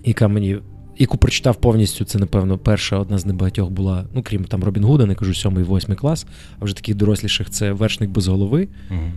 [0.04, 0.58] яка мені
[0.98, 5.06] яку прочитав повністю, це, напевно, перша одна з небагатьох була, ну, крім там Робін Гуда,
[5.06, 6.26] не кажу, сьомий, восьмий клас,
[6.60, 8.68] а вже таких доросліших це вершник без голови.
[8.92, 9.12] Угу.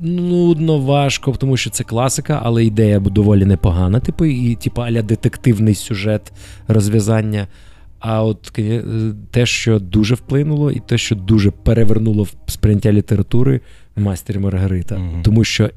[0.00, 5.74] Нудно, важко, тому що це класика, але ідея доволі непогана, типу, і типу, аля детективний
[5.74, 6.32] сюжет
[6.68, 7.46] розв'язання.
[8.00, 8.84] А от е,
[9.30, 13.60] те, що дуже вплинуло, і те, що дуже перевернуло в сприйняття літератури,
[13.96, 14.96] мастер Маргарита.
[14.96, 15.22] Угу.
[15.22, 15.70] Тому що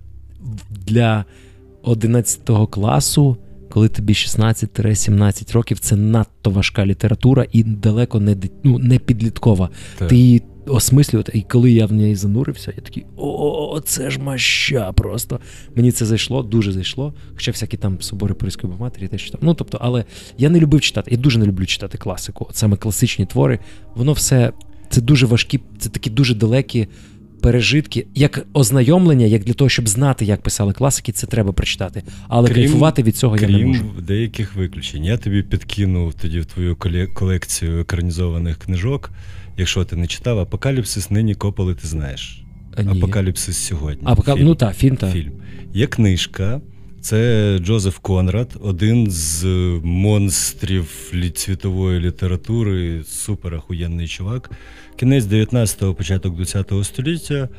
[0.70, 1.26] для
[1.84, 3.38] 11 класу
[3.72, 9.70] коли тобі 16-17 років, це надто важка література і далеко не ну, не підліткова.
[9.98, 10.10] Так.
[10.10, 14.92] Ти її осмислювати, і коли я в неї занурився, я такий о, це ж маща
[14.92, 15.40] просто.
[15.76, 17.14] Мені це зайшло, дуже зайшло.
[17.34, 19.40] Хоча всякі там собори Паризької матері, те що там.
[19.44, 20.06] Ну тобто, але
[20.38, 21.12] я не любив читати.
[21.12, 22.46] Я дуже не люблю читати класику.
[22.50, 23.60] От саме класичні твори.
[23.96, 24.54] Воно все
[24.90, 26.88] це дуже важкі, це такі дуже далекі
[27.42, 32.04] пережитки, як ознайомлення, як для того, щоб знати, як писали класики, це треба прочитати.
[32.28, 33.84] Але крім, кайфувати від цього крім я не можу.
[34.08, 35.06] деяких виключень.
[35.06, 36.78] Я тобі підкинув тоді в твою
[37.14, 39.12] колекцію екранізованих книжок.
[39.58, 42.44] Якщо ти не читав, Апокаліпсис нині копали, ти знаєш.
[42.78, 42.88] Ні.
[42.92, 44.04] Апокаліпсис сьогодні.
[44.06, 44.38] Апокал...
[44.38, 44.46] Фільм.
[44.48, 45.12] Ну так, фільм, та.
[45.12, 45.32] фільм.
[45.74, 46.62] Є книжка.
[47.02, 49.46] Це Джозеф Конрад, один з
[49.84, 54.52] монстрів світової літератури, супер ахуєнний чувак.
[54.96, 57.50] Кінець 19-го, початок 20-го століття.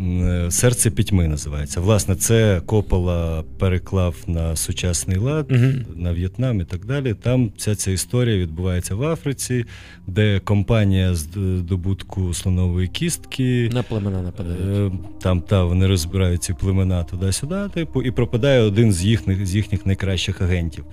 [0.00, 1.80] Е, Серце пітьми називається.
[1.80, 7.14] Власне, це Копола переклав на сучасний лад, uh на В'єтнам і так далі.
[7.14, 9.64] Там вся ця історія відбувається в Африці,
[10.06, 11.26] де компанія з
[11.62, 14.92] добутку слонової кістки на племена нападають.
[14.94, 19.54] Е, там та вони розбирають ці племена туди-сюди, типу, і пропадає один з їхніх з
[19.54, 20.84] їхніх найкращих агентів.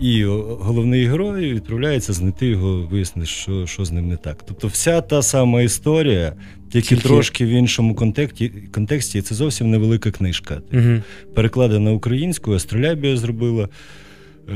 [0.00, 0.24] І
[0.60, 4.42] головний герой відправляється знайти його, вияснити, що що з ним не так.
[4.48, 6.32] Тобто, вся та сама історія,
[6.72, 7.02] тільки Тільки...
[7.02, 10.60] трошки в іншому контексті, контексті, і це зовсім невелика книжка.
[10.72, 11.02] Угу.
[11.34, 13.68] Перекладена українською, Астролябія зробила.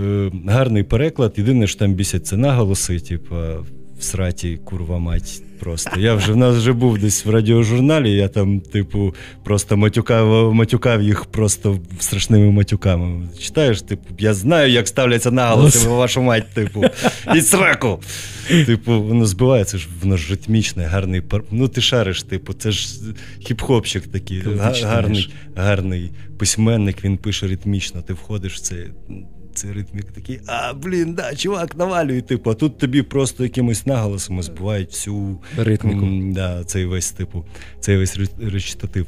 [0.02, 1.34] Е, Гарний переклад.
[1.36, 3.36] Єдине, що там бісять, це наголоси, типу,
[3.98, 5.42] в сраті, курва мать.
[5.60, 8.12] Просто я вже в нас вже був десь в радіожурналі.
[8.12, 9.14] Я там, типу,
[9.44, 13.28] просто матюкав матюкав їх просто страшними матюками.
[13.38, 16.84] Читаєш, типу, я знаю, як ставляться наголоси вашу мать, типу,
[17.34, 18.00] і сраку.
[18.66, 22.88] Типу, воно збивається ж, воно ж ритмічне, гарний Ну, ти шариш, типу, це ж
[23.40, 24.42] хіп-хопчик такий,
[24.82, 28.02] гарний, гарний письменник, він пише ритмічно.
[28.02, 28.76] Ти входиш в це
[29.54, 32.20] цей ритмік такий, а, блін, да, чувак, навалює.
[32.20, 36.06] Типу, а тут тобі просто якимось наголосами збивають всю ритміку.
[36.06, 37.44] М, да, Цей весь типу,
[37.80, 39.06] цей весь речитатив.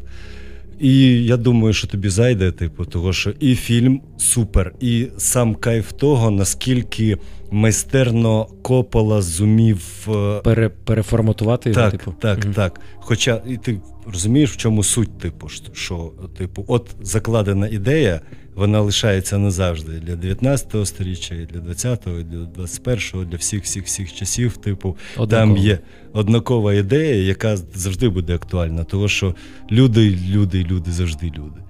[0.81, 5.93] І я думаю, що тобі зайде, типу, того що і фільм супер, і сам кайф
[5.93, 7.19] того, наскільки
[7.51, 12.15] майстерно Копола зумів е, Пере, переформатувати його, типу.
[12.21, 12.81] Так, mm так.
[12.99, 18.21] Хоча і ти розумієш, в чому суть, типу, що, типу, от закладена ідея,
[18.55, 23.85] вона лишається назавжди для 19 століття, і для 20-го, і для 21-го, для всіх всіх
[23.85, 24.57] всіх часів.
[24.57, 25.27] Типу, Однаково.
[25.27, 25.79] там є
[26.13, 28.85] однакова ідея, яка завжди буде актуальна.
[28.85, 29.35] Тому що
[29.71, 31.61] люди, люди, люди завжди люди.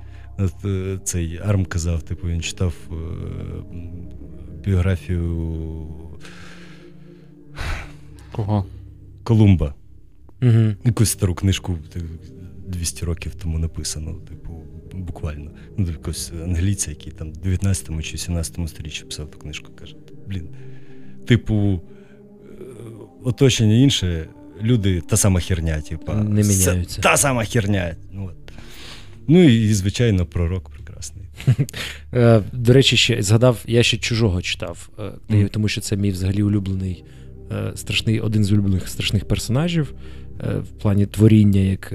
[0.65, 2.95] Е, Цей Арм казав, типу, він читав е,
[4.67, 5.47] біографію
[8.33, 8.67] Кого?
[9.23, 9.75] Колумба.
[10.43, 10.75] Угу.
[10.85, 11.79] Якусь стару книжку
[12.67, 14.15] 200 років тому написано.
[14.29, 14.63] Типу,
[14.93, 15.51] буквально.
[15.77, 20.49] Ну, якось англійця, який там в 19 чи 17 сторіччі писав ту книжку, каже: блін,
[21.27, 21.81] типу,
[22.45, 22.65] е,
[23.25, 24.29] оточення інше,
[24.63, 27.01] люди та сама херня, типу, не міняються.
[27.03, 27.97] Та сама херня.
[28.13, 28.53] Ну, от.
[29.29, 30.76] ну і, звичайно, пророк
[32.53, 34.89] до речі, ще згадав, я ще чужого читав,
[35.29, 35.49] mm.
[35.49, 37.05] тому що це мій взагалі улюблений
[37.75, 39.95] страшний, один з улюблених страшних персонажів
[40.39, 41.93] в плані творіння, як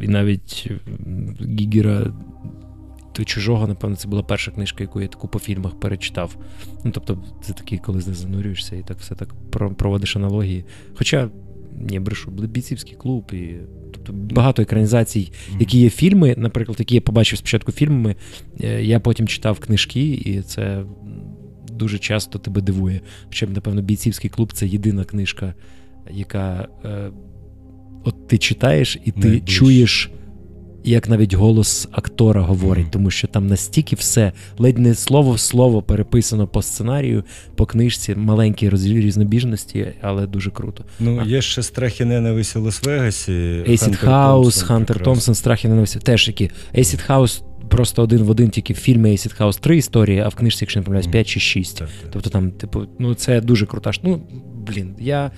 [0.00, 0.70] і навіть
[1.60, 2.12] Гігера.
[3.12, 6.36] То чужого, напевно, це була перша книжка, яку я таку по фільмах перечитав.
[6.84, 9.34] Ну, тобто, це такий, коли занурюєшся і так все так
[9.76, 10.64] проводиш аналогії.
[10.94, 11.28] Хоча
[11.80, 13.54] ні, брешу, бійцівський клуб, і
[13.92, 18.16] тобто багато екранізацій, які є фільми, наприклад, які я побачив спочатку фільмами,
[18.60, 20.84] е, я потім читав книжки, і це
[21.72, 23.00] дуже часто тебе дивує.
[23.24, 25.54] Хоча, напевно, бійцівський клуб це єдина книжка,
[26.10, 27.10] яка е,
[28.04, 29.56] от ти читаєш і ти Найбільш.
[29.58, 30.10] чуєш
[30.86, 35.82] як навіть голос актора говорить, тому що там настільки все, ледь не слово в слово
[35.82, 40.84] переписано по сценарію, по книжці, маленькі різнобіжності, але дуже круто.
[41.00, 43.70] Ну, є ще страх і ненависть у Лас-Вегасі.
[43.70, 46.00] Ейсід Хаус, Хантер Томпсон, страх і ненависть.
[46.00, 46.50] Теж які.
[46.76, 47.42] Ейсід Хаус.
[47.68, 50.80] Просто один в один тільки в фільмі Acid House 3 історії, а в книжці, якщо
[50.80, 51.78] не помиляюсь, 5 чи 6.
[51.78, 52.10] Так, так.
[52.12, 53.90] Тобто там, типу, ну це дуже крута.
[54.02, 54.22] Ну,
[54.66, 55.30] блін, я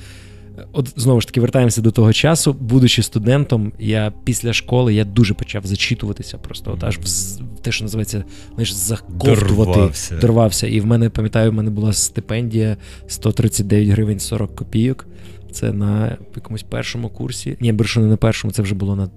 [0.73, 2.53] От знову ж таки вертаємося до того часу.
[2.53, 6.39] Будучи студентом, я після школи я дуже почав зачитуватися.
[6.39, 8.25] Просто от аж в те, що називається,
[8.55, 10.17] знаєш, заковтувати, дорвався.
[10.17, 10.67] дорвався.
[10.67, 12.77] І в мене, пам'ятаю, в мене була стипендія
[13.07, 15.07] 139 гривень 40 копійок.
[15.53, 17.57] Це на якомусь першому курсі.
[17.61, 19.09] Ні, бершу не на першому, це вже було на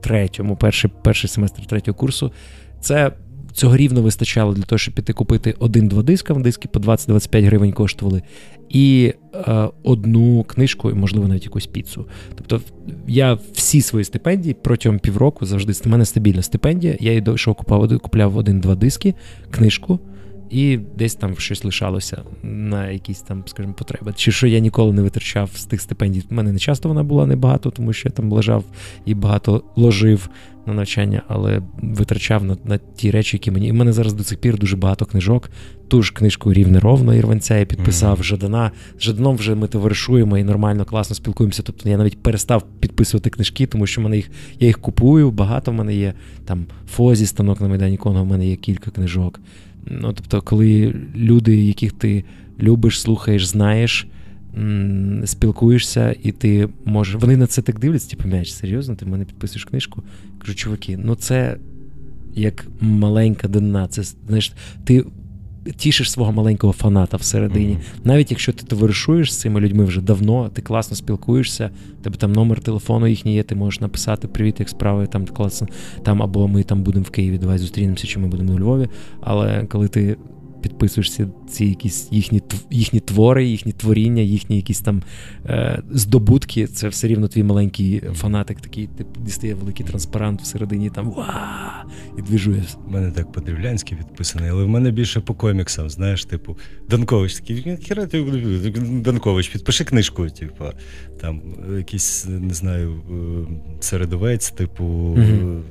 [0.00, 2.32] третьому, перший перший семестр третього курсу.
[2.80, 3.12] Це
[3.52, 6.34] цього рівно вистачало для того, щоб піти купити один-два диска.
[6.34, 8.22] Диски по 20-25 гривень коштували,
[8.68, 12.06] і е, одну книжку, і, можливо, навіть якусь піцу.
[12.34, 12.60] Тобто
[13.08, 16.96] я всі свої стипендії протягом півроку завжди в мене стабільна стипендія.
[17.00, 19.14] Я її дойшов купав, купляв один-два диски,
[19.50, 20.00] книжку.
[20.52, 24.12] І десь там щось лишалося на якісь там, скажімо, потреби.
[24.16, 26.24] Чи що я ніколи не витрачав з тих стипендій.
[26.30, 28.64] У мене не часто вона була небагато, тому що я там лежав
[29.06, 30.28] і багато ложив
[30.66, 33.68] на навчання, але витрачав на на ті речі, які мені.
[33.68, 35.50] І в мене зараз до цих пір дуже багато книжок.
[35.88, 38.22] Ту ж книжку рівне ровно Ірванця я підписав mm-hmm.
[38.22, 38.70] Жадана.
[38.98, 41.62] З Жаданом вже ми товаришуємо і нормально, класно спілкуємося.
[41.62, 44.30] Тобто я навіть перестав підписувати книжки, тому що мене їх
[44.60, 45.30] я їх купую.
[45.30, 46.14] Багато в мене є
[46.44, 49.40] там Фозі, станок на Майдані Конго, в мене є кілька книжок.
[49.86, 52.24] Ну, Тобто, коли люди, яких ти
[52.60, 54.06] любиш, слухаєш, знаєш
[55.24, 57.14] спілкуєшся, і ти можеш.
[57.14, 60.02] Вони на це так дивляться, типу, м'яч, серйозно, ти мене підписуєш книжку.
[60.38, 61.56] Кажу, чуваки, ну це
[62.34, 63.88] як маленька дина.
[63.88, 64.52] Це знаєш,
[64.84, 65.04] ти
[65.76, 67.72] тішиш свого маленького фаната всередині.
[67.72, 68.04] Mm-hmm.
[68.04, 71.70] Навіть якщо ти товаришуєш з цими людьми вже давно, ти класно спілкуєшся,
[72.02, 75.68] тебе там номер телефону їхній є, ти можеш написати Привіт, як справи там класно,
[76.02, 78.88] там або ми там будемо в Києві, давай зустрінемося, чи ми будемо у Львові.
[79.20, 80.16] Але коли ти
[80.62, 85.02] підписуєшся ці якісь їхні їхні твори, їхні творіння, їхні якісь там
[85.46, 86.66] е, здобутки.
[86.66, 91.84] Це все рівно твій маленький фанатик, такий тип, дістає великий транспарант всередині там ва
[92.18, 92.64] і двіжує.
[92.88, 96.58] У мене так по-дрівлянськи підписаний, але в мене більше по коміксам, знаєш, типу,
[96.90, 98.24] Данкович такий, хіра ти
[99.04, 100.64] Данкович, підпиши книжку, типу,
[101.20, 101.42] там
[101.76, 105.62] якийсь, не знаю, е, середовець, типу, mm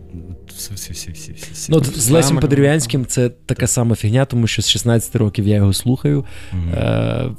[0.57, 4.65] всі, всі, всі, всі, Ну, З Лесем Подерев'янським це така сама фігня, тому що з
[4.81, 6.25] 16 років я його слухаю.
[6.53, 6.75] Mm-hmm.
[6.75, 7.31] Е,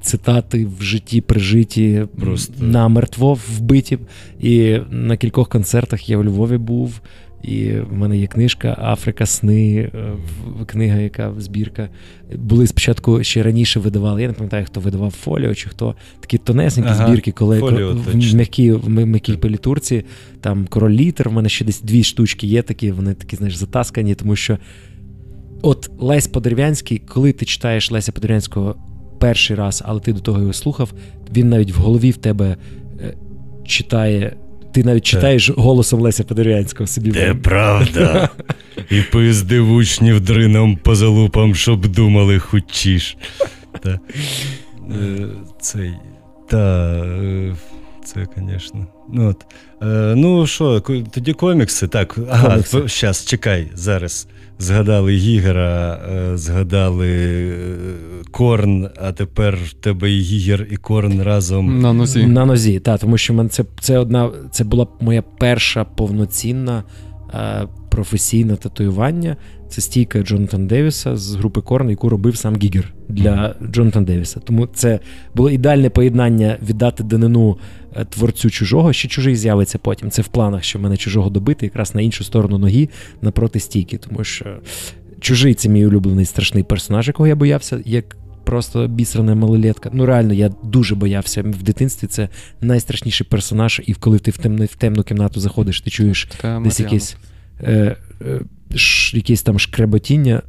[0.00, 2.64] Цитати в житті прижиті Просто.
[2.64, 3.98] намертво вбиті.
[4.40, 7.00] І на кількох концертах я у Львові був.
[7.42, 10.12] І в мене є книжка Африка Сни, е,
[10.66, 11.88] книга, яка збірка.
[12.34, 14.22] Були спочатку ще раніше видавали.
[14.22, 18.34] Я не пам'ятаю, хто видавав фоліо чи хто такі тонесенькі ага, збірки, коли фоліо, в
[18.34, 20.04] м'якій в м'якій палітурці.
[20.40, 21.28] Там король літер.
[21.28, 24.58] В мене ще десь дві штучки є такі, вони такі, знаєш, затаскані, тому що
[25.62, 28.76] от Лесь Подерев'янський, коли ти читаєш Леся Подерев'янського
[29.20, 30.92] перший раз, але ти до того його слухав,
[31.32, 32.56] він навіть в голові в тебе
[33.00, 33.14] е,
[33.66, 34.36] читає.
[34.72, 37.12] Ти навіть читаєш голосом Леся Подерев'янського собі.
[37.12, 38.28] Це правда.
[38.90, 43.16] І пизди в учнів дрином по залупам, щоб думали хучіш.
[43.82, 44.00] Та,
[44.90, 45.26] е,
[45.60, 45.94] цей,
[46.48, 47.56] та, е,
[48.04, 48.86] це, звісно.
[49.12, 49.44] Ну, от.
[49.82, 50.80] Е, ну що,
[51.10, 51.88] тоді комікси.
[51.88, 54.28] Так, ага, зараз, чекай, зараз.
[54.60, 56.00] Згадали Гігера,
[56.34, 57.52] згадали
[58.30, 62.26] Корн, а тепер в тебе і Гігер, і Корн разом на нозі.
[62.26, 66.84] На нозі, так, тому що це це одна, це була моя перша повноцінна
[67.34, 69.36] е, професійне татуювання.
[69.68, 74.40] Це стійка Джонатан Девіса з групи Корн, яку робив сам Гігер для Джонатан Девіса.
[74.40, 75.00] Тому це
[75.34, 77.58] було ідеальне поєднання віддати данину
[77.96, 80.10] е, творцю чужого, що чужий з'явиться потім.
[80.10, 82.88] Це в планах, що в мене чужого добити, якраз на іншу сторону ноги
[83.22, 83.98] напроти стійки.
[83.98, 84.58] Тому що
[85.20, 87.80] чужий це мій улюблений страшний персонаж, якого я боявся.
[87.84, 89.90] як Просто бісерна малолетка.
[89.92, 92.06] Ну, реально, я дуже боявся в дитинстві.
[92.06, 92.28] Це
[92.60, 96.28] найстрашніший персонаж, і коли ти в темну в темну кімнату заходиш, ти чуєш
[96.64, 97.16] десь якийсь
[97.62, 97.96] е,
[98.26, 98.40] е,
[98.74, 100.42] ш, якесь там шкреботіння,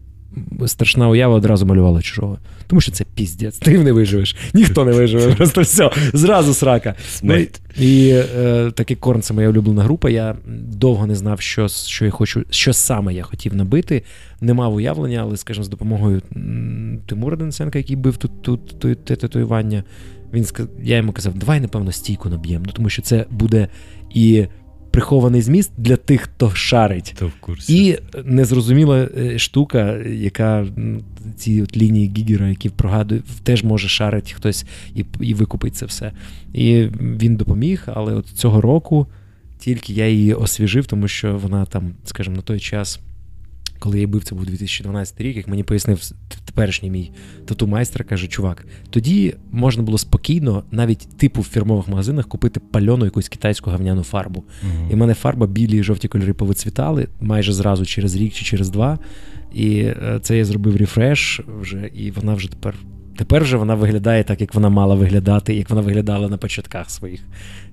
[0.66, 2.38] страшна уява одразу малювала чужого.
[2.68, 5.36] Тому що це піздець, ти не виживеш, ніхто не виживе.
[5.36, 6.96] Просто все, зразу срака.
[7.24, 7.46] Ну,
[7.78, 10.10] і е, так Корн це моя улюблена група.
[10.10, 14.04] Я довго не знав, що що я хочу, що саме я хотів набити.
[14.42, 16.22] Не мав уявлення, але, скажімо, з допомогою
[17.06, 19.84] Тимура Денисенка, який бив тут тут, тут татуювання,
[20.34, 20.46] він
[20.84, 22.64] я йому казав, давай, напевно, стійку наб'ємо.
[22.68, 23.68] Ну, тому що це буде
[24.14, 24.46] і
[24.92, 27.16] прихований зміст для тих, хто шарить.
[27.20, 27.86] То в курсі.
[27.86, 30.66] І незрозуміла е, штука, яка
[31.36, 34.66] ці от лінії Гігера, які прогадують, теж може шарити хтось
[34.96, 36.12] і і викупить це все.
[36.54, 39.08] І він допоміг, але от цього року
[39.60, 43.00] тільки я її освіжив, тому що вона там, скажімо, на той час
[43.82, 46.12] коли я бив, це був 2012 рік, як мені пояснив
[46.45, 47.12] теперішній мій
[47.45, 53.30] тату-майстер, каже, чувак, тоді можна було спокійно, навіть типу в фірмових магазинах, купити пальону якусь
[53.30, 54.44] китайську гавняну фарбу.
[54.44, 54.91] Mm-hmm.
[54.91, 58.70] І в мене фарба білі і жовті кольори повицвітали майже зразу через рік чи через
[58.70, 58.99] два.
[59.53, 62.76] І е, це я зробив рефреш вже, і вона вже тепер
[63.18, 67.22] Тепер вже вона виглядає так, як вона мала виглядати, як вона виглядала на початках своїх.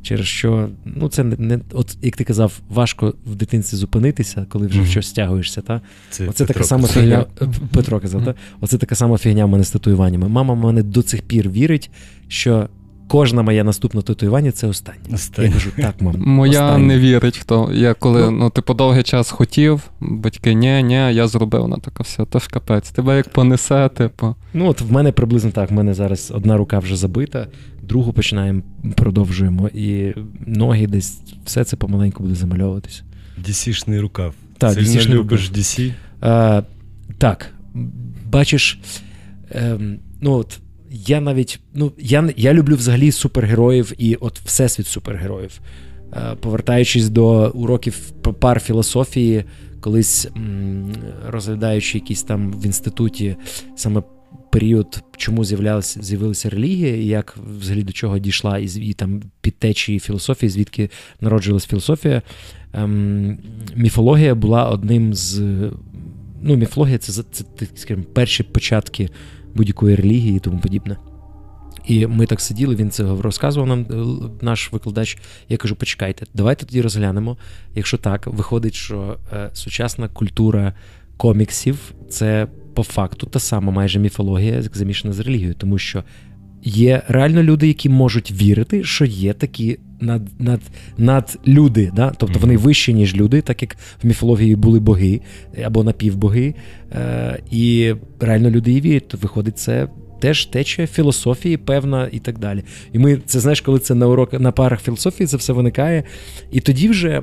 [0.02, 4.66] Через що, ну, це не, не от як ти казав, важко в дитинстві зупинитися, коли
[4.66, 4.84] вже mm-hmm.
[4.84, 5.60] в щось стягуєшся.
[5.60, 5.80] Та?
[6.10, 7.26] Це Оце Петро така сама фігня.
[7.72, 8.24] Петро казав, mm-hmm.
[8.24, 8.34] та?
[8.60, 10.28] Оце така сама фігня в мене з татуюваннями.
[10.28, 11.90] Мама мене до цих пір вірить,
[12.28, 12.68] що
[13.08, 14.98] кожна моя наступна татуювання це останнє.
[15.14, 15.48] Останнє.
[15.48, 16.14] Я кажу, так, мам.
[16.18, 16.86] Моя останнє.
[16.86, 17.70] не вірить хто.
[17.72, 22.02] Я коли ну, ну типу, довгий час хотів, батьки, ні, ні, я зробив вона така
[22.02, 22.90] все, то ж капець.
[22.90, 24.34] Тебе як понесе, типу.
[24.54, 25.70] Ну, от в мене приблизно так.
[25.70, 27.46] В мене зараз одна рука вже забита,
[27.82, 28.62] другу починаємо,
[28.96, 30.14] продовжуємо, і
[30.46, 33.02] ноги десь все це помаленьку буде замальовуватися.
[33.48, 34.34] DC-шний рукав.
[34.58, 35.62] Так, Сильно DC-шний любиш рукав.
[35.62, 35.92] DC?
[36.20, 36.62] А,
[37.18, 37.50] Так.
[38.30, 38.78] Бачиш,
[39.50, 40.58] ем, ну от
[40.90, 45.60] я навіть ну, я я люблю взагалі супергероїв і от всесвіт супергероїв.
[46.12, 48.10] Е, повертаючись до уроків
[48.40, 49.44] пар філософії,
[49.80, 50.28] колись
[51.26, 53.36] розглядаючи якісь там в інституті
[53.76, 54.02] саме
[54.50, 59.98] період, чому з'являлися з'явилася релігія, і як взагалі до чого дійшла, і, і там підтечії
[59.98, 60.90] філософії, звідки
[61.20, 62.22] народжилась філософія.
[62.72, 63.38] Ем,
[63.74, 65.38] Міфологія була одним з.
[66.42, 69.10] Ну, міфологія це, це, це скажімо, перші початки
[69.58, 70.96] будь-якої релігії і тому подібне.
[71.86, 75.18] І ми так сиділи, він це розказував нам, е, наш викладач.
[75.48, 77.36] Я кажу: почекайте, давайте тоді розглянемо.
[77.74, 80.72] Якщо так, виходить, що е, сучасна культура
[81.16, 81.78] коміксів
[82.08, 86.04] це по факту та сама майже міфологія, замішана з релігією, тому що
[86.62, 90.60] є реально люди, які можуть вірити, що є такі над, над,
[90.98, 92.12] над люди, да?
[92.16, 95.20] тобто вони вищі, ніж люди, так як в міфології були боги
[95.64, 96.54] або напівбоги.
[96.92, 99.88] Е, І реально люди і вірять, то виходить, це
[100.20, 102.62] теж течія філософії, певна і так далі.
[102.92, 106.04] І ми це знаєш, коли це на урок на парах філософії, це все виникає.
[106.52, 107.22] І тоді вже,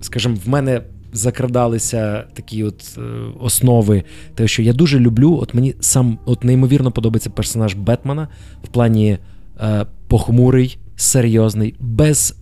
[0.00, 0.80] скажімо, в мене.
[1.12, 3.00] Закрадалися такі от е,
[3.40, 5.38] основи, те, що я дуже люблю.
[5.42, 8.28] От мені сам от неймовірно подобається персонаж Бетмена
[8.64, 9.18] в плані
[9.60, 12.36] е, похмурий, серйозний, без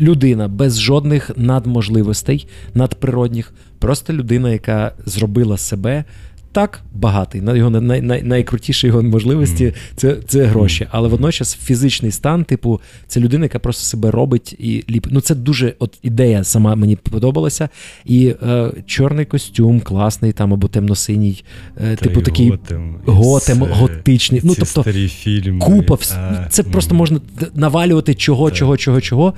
[0.00, 3.52] людина, без жодних надможливостей надприродних.
[3.78, 6.04] Просто людина, яка зробила себе.
[6.52, 9.74] Так, багатий, на його най, най, найкрутіші його можливості mm.
[9.96, 10.86] це це гроші.
[10.90, 15.06] Але водночас фізичний стан, типу, це людина, яка просто себе робить і ліп.
[15.10, 17.68] Ну це дуже от ідея сама мені подобалася.
[18.04, 21.44] І е, чорний костюм, класний там або темно-синій,
[21.84, 24.40] е, типу такий готем, готем готичний.
[24.40, 25.58] Ці ну тобто старі фільми.
[25.58, 26.70] купа а, це mm.
[26.70, 27.20] просто можна
[27.54, 28.58] навалювати чого, так.
[28.58, 29.34] чого, чого, чого.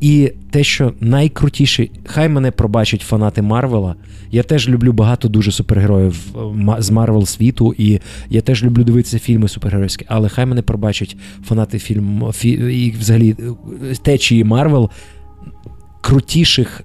[0.00, 3.94] І те, що найкрутіше, хай мене пробачать фанати Марвела.
[4.30, 6.36] Я теж люблю багато дуже супергероїв
[6.78, 8.00] е, з Marvel світу, і
[8.30, 13.36] я теж люблю дивитися фільми супергеройські, але хай мене пробачать фанати фільму фі, і взагалі
[13.90, 14.90] е, течії Marvel
[16.00, 16.84] крутіших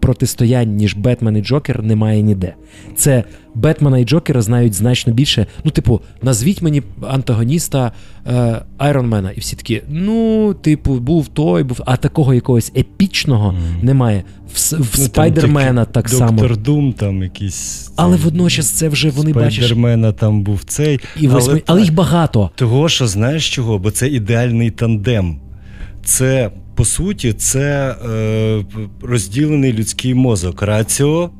[0.00, 2.54] протистоянь, ніж Бетмен і Джокер, немає ніде.
[2.96, 3.24] Це
[3.54, 5.46] Бетмена і Джокера знають значно більше.
[5.64, 7.92] Ну, типу, назвіть мені антагоніста
[8.26, 9.30] е, Айронмена.
[9.30, 11.80] І всі такі, ну, типу, був той, був.
[11.86, 13.84] А такого якогось епічного mm.
[13.84, 14.24] немає.
[14.54, 16.40] В, в ну, Спайдермена так Доктор само.
[16.40, 17.92] Доктор Дум там якийсь.
[17.96, 19.52] Але водночас це вже вони бачать.
[19.54, 21.00] Спайдермена там був цей.
[21.20, 21.62] І але, восьми...
[21.66, 22.50] але їх багато.
[22.54, 23.78] Того, що знаєш чого?
[23.78, 25.40] Бо це ідеальний тандем.
[26.04, 28.64] Це по суті, це е,
[29.02, 30.62] розділений людський мозок.
[30.62, 31.30] Раціо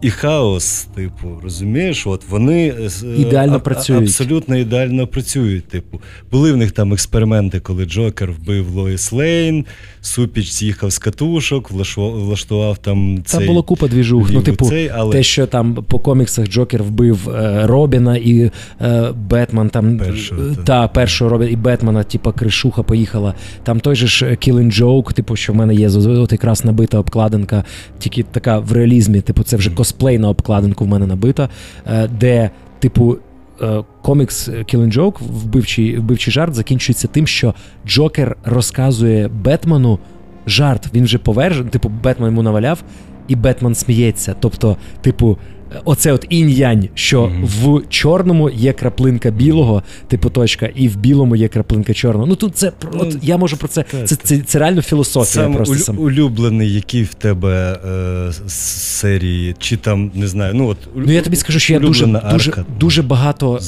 [0.00, 4.02] і хаос, типу, розумієш, от вони е, ідеально а, працюють.
[4.02, 5.68] абсолютно ідеально працюють.
[5.68, 6.00] Типу,
[6.32, 9.64] були в них там експерименти, коли Джокер вбив Лоїс Лейн,
[10.00, 13.40] Супіч з'їхав з катушок, влаштував там цей...
[13.40, 14.30] Там було купа двіжух.
[14.32, 15.12] Ну, типу, цей, але...
[15.12, 18.50] те, що там по коміксах Джокер вбив е, Робіна і
[18.80, 23.34] е, Бетман там першого, е, та, першого Робіна і Бетмана, типу, кришуха поїхала.
[23.62, 27.64] Там той же ж Killing Joke, типу, що в мене є от якраз набита обкладинка,
[27.98, 31.48] тільки така в реалізмі, типу, це вже косплейна обкладинка в мене набита,
[31.86, 33.16] е, де, типу.
[33.62, 37.54] Е, комікс Killing Joke, вбивчий вбивчий жарт, закінчується тим, що
[37.86, 39.98] Джокер розказує Бетмену
[40.46, 40.94] жарт.
[40.94, 42.82] Він вже повержений, типу, Бетмен йому наваляв,
[43.28, 44.34] і Бетмен сміється.
[44.40, 45.38] Тобто, типу,
[45.84, 47.44] оце от інь-янь, що mm-hmm.
[47.44, 52.26] в чорному є краплинка білого, типу точка, і в білому є краплинка чорного.
[52.26, 53.84] Ну тут це ну, от я можу про це.
[54.04, 55.44] Це це, це, реально філософія.
[55.44, 55.98] Сам просто сам.
[55.98, 60.54] улюблений, який в тебе е, серії, чи там не знаю.
[60.54, 63.60] Ну от ну я тобі скажу, що я дуже дуже дуже багато.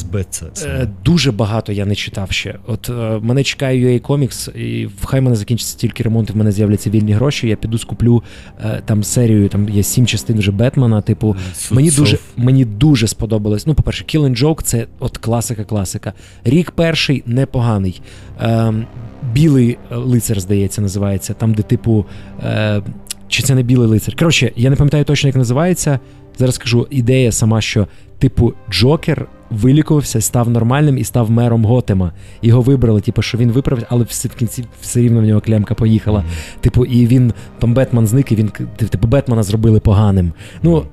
[0.62, 2.58] Е, дуже багато я не читав ще.
[2.66, 6.30] От е, мене чекає UA Comics, і хай мене закінчиться тільки ремонт.
[6.30, 7.48] В мене з'являться вільні гроші.
[7.48, 8.22] Я піду скуплю
[8.60, 9.48] е, там серію.
[9.48, 11.00] Там є сім частин вже Бетмена.
[11.00, 11.36] Типу,
[11.70, 13.66] мені дуже мені дуже сподобалось.
[13.66, 16.12] Ну, по-перше, Killing Joke це от класика-класика.
[16.44, 18.00] Рік перший непоганий.
[18.40, 18.86] Ем,
[19.32, 21.34] Білий лицар, здається, називається.
[21.34, 22.06] Там, де, типу,
[22.42, 22.82] е,
[23.28, 24.16] чи це не білий лицар.
[24.16, 25.98] Коротше, я не пам'ятаю точно, як називається.
[26.38, 27.86] Зараз скажу ідея сама, що,
[28.18, 32.12] типу, Джокер вилікувався, став нормальним і став мером Готема.
[32.42, 35.74] Його вибрали, типу, що він виправив, але все в кінці все рівно в нього клямка
[35.74, 36.24] поїхала.
[36.60, 40.32] Типу, і він там Бетман зник, і він типу Бетмана зробили поганим.
[40.62, 40.84] Ну,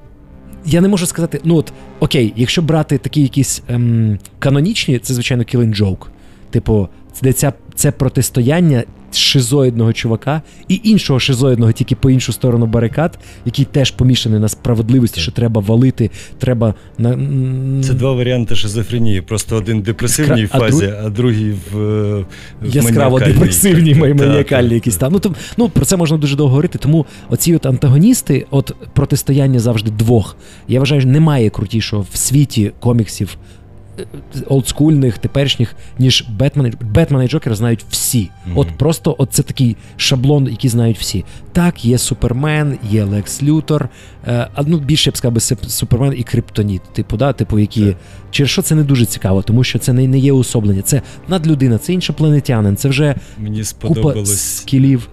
[0.66, 5.44] я не можу сказати, ну от окей, якщо брати такі якісь ем, канонічні, це звичайно
[5.44, 6.06] Killing Joke.
[6.50, 6.90] Типу,
[7.22, 8.84] де ця це протистояння
[9.18, 15.22] шизоїдного чувака і іншого шизоїдного, тільки по іншу сторону барикад, який теж помішаний на справедливості,
[15.22, 17.12] що треба валити, треба на
[17.84, 19.22] це два варіанти шизофренії.
[19.22, 20.60] Просто один депресивній Скра...
[20.60, 21.78] фазі, а, другий в,
[22.62, 25.14] в яскраво депресивній маніакальній якісь там.
[25.14, 26.78] Ну то ну про це можна дуже довго говорити.
[26.78, 30.38] Тому оці от антагоністи, от протистояння завжди двох.
[30.68, 33.38] Я вважаю, немає крутішого в світі коміксів
[34.48, 36.74] олдскульних, теперішніх, ніж Бетмен.
[36.82, 38.20] Бетмена і Джокера знають всі.
[38.20, 38.54] Mm-hmm.
[38.56, 41.26] От просто от це такий шаблон, який знають всі.
[41.52, 43.90] Так, є Супермен, є Лекс Лютор,
[44.28, 46.82] е, а ну більше я б сказав, Супермен і Криптоніт.
[46.94, 47.96] Типу, да, типу, які yeah.
[48.32, 50.82] через що це не дуже цікаво, тому що це не, не є уособлення.
[50.82, 55.10] Це надлюдина, це іншопланетянин, це вже мені сподобалось купа скілів.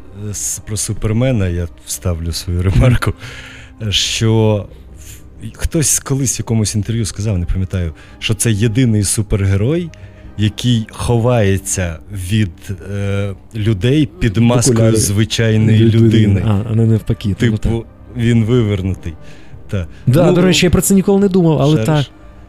[0.66, 3.12] Про Супермена я вставлю свою ремарку,
[3.90, 4.66] що
[5.55, 9.90] хтось колись в якомусь інтерв'ю сказав, не пам'ятаю, що це єдиний супергерой,
[10.39, 12.51] який ховається від
[12.93, 14.97] е, людей під маскою Окуляри.
[14.97, 16.05] звичайної людини.
[16.05, 16.43] людини.
[16.47, 17.35] А, а не навпаки.
[17.35, 17.85] Типу,
[18.16, 19.12] він вивернутий.
[19.69, 19.86] Та.
[20.06, 22.06] Да, ну, До речі, я про це ніколи не думав, але так.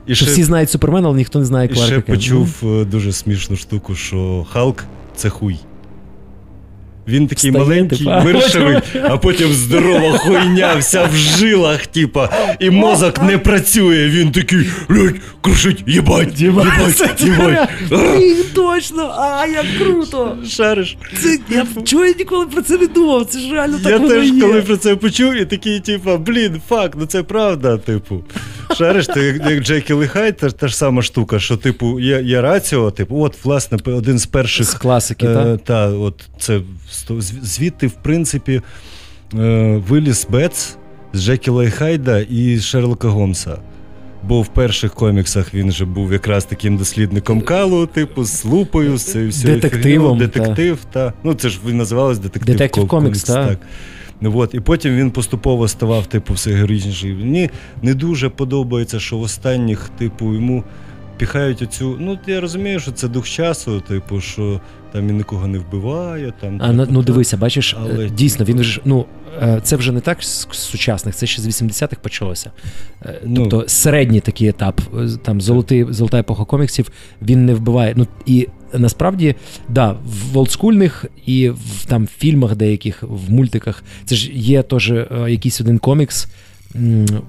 [0.07, 1.85] І що ще, всі знають Супермена, але ніхто не знає Кларка.
[1.85, 2.85] І ще почув ну.
[2.85, 5.59] дуже смішну штуку, що Халк це хуй.
[7.07, 12.69] Він такий Встає, маленький, типа, виршевий, а потім здорова хуйня, вся в жилах, типа, і
[12.69, 14.07] мозок не працює.
[14.09, 17.69] Він такий, блядь, крушить, їбать, їбать, їбать.
[18.53, 20.37] Точно, а як круто!
[20.49, 20.97] Шариш.
[21.21, 23.25] Це, я чого я ніколи про це не думав?
[23.25, 26.93] Це ж реально так Я теж, коли про це почув, і такий, типа, блін, фак,
[26.99, 28.23] ну це правда, типу.
[28.77, 32.91] Шариш, ти як, Джекі Лихай, та, та ж сама штука, що, типу, є, є раціо,
[32.91, 34.65] типу, от, власне, один з перших.
[34.65, 35.61] З класики, е, так?
[35.63, 36.61] Та, от це
[37.41, 38.61] звідти, в принципі,
[39.33, 40.77] е, виліз Бец
[41.13, 43.57] з Джекіла Хайда і Шерлока Гомса.
[44.27, 49.15] Бо в перших коміксах він же був якраз таким дослідником Калу, типу, з лупою, з
[49.15, 50.17] всією детективом.
[50.17, 51.05] Детектив, та.
[51.05, 51.13] та.
[51.23, 52.55] Ну, це ж він називалось детектив.
[52.55, 53.47] Детектив комікс, так.
[53.47, 53.57] так.
[54.23, 54.53] Ну, от.
[54.53, 57.13] І потім він поступово ставав, типу, все героїчніший.
[57.13, 57.49] Мені
[57.81, 60.63] не дуже подобається, що в останніх, типу, йому
[61.17, 61.97] піхають оцю.
[61.99, 66.33] Ну, я розумію, що це дух часу, типу, що там він нікого не вбиває.
[66.39, 68.09] Там, а, типу, Ну дивися, бачиш, але...
[68.09, 69.05] дійсно, він ж ну.
[69.41, 72.51] Е, це вже не так з сучасних, це ще з 80-х почалося.
[73.05, 73.35] Е, ну.
[73.35, 76.91] Тобто ну, середній такий етап, е, там золотий, золота епоха коміксів,
[77.21, 77.93] він не вбиває.
[77.97, 79.35] Ну і насправді,
[79.69, 84.93] да, в олдскульних і в там фільмах деяких, в мультиках, це ж є теж
[85.27, 86.27] якийсь один комікс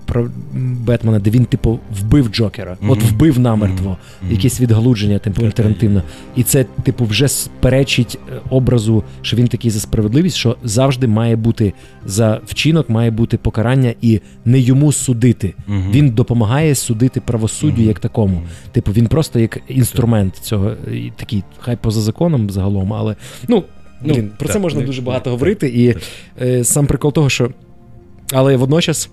[0.04, 2.92] про Бетмена, де він, типу, вбив Джокера, mm-hmm.
[2.92, 4.32] от вбив намертво, mm-hmm.
[4.32, 6.02] якесь відгалудження, типу, альтернативно.
[6.36, 11.36] І це, типу, вже сперечить е, образу, що він такий за справедливість, що завжди має
[11.36, 11.72] бути
[12.06, 15.54] за вчинок, має бути покарання і не йому судити.
[15.68, 15.90] Mm-hmm.
[15.90, 18.42] Він допомагає судити правосуддю як такому.
[18.72, 20.72] Типу, він просто як інструмент цього,
[21.16, 23.16] такий, хай поза законом загалом, але
[23.48, 23.64] ну.
[24.06, 25.96] Ну, блін, про так, це можна так, дуже багато так, говорити, і
[26.42, 27.50] е, сам прикол того, що.
[28.32, 29.10] Але водночас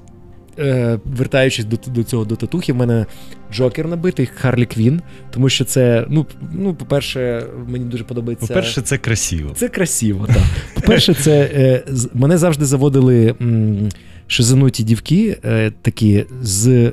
[0.60, 3.06] е, вертаючись до до цього до татухи, в мене
[3.54, 5.02] Джокер набитий, Харлі Квін,
[5.32, 8.48] тому що це, ну, ну по-перше, мені дуже подобається.
[8.48, 9.54] По-перше, це красиво.
[9.56, 10.44] Це красиво, так.
[10.76, 11.84] По-перше, це е,
[12.14, 13.90] мене завжди заводили м,
[14.28, 16.92] шизануті дівки е, такі з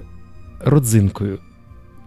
[0.64, 1.39] родзинкою.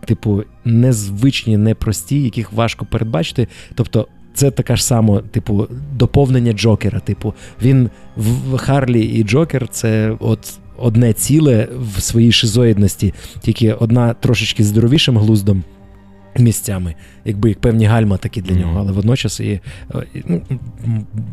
[0.06, 3.48] Типу, незвичні, непрості, яких важко передбачити.
[3.76, 7.00] Тобто, це така ж сама, типу, доповнення Джокера.
[7.00, 14.14] Типу, він в Харлі і Джокер це от одне ціле в своїй шизоїдності, тільки одна
[14.14, 15.64] трошечки з здоровішим глуздом.
[16.40, 16.96] Місцями,
[17.26, 19.60] якби як певні гальма такі для нього, але водночас і,
[20.26, 20.42] ну,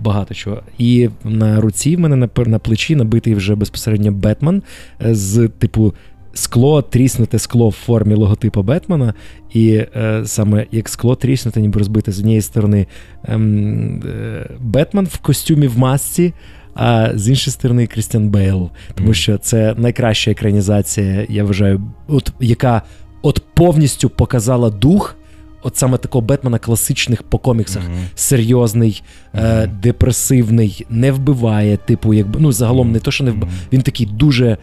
[0.03, 0.63] багато чого.
[0.79, 4.63] І на руці в мене на на плечі набитий вже безпосередньо Бетмен
[5.01, 5.95] з типу
[6.39, 9.15] скло, тріснуте скло в формі логотипу Бетмена,
[9.53, 12.87] і е, саме як скло тріснуте, ніби розбите з однієї сторони
[13.25, 16.33] ем, е, Бетмен в костюмі в масці.
[16.75, 22.83] А з іншої сторони, Крістіан Бейл, тому що це найкраща екранізація, я вважаю, от яка
[23.23, 25.15] от повністю показала дух.
[25.63, 27.83] От саме такого Бетмена класичних по коміксах.
[27.83, 28.05] Mm-hmm.
[28.15, 29.03] Серйозний,
[29.35, 29.63] mm-hmm.
[29.63, 33.59] е, депресивний, не вбиває, типу, якби ну загалом не то, що не вбиває.
[33.73, 34.57] Він такий дуже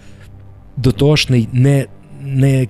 [0.77, 1.85] дотошний, не
[2.21, 2.67] не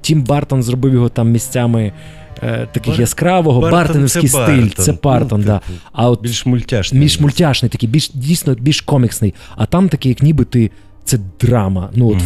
[0.00, 1.92] Тім Бартон зробив його там місцями
[2.42, 3.00] е, таких Бар...
[3.00, 4.60] яскравого, Бартон Бартоновський це стиль.
[4.62, 4.84] Бартон.
[4.84, 5.58] Це Бартон, ну, да.
[5.58, 7.02] Типу, а от більш мультяшний.
[7.02, 9.34] Більш мультяшний, такий, більш дійсно більш коміксний.
[9.56, 10.70] А там такий, як ніби ти.
[11.04, 11.90] Це драма.
[11.94, 12.22] Ну, от, угу.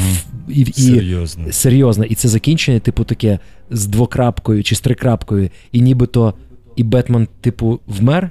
[0.49, 1.45] і, і, Серйозно.
[1.51, 2.05] серйозно.
[2.05, 3.39] І це закінчення, типу, таке
[3.71, 5.51] з двокрапкою чи з трикрапкою.
[5.73, 6.35] І нібито
[6.77, 8.31] і Бетмен, типу, вмер,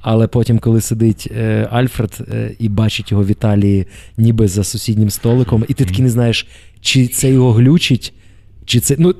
[0.00, 3.86] але потім, коли сидить е, Альфред е, і бачить його в Італії
[4.16, 6.46] ніби за сусіднім столиком, і ти таки не знаєш,
[6.80, 8.12] чи це його глючить,
[8.68, 9.14] чи це, ну,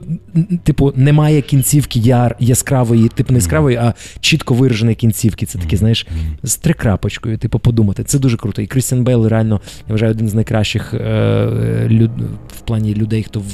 [0.64, 5.46] типу, немає кінцівки яр, яскравої, типу не яскравої, а чітко вираженої кінцівки.
[5.46, 6.06] Це таке, знаєш,
[6.42, 8.04] з трикрапочкою, типу, подумати.
[8.04, 8.62] Це дуже круто.
[8.62, 12.10] І Крістіан Бейл реально, я вважаю, один з найкращих е, люд,
[12.48, 13.52] в плані людей, хто в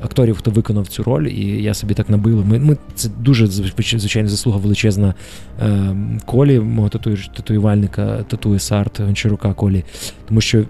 [0.00, 2.44] акторів, хто виконав цю роль, і я собі так набила.
[2.44, 5.14] Ми, ми Це дуже звичайно заслуга величезна
[5.60, 6.88] е, колі, мого
[7.36, 9.84] татуювальника, татує Сарт Гончарука Колі.
[10.28, 10.64] Тому що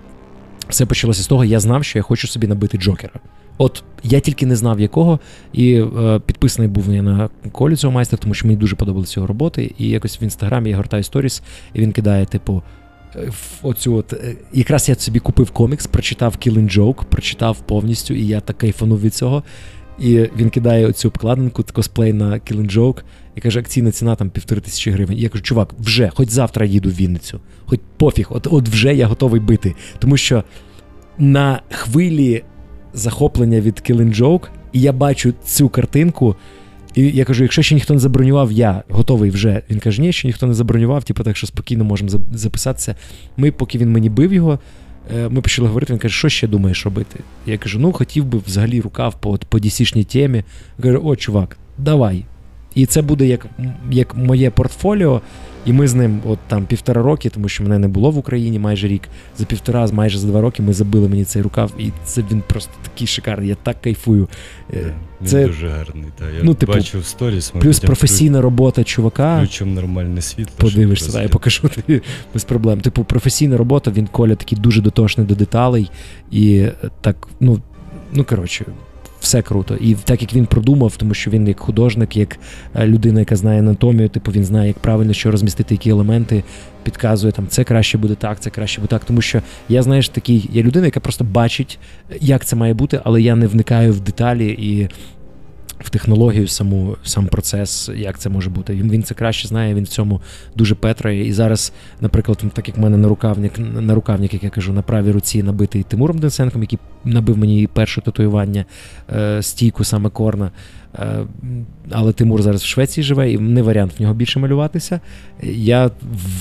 [0.68, 3.20] все почалося з того, я знав, що я хочу собі набити Джокера.
[3.59, 5.20] От я тільки не знав якого,
[5.52, 9.26] і е, підписаний був я на колі цього майстра, тому що мені дуже подобалися його
[9.26, 9.74] роботи.
[9.78, 11.43] І якось в інстаграмі я гортаю сторіс,
[11.74, 12.62] і він кидає, типу,
[13.16, 13.30] е,
[13.62, 14.12] оцю от.
[14.12, 19.01] Е, якраз я собі купив комікс, прочитав Killing Joke, прочитав повністю, і я так кайфанув
[19.01, 19.43] від цього.
[19.98, 23.02] І він кидає оцю обкладинку, косплей на Killing Joke,
[23.35, 25.18] і каже, акційна ціна там півтори тисячі гривень.
[25.18, 28.94] І я кажу, чувак, вже, хоч завтра їду в Вінницю, хоч пофіг, от, от вже
[28.94, 29.74] я готовий бити.
[29.98, 30.44] Тому що
[31.18, 32.44] на хвилі
[32.94, 36.36] захоплення від Killing Joke, і я бачу цю картинку.
[36.94, 39.62] І я кажу: якщо ще ніхто не забронював, я готовий вже.
[39.70, 42.94] Він каже, ні, ще ніхто не забронював, типу, так що спокійно можемо записатися.
[43.36, 44.59] Ми, поки він мені бив його,
[45.16, 45.93] е, ми почали говорити.
[45.93, 47.20] Він каже, що ще думаєш робити?
[47.47, 50.44] Я кажу: ну хотів би взагалі рукав по по DC-шній темі.
[50.78, 52.24] Я кажу, о, чувак, давай.
[52.74, 53.47] І це буде як
[53.90, 55.23] як моє портфоліо.
[55.66, 58.59] І ми з ним, от там півтора роки, тому що мене не було в Україні
[58.59, 59.09] майже рік.
[59.39, 62.72] За півтора, майже за два роки ми забили мені цей рукав, і це він просто
[62.82, 63.48] такий шикарний.
[63.48, 64.28] Я так кайфую.
[64.72, 66.05] Е, він це дуже гарний.
[66.18, 66.24] Та.
[66.24, 67.52] Я ну, типу, бачив сторіс.
[67.60, 69.39] Плюс професійна робота чувака.
[69.39, 70.55] Включимо нормальне світло.
[70.56, 72.02] Подивишся, та, я покажу тобі
[72.35, 72.80] без проблем.
[72.80, 75.90] Типу, професійна робота, він коля такий дуже дотошний до деталей.
[76.30, 77.60] І е, так, ну,
[78.12, 78.64] ну коротше
[79.20, 79.76] все круто.
[79.76, 82.38] І так як він продумав, тому що він як художник, як
[82.74, 86.44] е, людина, яка знає анатомію, типу він знає, як правильно що розмістити, які елементи,
[86.82, 89.04] підказує там це краще буде так, це краще буде так.
[89.04, 91.78] Тому що я, знаєш, такий, я людина, яка просто бачить,
[92.20, 94.88] як це має бути, але я не вникаю в деталі і
[95.80, 98.72] в технологію, саму сам процес, як це може бути.
[98.72, 100.20] Він він це краще знає, він в цьому
[100.56, 101.26] дуже петрає.
[101.26, 104.82] І зараз, наприклад, так як в мене на рукавник, на рукавник, як я кажу, на
[104.82, 108.64] правій руці набитий Тимуром Денсенком, який набив мені перше татуювання,
[109.16, 110.50] е, стійку саме корна.
[110.94, 111.26] Е,
[111.90, 115.00] але Тимур зараз в Швеції живе, і не варіант в нього більше малюватися.
[115.42, 115.90] Я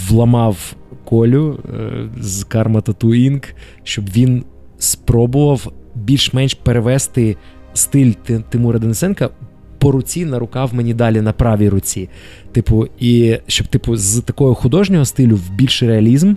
[0.08, 3.54] вламав колю е, з Karma Tattoo Inc.,
[3.84, 4.44] щоб він
[4.78, 7.38] спробував більш-менш перевести
[7.78, 8.12] стиль
[8.50, 9.30] Тимура Денисенка
[9.78, 12.10] по руці на рукав мені далі на правій руці.
[12.52, 16.34] Типу, і щоб, типу, з такого художнього стилю в більший реалізм.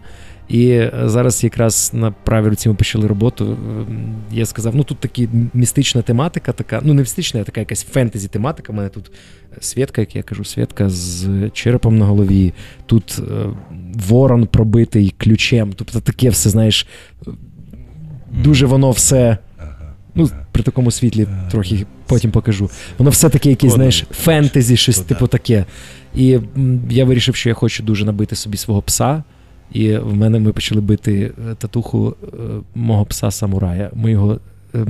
[0.48, 3.56] І е, зараз якраз на правій руці ми почали роботу.
[4.32, 8.28] Я сказав: ну тут такі містична тематика, така, ну не містична, а така якась фентезі
[8.28, 8.72] тематика.
[8.72, 9.10] У мене тут
[9.60, 12.52] Свєтка, як я кажу, Свєтка з черепом на голові.
[12.86, 13.46] Тут е,
[14.08, 15.72] ворон пробитий ключем.
[15.76, 16.86] Тобто таке все, знаєш,
[18.42, 19.38] дуже воно все.
[20.20, 22.70] Ну, при такому світлі трохи потім покажу.
[22.98, 25.64] Воно все таке якесь, знаєш, фентезі, щось типу таке.
[26.14, 26.38] І
[26.90, 29.22] я вирішив, що я хочу дуже набити собі свого пса.
[29.72, 32.26] І в мене ми почали бити е, татуху е,
[32.74, 33.90] мого пса самурая.
[33.94, 34.40] Ми його
[34.74, 34.86] е,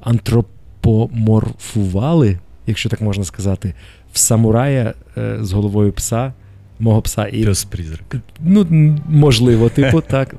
[0.00, 3.74] антропоморфували, якщо так можна сказати,
[4.12, 4.94] в самурая
[5.40, 6.32] з головою пса.
[6.78, 8.16] Мого пса і Пес призрак.
[8.40, 8.66] Ну,
[9.08, 10.34] можливо, типу, так.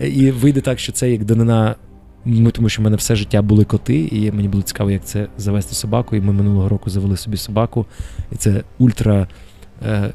[0.00, 1.74] І вийде так, що це як данина.
[2.24, 5.26] Ну, тому що в мене все життя були коти, і мені було цікаво, як це
[5.38, 6.16] завести собаку.
[6.16, 7.86] І ми минулого року завели собі собаку.
[8.32, 9.28] І це ультра
[9.86, 10.12] е,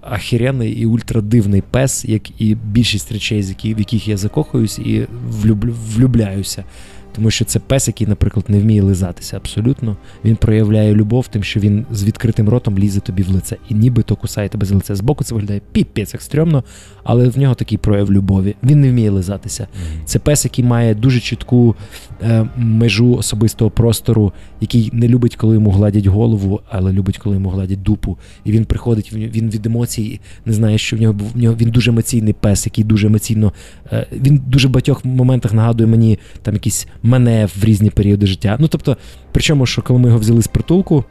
[0.00, 6.64] ахіренний і ультрадивний пес, як і більшість речей, в яких я закохуюсь і влюблю, влюбляюся.
[7.12, 9.96] Тому що це пес, який, наприклад, не вміє лизатися абсолютно.
[10.24, 14.16] Він проявляє любов, тим, що він з відкритим ротом лізе тобі в лице і нібито
[14.16, 14.94] кусає тебе з лице.
[14.94, 16.64] Збоку це виглядає піпець як стрьомно,
[17.04, 18.54] але в нього такий прояв любові.
[18.62, 19.68] Він не вміє лизатися.
[20.04, 21.76] Це пес, який має дуже чітку
[22.22, 27.48] е, межу особистого простору, який не любить, коли йому гладять голову, але любить, коли йому
[27.48, 28.18] гладять дупу.
[28.44, 31.90] І він приходить, він від емоцій не знає, що в нього в нього він дуже
[31.90, 33.52] емоційний пес, який дуже емоційно.
[33.92, 38.56] Е, він дуже в багатьох моментах нагадує мені там якісь мене в різні періоди життя.
[38.60, 38.96] Ну тобто,
[39.32, 41.04] причому, що коли ми його взяли з притулку,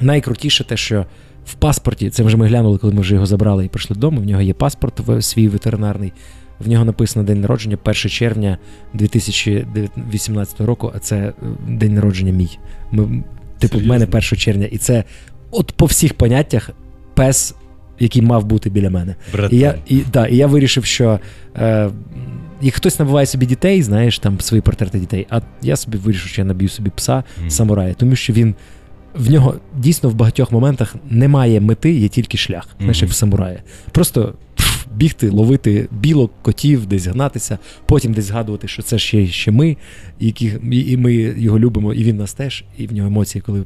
[0.00, 1.06] найкрутіше те, що
[1.46, 4.20] в паспорті, це вже ми глянули, коли ми вже його забрали і прийшли додому.
[4.20, 6.12] В нього є паспорт свій ветеринарний.
[6.60, 8.58] В нього написано день народження 1 червня
[8.94, 11.32] 2018 року, а це е,
[11.68, 12.58] день народження мій.
[12.92, 13.22] Ми,
[13.58, 14.66] Типу, в мене 1 червня.
[14.66, 15.04] І це
[15.50, 16.70] от по всіх поняттях
[17.14, 17.54] пес,
[17.98, 19.14] який мав бути біля мене.
[19.32, 19.58] Братан.
[19.58, 21.20] І я і, да, і я вирішив, що
[21.56, 21.90] е,
[22.60, 25.26] і хтось набуває собі дітей, знаєш, там свої портрети дітей.
[25.30, 27.50] А я собі вирішив, що я наб'ю собі пса mm.
[27.50, 28.54] самурая, тому що він
[29.14, 32.78] в нього дійсно в багатьох моментах немає мети, є тільки шлях, mm-hmm.
[32.78, 33.62] знаєш, як в самурая.
[33.92, 34.34] Просто
[35.00, 39.76] бігти, ловити білок, котів, десь гнатися, потім десь згадувати, що це ще ще ми,
[40.20, 43.64] які, і ми його любимо, і він нас теж, і в нього емоції, коли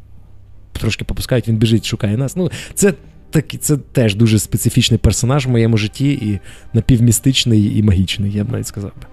[0.73, 2.37] трошки попускають, він біжить, шукає нас.
[2.37, 2.95] Ну, Це
[3.31, 6.39] так, це теж дуже специфічний персонаж в моєму житті, і
[6.73, 9.07] напівмістичний і магічний, я б навіть сказав би.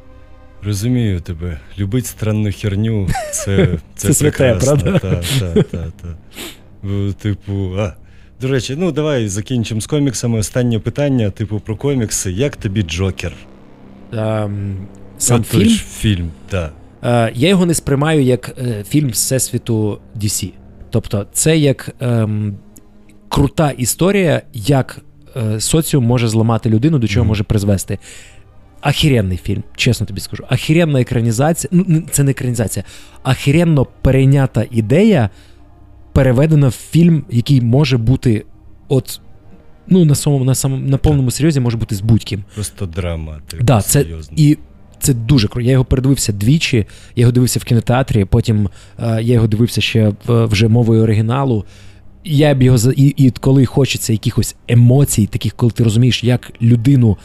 [0.64, 1.60] Розумію тебе.
[1.80, 5.00] Любить странну херню, це це, це святе, правда?
[5.00, 6.18] Та, та, та, та.
[7.22, 7.94] Типу, а.
[8.42, 10.40] До речі, ну давай закінчимо з коміксами.
[10.40, 12.32] Останнє питання, типу, про комікси.
[12.32, 13.34] Як тобі Джокер?
[14.14, 14.76] Um,
[15.18, 15.70] сам фільм?
[15.70, 16.74] фільм, так.
[17.04, 20.52] Uh, я його не сприймаю як uh, фільм Всесвіту DC.
[20.90, 22.54] Тобто, це як um,
[23.30, 25.02] крута історія, як
[25.36, 27.28] uh, соціум може зламати людину, до чого mm-hmm.
[27.28, 28.00] може призвести.
[28.82, 30.44] Ахіренний фільм, чесно тобі скажу.
[30.50, 31.70] Ахіренна екранізація.
[31.74, 32.86] Ну, це не екранізація,
[33.24, 35.30] ахіренно перейнята ідея,
[36.14, 38.46] переведена в фільм, який може бути
[38.88, 39.20] от.
[39.88, 42.44] Ну, на самому на самому на повному серйозі може бути з будь-ким.
[42.56, 43.40] Просто драма.
[43.48, 44.06] Типу, да, це,
[44.36, 44.58] І
[45.00, 45.66] це дуже круто.
[45.66, 46.78] Я його передивився двічі,
[47.16, 48.70] я його дивився в кінотеатрі, потім
[49.00, 51.66] е, я його дивився ще в, вже мовою оригіналу.
[52.24, 57.18] Я б його і, і коли хочеться якихось емоцій, таких, коли ти розумієш, як людину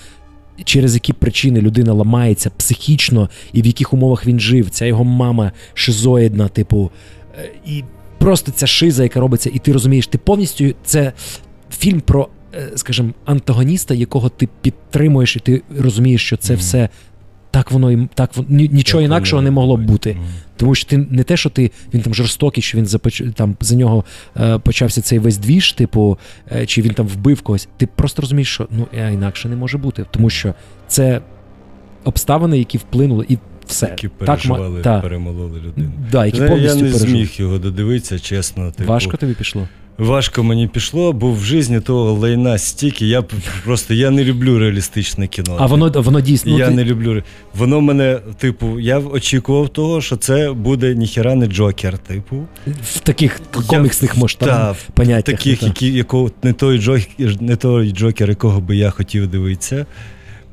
[0.64, 4.70] через які причини людина ламається психічно, і в яких умовах він жив.
[4.70, 6.90] Ця його мама шизоїдна, типу,
[7.38, 7.84] е, і
[8.18, 11.12] просто ця шиза, яка робиться, і ти розумієш, ти повністю це
[11.70, 16.58] фільм про, е, скажімо, антагоніста, якого ти підтримуєш, і ти розумієш, що це mm-hmm.
[16.58, 16.88] все
[17.56, 20.10] так воно так нічого так, інакшого не могло б бути.
[20.10, 20.16] Mm.
[20.56, 23.22] Тому що ти не те, що ти він там жорстокий, що він започ...
[23.34, 24.04] там за нього
[24.36, 26.18] е, почався цей весь двіж, типу,
[26.52, 27.68] е, чи він там вбив когось.
[27.76, 30.54] Ти просто розумієш, що ну інакше не може бути, тому що
[30.88, 31.20] це
[32.04, 35.92] обставини, які вплинули, і все які переживали, так, перемололи людину.
[36.12, 37.08] Да, які повністю Я не пережив.
[37.08, 38.70] зміг його додивитися, чесно.
[38.70, 38.88] Типу.
[38.88, 39.68] Важко тобі пішло?
[39.98, 43.06] Важко мені пішло, бо в житті того лайна стільки.
[43.06, 43.22] Я
[43.64, 45.56] просто я не люблю реалістичне кіно.
[45.60, 46.58] А воно воно дійсно.
[46.58, 46.74] Я ти...
[46.74, 47.22] не люблю.
[47.54, 52.36] Воно мене, типу, я очікував того, що це буде ніхіра не Джокер, типу.
[52.82, 55.34] В таких коміксних масштабах поняттях.
[55.36, 59.86] Таких, які, якого, не той Джокер, не той Джокер, якого би я хотів дивитися.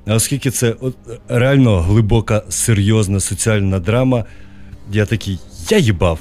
[0.05, 0.95] Оскільки це от,
[1.27, 4.25] реально глибока, серйозна соціальна драма,
[4.91, 5.39] я такий,
[5.69, 6.19] я їбав.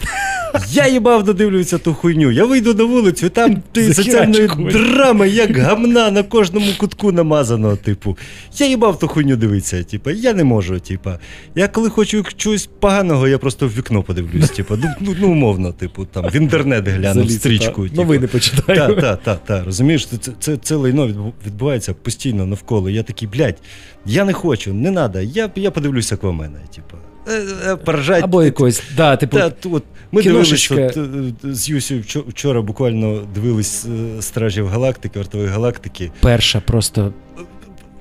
[0.70, 2.30] Я їбав додивлюся ту хуйню.
[2.30, 7.76] Я вийду на вулицю, і там ти соціальної драми, як гамна на кожному кутку намазано.
[7.76, 8.18] Типу,
[8.58, 9.84] я їбав ту хуйню дивитися.
[9.84, 10.80] Типу, я не можу.
[10.80, 11.10] Типу.
[11.54, 14.50] Я коли хочу чогось поганого, я просто в вікно подивлюсь.
[14.50, 17.88] Типу, ну, ну, ну умовно, типу, там в інтернет гляну стрічку.
[17.88, 18.02] Типу.
[18.02, 18.78] Новини почитаю.
[18.78, 19.64] Так, так, так, та.
[19.64, 22.90] розумієш, це, це, це лайно відбувається постійно навколо.
[22.90, 23.58] Я такий, блядь,
[24.06, 26.58] я не хочу, не треба, я я подивлюся мене.
[26.74, 26.96] Типу.
[27.28, 28.24] Е, е, поржать.
[28.24, 30.96] Або якось, да, типу, Та, от, Ми дивилися от,
[31.44, 31.94] е, з Юсю
[32.28, 33.86] вчора буквально дивились
[34.20, 36.10] Стражів Галактики, Вартової галактики.
[36.20, 37.12] Перша просто.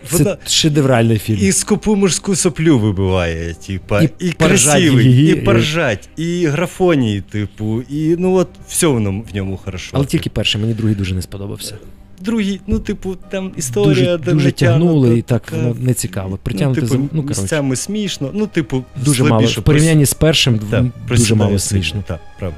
[0.09, 1.39] Це шедевральний фільм.
[1.41, 5.33] І скупу мужську соплю вибиває, типа, і, і красивий, її.
[5.33, 9.89] і поржать, і графонії, типу, і ну от все воно в ньому хорошо.
[9.93, 11.77] Але тільки перший, мені другий дуже не сподобався.
[12.21, 16.39] Другій, ну, типу, там історія дуже, дуже тягнули, і так воно не цікаво.
[16.43, 18.31] Притягнути ну, типу, за ну, місцями смішно.
[18.33, 19.47] Ну, типу, дуже мало.
[19.47, 22.03] В порівнянні з першим так, дуже мало смішно.
[22.07, 22.57] Так, правда.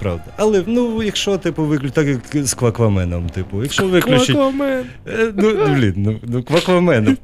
[0.00, 0.24] Правда.
[0.36, 4.32] Але ну, якщо типу виключити, так як з квакваменом, типу, якщо виключити.
[4.32, 4.84] Кваквамен.
[5.08, 7.16] Е, ну, блін, ну, ну кваквамен.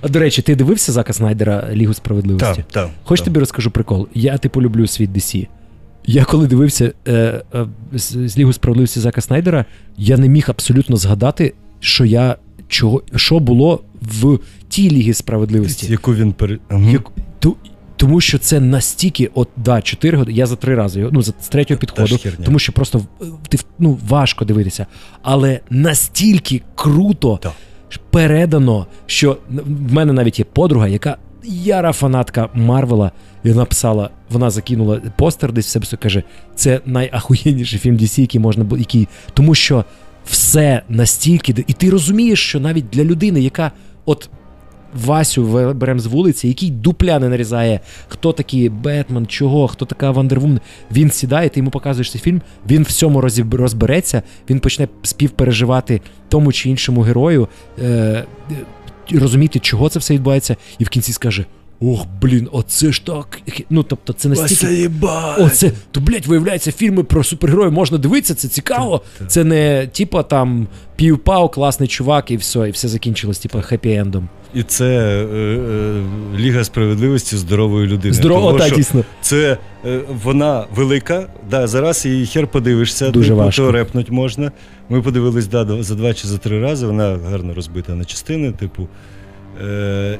[0.00, 2.56] А до речі, ти дивився Зака Снайдера Лігу справедливості?
[2.56, 2.90] Так, так.
[3.04, 4.08] Хоч тобі розкажу прикол.
[4.14, 5.46] Я типу люблю світ DC.
[6.10, 7.12] Я коли дивився е,
[7.54, 9.64] е, з, Лігу справедливості Зака Снайдера,
[9.96, 12.36] я не міг абсолютно згадати, що я
[12.68, 15.92] чого, що було в тій Лігі справедливості.
[15.92, 16.58] Яку він пере...
[16.90, 17.56] Як, ту,
[17.96, 21.48] тому що це настільки, от да, 4 години, я за три рази ну, за з
[21.48, 23.06] третього підходу, тому що просто
[23.48, 24.86] ти ну, важко дивитися.
[25.22, 27.40] Але настільки круто
[28.10, 33.12] передано, що в мене навіть є подруга, яка яра фанатка Марвела,
[33.44, 36.22] і написала, вона закинула постер десь в себе каже:
[36.54, 39.08] це найахуєнніший фільм DC, який можна було, який.
[39.34, 39.84] Тому що
[40.24, 43.72] все настільки, і ти розумієш, що навіть для людини, яка
[44.04, 44.30] от
[45.04, 50.60] Васю беремо з вулиці, який дупля не нарізає, хто такий Бетмен, чого, хто така Вандервумен.
[50.92, 53.20] Він сідає, ти йому показуєш цей фільм, він в цьому
[53.52, 57.48] розбереться, він почне співпереживати тому чи іншому герою,
[57.82, 58.24] е-
[59.12, 61.44] розуміти, чого це все відбувається, і в кінці скаже:
[61.80, 63.40] Ох, блін, оце ж так.
[63.70, 64.90] Ну, тобто, це настільки.
[65.38, 69.02] Оце, то, блядь, виявляється, фільми про супергероїв можна дивитися, це цікаво.
[69.26, 74.22] Це не типа там півпау, класний чувак, і все, і все закінчилось, типа хеппі-ендом.
[74.54, 76.02] І це е, е,
[76.38, 78.14] Ліга справедливості здорової людини.
[78.14, 79.04] Здорово, Того, так, дійсно.
[79.20, 81.26] Це е, вона велика.
[81.50, 83.72] Да, Зараз її хер подивишся, Дуже типу, важко.
[83.72, 84.52] репнуть можна.
[84.88, 86.86] Ми подивились да, за два чи за три рази.
[86.86, 88.88] Вона гарно розбита на частини, типу.
[89.62, 90.18] Е,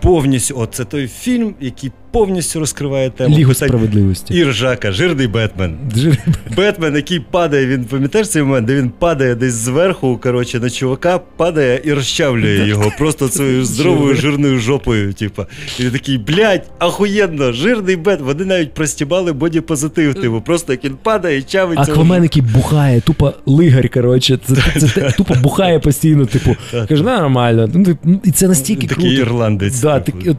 [0.00, 4.34] повністю, от це той фільм, який повністю розкриває тему Лігу справедливості.
[4.34, 5.76] І ржака, жирний Бетмен.
[5.96, 10.70] Жирний Бетмен, який падає, він пам'ятаєш цей момент, де він падає десь зверху, коротше, на
[10.70, 15.12] чувака, падає і розчавлює його просто своєю здоровою жирною жопою.
[15.12, 15.46] Типа.
[15.78, 18.26] І він такий, блядь, ахуєнно, жирний Бетмен.
[18.26, 21.92] Вони навіть простібали бодіпозитив, типу, просто як він падає, чавиться.
[21.92, 26.56] Аквамен, який бухає, тупо лигарь, коротше, це, це, це тупо бухає постійно, типу.
[26.88, 27.68] Каже, нормально.
[27.74, 29.02] Ну, і це настільки круто.
[29.02, 29.80] Такий ірландець.
[29.80, 30.36] Да, типу.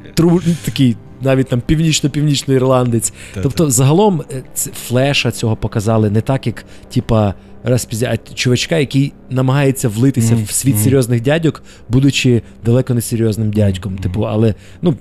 [0.65, 3.13] такий навіть там північно-північний ірландець.
[3.43, 4.43] Тобто, загалом е,
[4.87, 7.33] флеша цього показали не так, як типа
[7.63, 10.45] розпіздя, чувачка, який намагається влитися mm-hmm.
[10.45, 13.93] в світ серйозних дядьок, будучи далеко не серйозним дядьком.
[13.93, 14.01] Mm-hmm.
[14.01, 14.95] Типу, але ну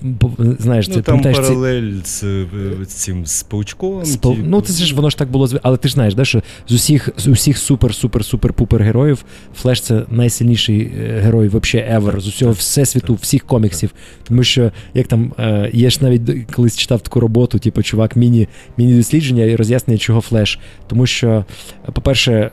[0.59, 2.03] знаєш, це ну, там паралель ці...
[2.03, 4.05] з, е, цим з паучком.
[4.05, 4.35] З пау...
[4.43, 7.09] Ну це ж воно ж так було але ти ж знаєш, да, що з усіх
[7.17, 9.25] з усіх супер-супер-супер-пупер героїв
[9.55, 13.93] Флеш це найсильніший е, герой вообще ever, з усього всесвіту, всіх коміксів.
[14.23, 18.47] Тому що як там е, є ж навіть колись читав таку роботу, типу, чувак, міні
[18.77, 20.59] міні дослідження і роз'яснення, чого флеш.
[20.87, 21.45] Тому що,
[21.93, 22.46] по-перше,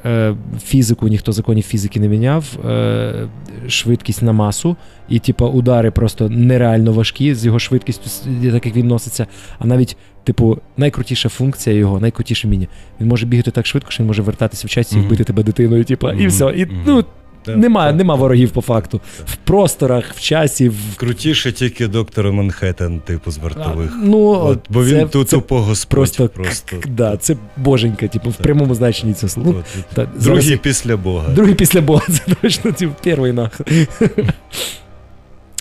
[0.64, 3.28] фізику ніхто законів фізики не міняв, е,
[3.68, 4.76] швидкість на масу,
[5.08, 8.10] і типу, удари просто нереально важкі з його швидкістю,
[8.52, 9.26] так як він носиться.
[9.58, 12.68] А навіть, типу, найкрутіша функція його, найкрутіше міні.
[13.00, 15.84] Він може бігати так швидко, що він може вертатися в часі і вбити тебе дитиною,
[15.84, 16.44] типу, і все.
[16.56, 17.04] І, ну,
[17.46, 19.00] нема нема ворогів по факту.
[19.26, 20.68] В просторах, в часі.
[20.68, 20.96] В...
[20.96, 23.92] Крутіше тільки доктора Манхеттен, типу з вартових.
[23.94, 25.94] А, ну, От, Бо він тут тупо господь.
[25.94, 26.76] Просто, просто.
[26.88, 29.64] Да, Це боженька, типу, в прямому значенні це слово.
[29.96, 30.60] Ну, Другий зараз...
[30.60, 31.28] після Бога.
[31.28, 33.60] Другий після Бога, це точно типу, перший нах.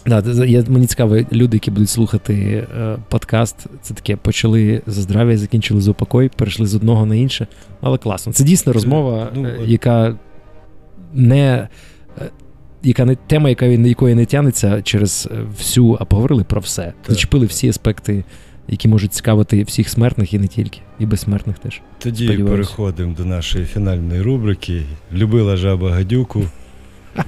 [0.06, 5.38] Да, я, Мені цікаво, люди, які будуть слухати е, подкаст, це таке почали за здрав'я,
[5.38, 7.48] закінчили за упокой, перейшли з одного на інше.
[7.82, 8.34] Але класно.
[8.34, 10.16] Це дійсно розмова, ну, е, яка
[11.14, 11.68] не
[12.22, 12.30] е,
[12.84, 16.94] яка не тема, яка якої не тянеться через е, всю, а поговорили про все.
[17.08, 18.24] Зачепили всі аспекти,
[18.68, 21.82] які можуть цікавити всіх смертних і не тільки, і безсмертних теж.
[22.00, 24.82] Тоді переходимо до нашої фінальної рубрики.
[25.14, 26.44] Любила жаба гадюку.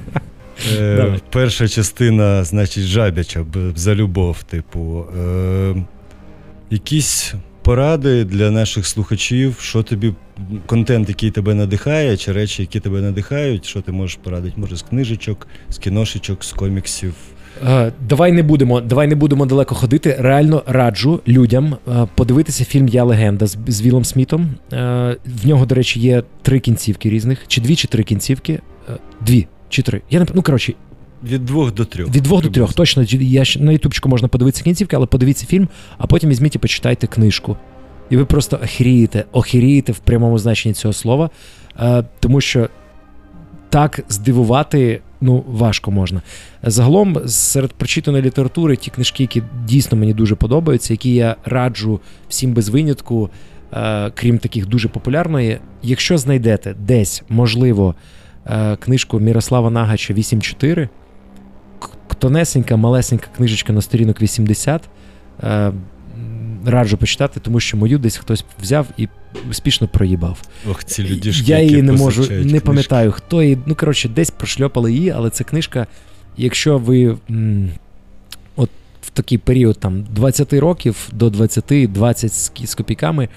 [0.78, 3.45] Е, Перша частина, значить, жабяча
[3.76, 5.06] за любов, типу.
[5.20, 5.76] Е,
[6.70, 7.34] Якісь
[7.66, 10.14] поради для наших слухачів, що тобі
[10.66, 14.54] контент, який тебе надихає, чи речі, які тебе надихають, що ти можеш порадити?
[14.58, 17.14] Може, з книжечок, з кіношечок, з коміксів.
[17.68, 20.16] Е, давай не будемо давай не будемо далеко ходити.
[20.20, 24.50] Реально раджу людям е, подивитися фільм Я легенда з, Вілом Смітом.
[24.74, 28.60] Е, в нього, до речі, є три кінцівки різних, чи дві, чи три кінцівки.
[29.22, 30.02] Дві чи три.
[30.10, 30.74] Я не ну коротше.
[31.24, 32.16] Від двох до трьох.
[32.16, 32.74] Від двох до трьох.
[32.74, 35.68] Точно я на ютубчику можна подивитися кінцівки, але подивіться фільм,
[35.98, 37.58] а потім візьміть і почитайте книжку.
[38.10, 41.30] І ви просто охерієте, охерієте в прямому значенні цього слова,
[41.80, 42.70] е, тому що
[43.70, 46.22] так здивувати ну, важко можна.
[46.64, 52.54] Загалом, серед прочитаної літератури, ті книжки, які дійсно мені дуже подобаються, які я раджу всім
[52.54, 53.30] без винятку,
[53.74, 55.60] е, крім таких дуже популярної.
[55.84, 57.96] Якщо знайдете десь, можливо,
[58.46, 60.90] е, книжку Мірослава Нагача 8.4.
[62.26, 64.81] Тонесенька, малесенька книжечка на сторінок 80.
[65.43, 65.72] Е,
[66.65, 69.07] раджу почитати, тому що мою десь хтось взяв і
[69.49, 70.41] успішно проїбав.
[70.72, 73.57] Ох, ці людішки, Я її не можу, не позичають пам'ятаю, хто її.
[73.65, 75.88] Ну, коротше, десь прошльопали її, але це книжка,
[76.38, 77.69] якщо ви м,
[78.56, 78.69] от
[79.02, 83.30] в такий період там 20 років до 20, 20 з, з копійками.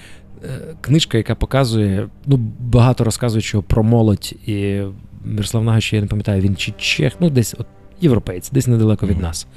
[0.45, 0.47] е,
[0.81, 4.33] Книжка, яка показує, ну, багато розказуючого про молодь.
[4.45, 4.81] І
[5.25, 7.67] Мирослав Нагаш, я не пам'ятаю, він чи чех, ну, десь от,
[8.01, 9.47] європейць, десь недалеко від нас.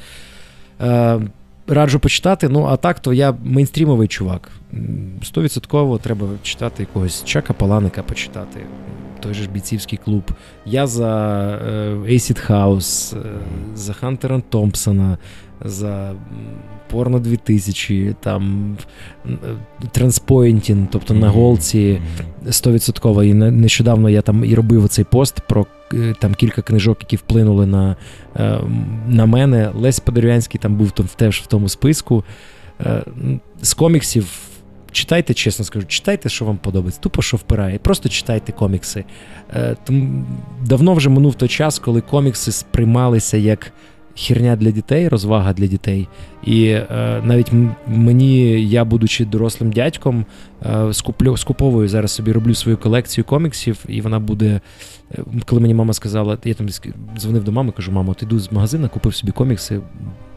[0.80, 1.20] Е,
[1.66, 2.48] раджу почитати.
[2.48, 4.50] Ну, а так, то я мейнстрімовий чувак.
[5.22, 8.60] Стовідсотково треба читати якогось Чака Паланика почитати.
[9.20, 10.22] Той же ж бійцівський клуб.
[10.66, 11.08] Я за
[11.66, 13.22] е, Acid House, е,
[13.74, 15.18] за Хантера Томпсона,
[15.60, 16.14] за
[16.92, 18.76] Порно 2000, там
[19.92, 22.00] Транспойнтін, тобто на голці.
[22.42, 22.52] Мгм.
[22.52, 23.22] Стовідсотково.
[23.24, 27.16] І не- нещодавно я там і робив цей пост про е, там кілька книжок, які
[27.16, 27.96] вплинули на,
[28.36, 28.58] е,
[29.08, 29.70] на мене.
[29.74, 32.24] Лесь Подорянський там був там, теж в тому списку.
[32.80, 33.02] Е,
[33.62, 34.26] З коміксів.
[34.92, 37.00] Читайте, чесно скажу, читайте, що вам подобається.
[37.00, 37.78] Тупо що впирає.
[37.78, 39.04] Просто читайте комікси.
[39.54, 40.24] Е, Тому
[40.66, 43.72] давно вже минув той час, коли комікси сприймалися як
[44.16, 46.08] херня для дітей, розвага для дітей.
[46.44, 46.86] І е,
[47.24, 47.52] навіть
[47.86, 50.24] мені, я, будучи дорослим дядьком,
[50.66, 54.60] е, скуплю, скуповую зараз собі роблю свою колекцію коміксів, і вона буде.
[55.14, 56.68] е, Коли мені мама сказала, я там
[57.18, 59.80] дзвонив до мами, кажу, мамо, от іду з магазину, купив собі комікси,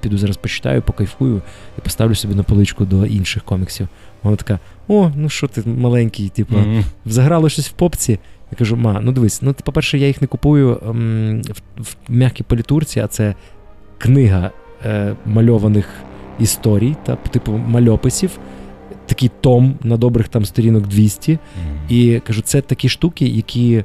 [0.02, 1.42] піду зараз почитаю, покайфую
[1.78, 3.88] і поставлю собі на поличку до інших коміксів.
[4.24, 6.84] Вона така: о, ну що ти маленький, типу, Мгм.
[7.06, 8.20] заграло щось в попці.
[8.52, 11.96] Я кажу, ма, ну дивись, ну ти, по-перше, я їх не купую ем, в, в
[12.10, 13.36] м'якій політурці, а це
[13.98, 14.52] книга
[14.86, 15.90] е, мальованих
[16.40, 18.40] історій, та, типу мальописів,
[19.06, 21.32] такий том на добрих там сторінок 200.
[21.32, 21.80] Мгм.
[21.90, 23.84] І кажу, це такі штуки, які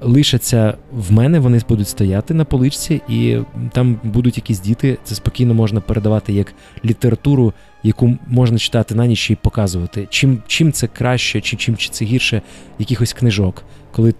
[0.00, 3.38] лишаться в мене, вони будуть стояти на поличці, і
[3.72, 4.98] там будуть якісь діти.
[5.04, 6.54] Це спокійно можна передавати як
[6.84, 7.52] літературу,
[7.82, 10.06] яку можна читати на ніч і показувати.
[10.10, 12.42] Чим, чим це краще, чи чим це гірше
[12.78, 14.14] якихось книжок, коли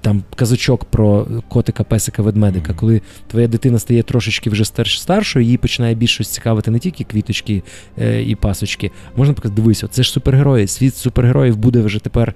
[0.00, 5.94] там казочок про котика, песика, ведмедика, коли твоя дитина стає трошечки вже старшою, їй починає
[5.94, 7.62] більше цікавити не тільки квіточки
[7.98, 8.90] е, і пасочки.
[9.16, 10.66] Можна показати, дивися, це ж супергерої.
[10.66, 12.34] Світ супергероїв буде вже тепер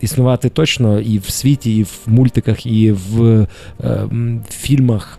[0.00, 3.46] існувати точно і в світі, і в мультиках, і в
[3.84, 4.08] е,
[4.50, 5.18] фільмах.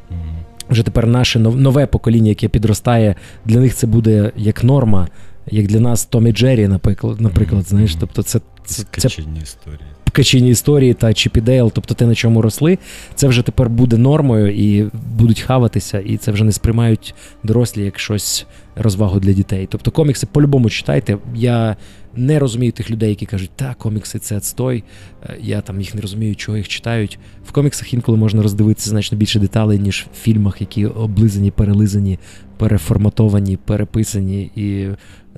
[0.70, 3.16] Вже тепер наше нове покоління, яке підростає,
[3.46, 5.08] для них це буде як норма,
[5.52, 7.96] як для нас Том і Джері, наприклад, наприклад знаєш.
[7.96, 9.08] Тобто, це, це, це
[9.42, 9.91] історії.
[10.12, 12.78] Качині історії та Чіп і Дейл, тобто те, на чому росли,
[13.16, 18.00] це вже тепер буде нормою і будуть хаватися, і це вже не сприймають дорослі як
[18.00, 19.68] щось розвагу для дітей.
[19.72, 21.18] Тобто комікси по-любому читайте.
[21.36, 21.76] Я
[22.16, 24.84] не розумію тих людей, які кажуть, та комікси це отстой.
[25.24, 27.20] Е, Я там їх не розумію, чого їх читають.
[27.46, 32.20] В коміксах інколи можна роздивитися значно більше деталей, ніж в фільмах, які облизані, перелизані,
[32.58, 34.52] переформатовані, переписані.
[34.56, 34.88] І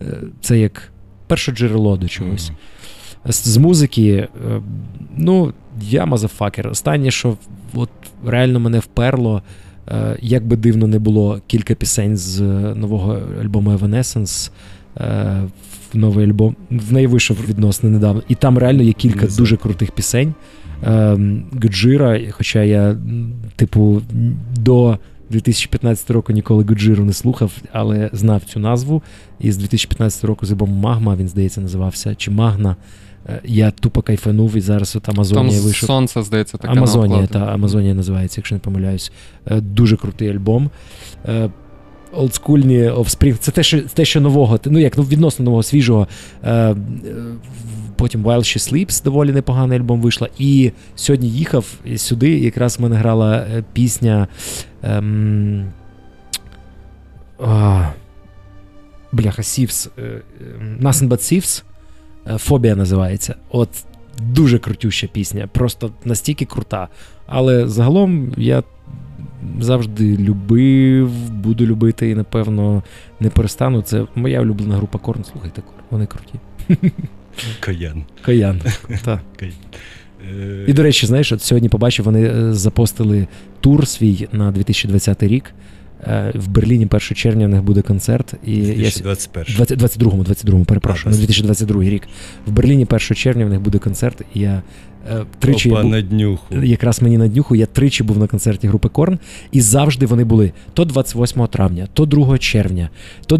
[0.02, 0.91] е, це як
[1.28, 2.52] перше джерело до чогось.
[3.26, 4.28] З, з музики, е,
[5.18, 6.68] ну, я мазафакер.
[6.68, 7.38] Останнє, що
[7.74, 7.90] от
[8.26, 9.41] реально мене вперло,
[9.88, 12.44] е, як би дивно не було, кілька пісень з е,
[12.76, 14.52] нового альбому Evanescence.
[15.94, 16.56] в Новий альбом.
[16.70, 18.24] В неї вийшов відносно недавно.
[18.30, 20.34] І там реально є кілька дуже крутих пісень.
[20.84, 22.98] Ем, Гуджира, хоча я,
[23.56, 24.02] типу,
[24.56, 24.98] до
[25.30, 29.02] 2015 року ніколи Гуджиру не слухав, але знав цю назву.
[29.40, 32.76] І з 2015 року з альбомом Магма, він, здається, називався, чи Магна.
[33.30, 35.88] Е, Я тупо кайфанув, і зараз от Там Амазонія вийшов.
[35.88, 37.40] сонце, здається, таке Амазонія, та.
[37.40, 39.12] Амазонія називається, якщо не помиляюсь.
[39.48, 40.70] Е, Дуже крутий альбом.
[41.28, 41.50] Е,
[42.14, 46.08] Олдскульні Offspring, це те, що те, що нового, ну як ну, відносно нового свіжого.
[47.95, 50.30] Потім While She Sleeps, доволі непоганий альбом вийшла.
[50.40, 51.66] І сьогодні їхав
[51.98, 54.28] сюди, якраз в мене грала пісня.
[54.84, 55.66] Ем,
[57.45, 57.88] а,
[59.12, 59.90] бляха, Сівс.
[59.98, 60.22] е, е,
[60.82, 61.64] Nothing But Sieves.
[62.28, 63.36] Е, Фобія називається.
[63.50, 63.70] От
[64.22, 66.88] дуже крутюща пісня, просто настільки крута.
[67.26, 68.64] Але загалом я
[69.60, 72.84] завжди любив, буду любити і, напевно,
[73.20, 73.82] не перестану.
[73.82, 75.24] Це моя улюблена група Корн.
[75.24, 76.34] Слухайте, Корн, вони круті.
[77.60, 78.04] Каян.
[78.22, 78.62] Каян.
[79.06, 79.22] Та.
[79.40, 79.56] Каян.
[80.32, 83.28] Е, І, до речі, знаєш, от сьогодні побачив, вони е, запостили
[83.62, 85.54] тур свій на 2020 рік.
[86.07, 88.34] Е, В Берліні 1 червня в них буде концерт.
[88.45, 89.55] І я, с- 2021.
[89.55, 92.03] 20, 22-му, 22-му, перепрошую, А, 2022 рік.
[92.47, 94.61] В Берліні 1 червня в них буде концерт, і я
[95.39, 96.55] тричі Опа, був- на днюху.
[96.63, 99.19] якраз мені на днюху, я тричі був на концерті групи Корн,
[99.51, 102.89] і завжди вони були то 28 травня, то 2 червня,
[103.25, 103.39] то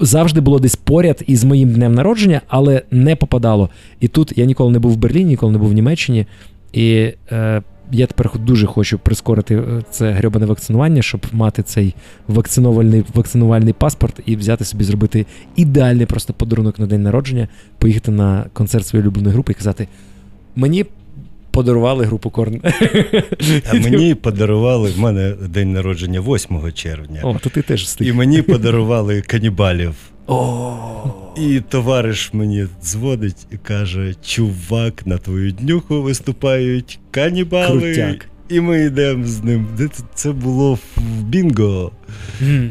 [0.00, 3.70] завжди було десь поряд із моїм днем народження, але не попадало.
[4.00, 6.26] І тут я ніколи не був в Берліні, ніколи не був в Німеччині.
[6.72, 7.62] І е,
[7.92, 11.94] я тепер дуже хочу прискорити е, це грьобане вакцинування, щоб мати цей
[12.28, 15.26] вакцинувальний вакцинувальний паспорт і взяти собі зробити
[15.56, 17.48] ідеальний просто подарунок на день народження,
[17.78, 19.88] поїхати на концерт своєї улюбленої групи і казати:
[20.56, 20.84] мені
[21.50, 22.60] подарували групу Корн.
[23.70, 27.20] А мені подарували в мене день народження 8 червня.
[27.22, 28.08] О, то ти теж встиг.
[28.08, 29.94] І мені подарували канібалів.
[31.36, 37.80] І товариш мені дзвонить і каже: Чувак, на твою днюху виступають канібали.
[37.80, 38.26] Крутяк.
[38.48, 39.66] І ми йдемо з ним.
[40.14, 41.92] Це- було в Бінго.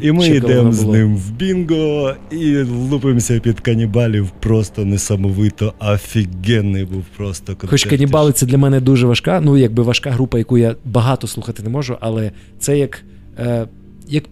[0.02, 4.30] І ми йдемо з ним в Бінго і лупимося під канібалів.
[4.40, 7.70] Просто несамовито офігенний був просто концерт.
[7.70, 11.62] Хоч канібали це для мене дуже важка, ну якби важка група, яку я багато слухати
[11.62, 13.04] не можу, але це як,
[13.38, 13.66] е,
[14.08, 14.24] як,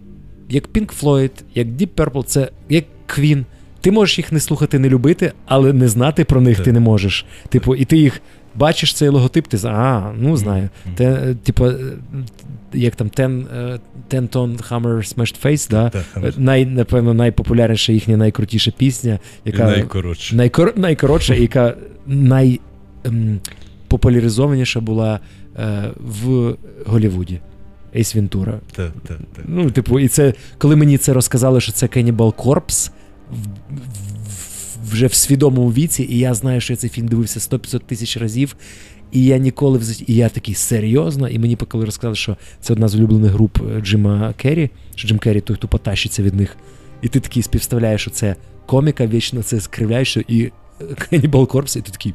[0.49, 3.43] як Pink Floyd, як Deep Purple, це як Queen.
[3.81, 6.65] Ти можеш їх не слухати, не любити, але не знати про них Так.
[6.65, 7.25] ти не можеш.
[7.49, 8.21] Типу, і ти їх
[8.55, 10.69] бачиш цей логотип, ти а, ну знаю.
[10.95, 11.77] Те, е, типу, е,
[12.73, 13.79] як там Ten, е,
[14.09, 15.91] Ten Ton Hammer Smashed Face, да?
[16.37, 20.35] Най, напевно, найпопулярніша їхня найкрутіша пісня, і яка найкоротше.
[20.35, 20.73] Найкор...
[20.75, 21.73] найкоротша, яка
[22.07, 25.19] найпопуляризованіша була
[25.59, 26.53] е, в
[26.85, 27.39] Голлівуді.
[27.95, 28.59] Ейс Вентура.
[28.75, 29.45] Так, так, так.
[29.47, 32.89] Ну, типу, і це, коли мені це розказали, що це Cannibal Corpse,
[33.31, 33.35] в-
[33.75, 38.17] в- вже в свідомому віці, і я знаю, що я цей фільм дивився 100-500 тисяч
[38.17, 38.55] разів.
[39.11, 41.29] І я ніколи І я такий серйозно.
[41.29, 45.17] І мені коли розказали, що це одна з улюблених груп е, Джима Керрі, що Джим
[45.19, 46.57] Керрі той, хто потащиться від них.
[47.01, 48.35] І ти такий співставляєш, що це
[48.65, 50.51] коміка, вічно це скривляєш, і
[50.81, 52.13] Cannibal Corpse, і ти такий.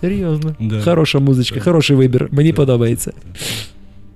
[0.00, 0.56] Серйозно.
[0.60, 0.80] Да.
[0.80, 1.64] Хороша музичка, Так.
[1.64, 2.28] хороший вибір.
[2.32, 3.12] Мені Так, подобається.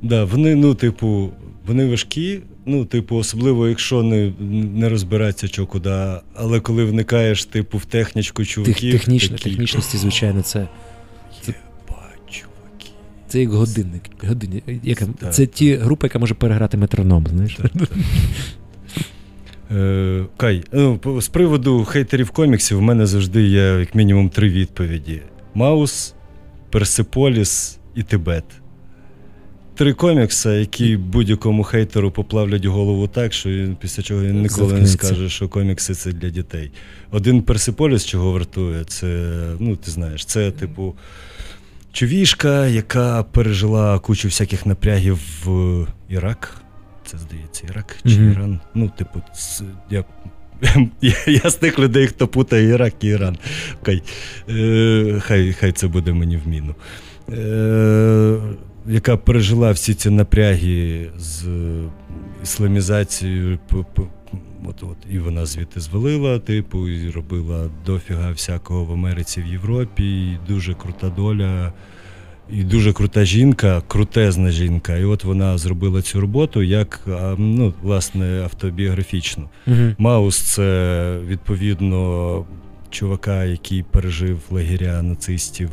[0.03, 1.31] Да, вони, ну, типу,
[1.67, 4.33] вони важкі, ну, типу, особливо, якщо не,
[4.75, 5.91] не розбиратися що куди.
[6.35, 8.93] Але коли вникаєш, типу, в технічку Тех, чуваків.
[8.93, 10.69] технічно, такі, технічності, звичайно, це.
[11.43, 11.55] це-.
[13.29, 14.03] Це як годинник.
[14.29, 14.65] Годинник.
[14.83, 15.55] Яка, Так, це так.
[15.55, 17.59] ті групи, яка може переграти метроном, знаєш?
[19.71, 25.23] Е, Кай, ну, з приводу хейтерів коміксів, в мене завжди є як мінімум три відповіді:
[25.55, 26.15] Маус,
[26.71, 28.45] Персиполіс і Тибет.
[29.79, 34.87] Три комікса, які будь-якому хейтеру поплавлять голову так, що він після чого він ніколи не
[34.87, 36.71] скаже, що комікси це для дітей.
[37.11, 40.95] Один Персиполіс, чого вартує, це, ну, ти знаєш, це, типу,
[41.93, 46.63] човішка, яка пережила кучу всяких напрягів в Ірак.
[47.05, 48.33] Це здається, Ірак чи Мгм.
[48.33, 48.61] Іран.
[48.75, 50.05] Ну, типу, це, я,
[51.01, 53.39] я, я з тих людей, хто путає Ірак і Іран.
[53.83, 54.03] Хай,
[54.49, 56.75] е, хай, хай це буде мені в міну.
[57.33, 58.39] Е,
[58.87, 61.45] яка пережила всі ці напряги з
[62.43, 63.59] ісламізацією.
[63.69, 64.03] п- п-
[64.67, 70.05] От, от, і вона звідти звалила, типу, і робила дофіга всякого в Америці, в Європі,
[70.05, 71.73] і дуже крута доля.
[72.53, 74.97] І дуже крута жінка, крутезна жінка.
[74.97, 77.01] І от вона зробила цю роботу як
[77.39, 79.49] ну, власне автобіографічну.
[79.67, 79.95] Мгм.
[79.99, 82.45] Маус це відповідно
[82.91, 85.71] чувака, який пережив лагеря нацистів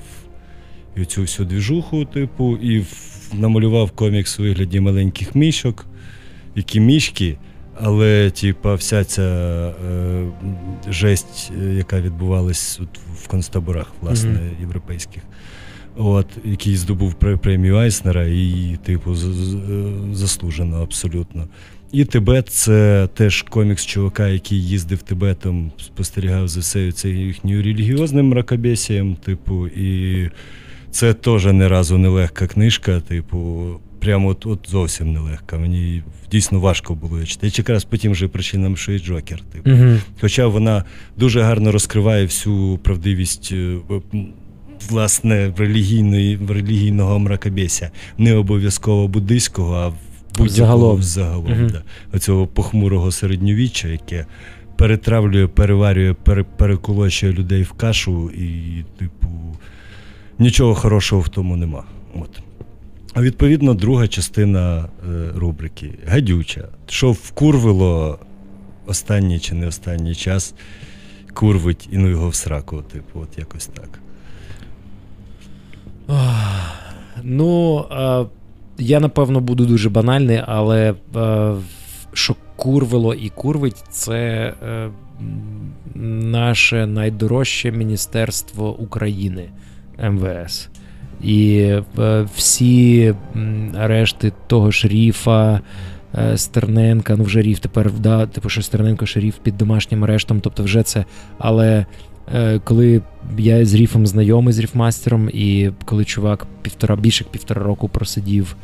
[0.98, 2.86] і цю всю двіжуху, типу, і
[3.34, 5.86] намалював комікс у вигляді маленьких мішок,
[6.56, 7.38] які мішки.
[7.82, 10.26] Але, типа, вся ця е,
[10.90, 14.40] жесть, е, яка відбувалась от в концтаборах, власне, Мгм.
[14.62, 15.24] європейських,
[15.98, 19.16] от, який здобув премію Айснера і, типу, е,
[20.14, 21.48] заслужено абсолютно.
[21.92, 28.28] І Тибет це теж комікс чувака, який їздив Тибетом, спостерігав за всею цією їхньою релігіозним
[28.28, 30.30] мракобесієм, типу, і
[30.96, 33.66] це теж не разу нелегка книжка, типу,
[34.00, 35.58] прямо от, от зовсім нелегка.
[35.58, 37.54] Мені дійсно важко було її читати.
[37.58, 39.42] Якраз по тим же причинам, що і Джокер.
[39.42, 39.70] Типу.
[39.70, 40.00] Мгм.
[40.22, 40.84] Хоча вона
[41.18, 43.50] дуже гарно розкриває всю правдивість.
[43.52, 43.78] е,
[44.90, 47.92] Власне, релігійної, релігійного мракобесія.
[48.18, 49.90] Не обов'язково буддийського, а
[50.38, 51.68] будь-якого Загалом.
[51.68, 51.82] да.
[52.14, 54.26] оцього похмурого середньовіччя, яке
[54.78, 59.28] перетравлює, переварює, пере, переколочує людей в кашу, і, типу,
[60.40, 61.84] нічого хорошого в тому нема.
[62.16, 62.30] От.
[63.14, 66.68] А відповідно, друга частина е, рубрики гадюча.
[66.88, 68.20] Що вкурвило
[68.86, 70.54] останній чи не останній час,
[71.34, 74.00] курвить і ну його в сраку, типу, от якось так.
[77.24, 78.26] Ну, е,
[78.78, 81.56] я напевно буду дуже банальний, але е,
[82.14, 84.54] що курвило і курвить, це
[85.96, 89.50] наше найдорожче Міністерство України
[90.04, 90.70] МВС.
[91.22, 91.58] І
[92.00, 93.14] е, всі
[93.76, 95.62] решти того ж Ріфа,
[96.18, 100.40] е, Стерненка, ну вже Ріф тепер, да, типу, що Стерненко, що Ріф під домашнім арештом,
[100.42, 101.06] тобто вже це.
[101.38, 101.86] Але
[102.34, 103.02] Е, коли
[103.38, 108.56] я з Ріфом знайомий з Ріфмастером, і коли чувак півтора більше півтора року просидів,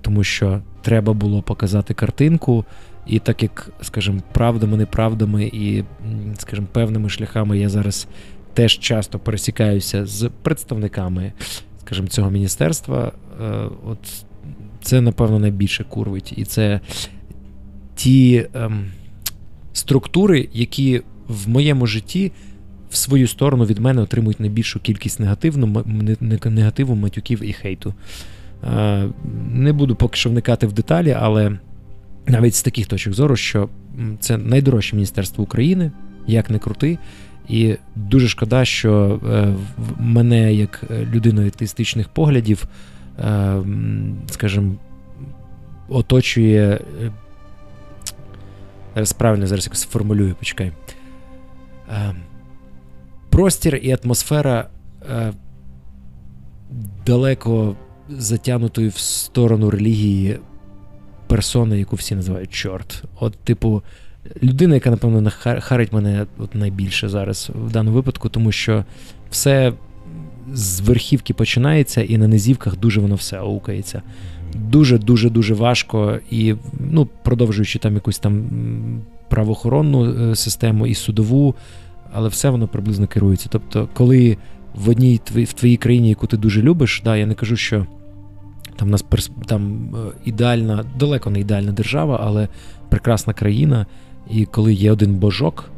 [0.00, 2.64] тому що треба було показати картинку.
[3.06, 5.84] І так як, скажімо, правдами, неправдами і,
[6.38, 8.08] скажімо, певними шляхами я зараз
[8.54, 11.32] теж часто пересікаюся з представниками,
[11.80, 13.12] скажімо, цього міністерства,
[13.42, 13.98] е, от
[14.82, 16.32] це, напевно, найбільше курвить.
[16.36, 16.80] І це
[17.94, 18.90] ті ем,
[19.72, 22.32] структури, які в моєму житті
[22.90, 25.84] в свою сторону від мене отримують найбільшу кількість негативну,
[26.44, 27.94] негативу, матюків і хейту.
[28.64, 29.08] Е,
[29.52, 31.58] не буду поки що вникати в деталі, але
[32.26, 33.68] навіть з таких точок зору, що
[34.20, 35.92] це найдорожче міністерство України,
[36.26, 36.98] як не крути.
[37.50, 39.54] І дуже шкода, що е,
[39.98, 42.64] мене, як людину атеїстичних поглядів,
[43.18, 43.62] е,
[44.30, 44.74] скажімо,
[45.88, 46.80] оточує.
[48.94, 50.72] Зараз правильно зараз якось сформулюю, почекай.
[53.30, 54.68] Простір і атмосфера
[57.06, 57.76] далеко
[58.08, 60.38] затягнутої в сторону релігії
[61.26, 63.04] персони, яку всі називають чорт.
[63.20, 63.82] От, типу,
[64.42, 65.30] людина, яка, напевно,
[65.60, 68.84] харить мене от найбільше зараз в даному випадку, тому що
[69.30, 69.72] все
[70.52, 74.02] з верхівки починається, і на низівках дуже воно все аукається.
[74.54, 76.18] Дуже-дуже дуже важко.
[76.30, 76.54] І,
[76.90, 78.44] ну, продовжуючи там якусь там
[79.28, 81.54] правоохоронну е, систему і судову,
[82.12, 83.48] але все воно приблизно керується.
[83.52, 84.36] Тобто, коли
[84.74, 87.86] в одній в твоїй країні, яку ти дуже любиш, да, я не кажу, що.
[88.76, 89.04] Там нас
[89.46, 92.48] там е, ідеальна, далеко не ідеальна держава, але
[92.88, 93.86] прекрасна країна.
[94.32, 95.70] І коли є один божок,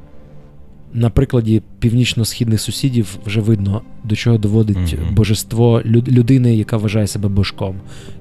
[0.94, 5.12] на прикладі північно-східних сусідів вже видно, до чого доводить mm-hmm.
[5.12, 7.76] божество людини, яка вважає себе божком.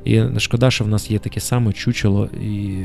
[0.06, 2.26] І шкода, що в нас є таке саме чучело.
[2.26, 2.84] І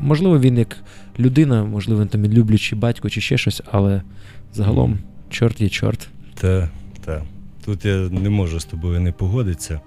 [0.00, 0.76] можливо, він як
[1.18, 4.02] людина, можливо, він там люблячий батько чи ще щось, але
[4.54, 5.30] загалом mm-hmm.
[5.30, 6.08] чорт є чорт.
[6.34, 6.70] Так,
[7.04, 7.22] так.
[7.64, 9.80] Тут я не можу з тобою не погодитися.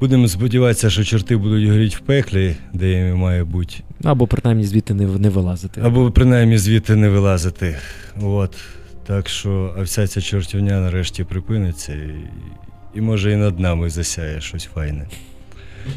[0.00, 3.74] Будемо сподіватися, що чорти будуть горіти в пеклі, де їм має бути.
[4.04, 5.80] Або принаймні звідти не не вилазити.
[5.84, 7.76] Або принаймні звідти не вилазити.
[8.22, 8.56] От.
[9.06, 12.14] Так що, а вся ця чортівня нарешті припиниться, і,
[12.94, 15.06] і може і над нами засяє щось файне.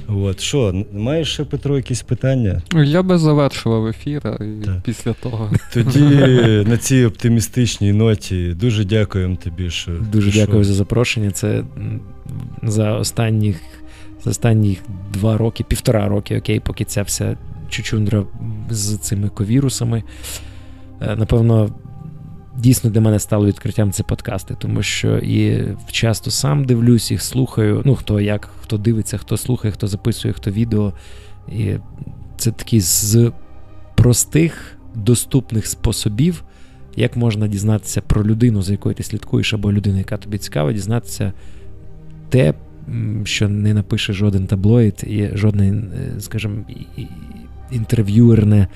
[0.08, 2.62] От, що, маєш ще Петро якісь питання?
[2.74, 4.82] Я би завершував ефір і так.
[4.84, 5.52] після того.
[5.74, 6.00] Тоді
[6.68, 9.70] на цій оптимістичній ноті дуже дякуємо тобі.
[9.70, 10.40] що Дуже що...
[10.40, 11.32] дякую за запрошення.
[11.32, 11.64] Це
[12.64, 13.58] за останніх
[14.24, 14.80] за останні
[15.14, 17.38] два роки, півтора роки, окей, поки ця вся
[17.70, 18.26] чучундра
[18.70, 20.04] з цими ковірусами.
[21.02, 21.70] Е, напевно,
[22.58, 27.82] дійсно для мене стало відкриттям це подкасти, тому що і часто сам дивлюсь, їх слухаю.
[27.86, 30.94] Ну, хто як, хто дивиться, хто слухає, хто записує, хто відео.
[31.52, 31.76] І
[32.38, 33.32] це такі з
[33.96, 36.44] простих, доступних способів,
[36.96, 41.34] як можна дізнатися про людину, за якою ти слідкуєш, або людину, яка тобі цікава, дізнатися
[42.30, 42.54] те,
[43.24, 46.56] що не напише жоден таблоїд і жодне, е, скажімо,
[47.72, 48.68] інтерв'юерне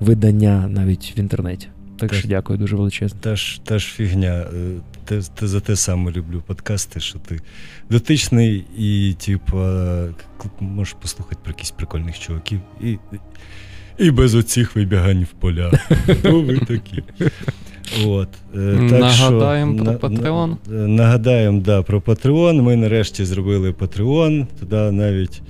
[0.00, 1.68] видання навіть в інтернеті.
[1.98, 3.18] Так що дякую дуже величезно.
[3.20, 4.46] Та ж та ж фігня.
[4.54, 4.70] Е,
[5.04, 7.40] те, те, за те саме люблю подкасти, що ти
[7.90, 9.58] дотичний і, типу,
[10.60, 12.60] можеш послухати про якісь прикольних чуваків.
[12.80, 12.98] І
[13.98, 15.72] і без оцих вибігань в поля.
[16.24, 17.02] Ви такі?
[18.06, 20.56] От, е, так Нагадаємо що, про Patreon.
[20.68, 22.62] На, нагадаємо да, про Patreon.
[22.62, 24.46] Ми нарешті зробили Patreon.
[24.60, 25.42] Туди навіть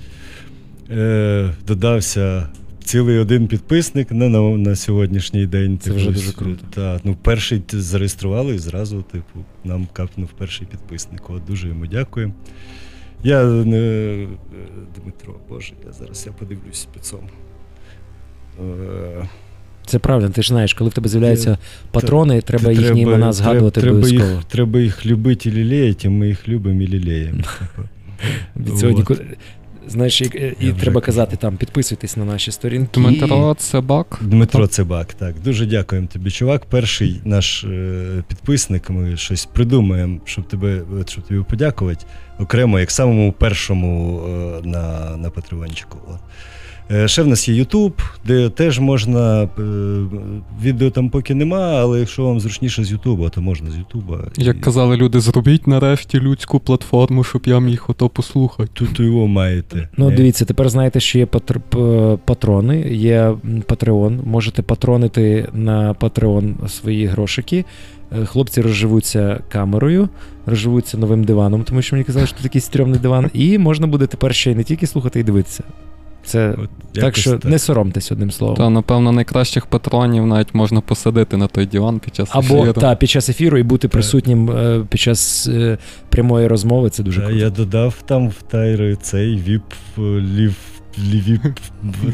[0.91, 2.49] е, додався
[2.83, 5.79] цілий один підписник на на, на сьогоднішній день.
[5.79, 6.65] Це вже дуже круто.
[6.69, 11.29] Та, ну, Перший зареєстрували і зразу типу, нам капнув перший підписник.
[11.29, 12.33] От, Дуже йому дякуємо.
[13.23, 14.27] Я не е,
[14.95, 17.29] Дмитро, Боже, я зараз я подивлюсь під цьому.
[18.59, 19.27] Е,
[19.89, 21.57] це правда, ти ж знаєш, коли в тебе з'являються
[21.91, 24.35] патрони, треба їхні імена згадувати треба обов'язково.
[24.35, 27.43] Їх, треба їх любити і лілеяти, і ми їх любимо і лілеємо.
[28.79, 29.03] Сьогодні,
[29.87, 33.01] знаєш, і, і треба казати там, підписуйтесь на наші сторінки.
[33.01, 34.19] Дмитро Цебак.
[34.21, 35.35] Дмитро Цебак, так.
[35.43, 36.65] Дуже дякуємо тобі, чувак.
[36.65, 38.89] Перший наш е, підписник.
[38.89, 42.05] Ми щось придумаємо, щоб тебе щоб тобі подякувати.
[42.39, 45.97] Окремо, як самому першому е, на на Патреончику.
[46.91, 49.43] Е, ще в нас є Ютуб, де теж можна.
[49.43, 49.47] Е,
[50.63, 54.19] відео там поки нема, але якщо вам зручніше з Ютуба, то можна з Ютуба.
[54.37, 54.59] Як і...
[54.59, 58.69] казали люди, зробіть нарешті людську платформу, щоб я міг ото послухати.
[58.73, 59.89] Тут його маєте.
[59.97, 61.59] Ну, дивіться, тепер знаєте, що є патр...
[62.25, 63.35] патрони, є
[63.67, 64.27] Patreon.
[64.27, 67.65] Можете патронити на Patreon свої грошики.
[68.21, 70.09] Е, хлопці розживуться камерою,
[70.45, 74.07] розживуться новим диваном, тому що мені казали, що це такий стрьомний диван, і можна буде
[74.07, 75.63] тепер ще й не тільки слухати і дивитися
[76.25, 78.57] Це От так, що не соромтесь одним словом.
[78.57, 82.73] Та, напевно, найкращих патронів навіть можна посадити на той диван під час Або ефіру.
[82.73, 85.77] та, під час ефіру і бути присутнім е, під час е,
[86.09, 86.89] прямої розмови.
[86.89, 87.41] Це дуже Та, круто.
[87.41, 89.63] я додав там в tier-и цей VIP
[89.97, 90.55] е, лів.
[91.13, 91.41] Лівіп,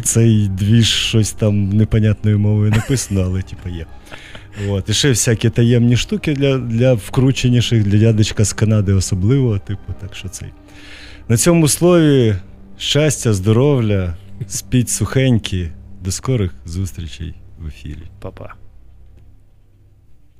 [0.04, 3.86] цей двіж щось там непонятною мовою написано, але типу є.
[4.70, 4.90] От.
[4.90, 9.60] І ще всякі таємні штуки для для вкрученіших, для дядечка з Канади особливо.
[9.60, 10.48] Типу, так що цей.
[11.30, 12.36] На цьому слові
[12.78, 14.16] щастя, здоров'я,
[14.48, 15.72] спіть сухенькі.
[16.02, 18.04] До скорих зустрічей в ефірі.
[18.20, 18.65] Па-па.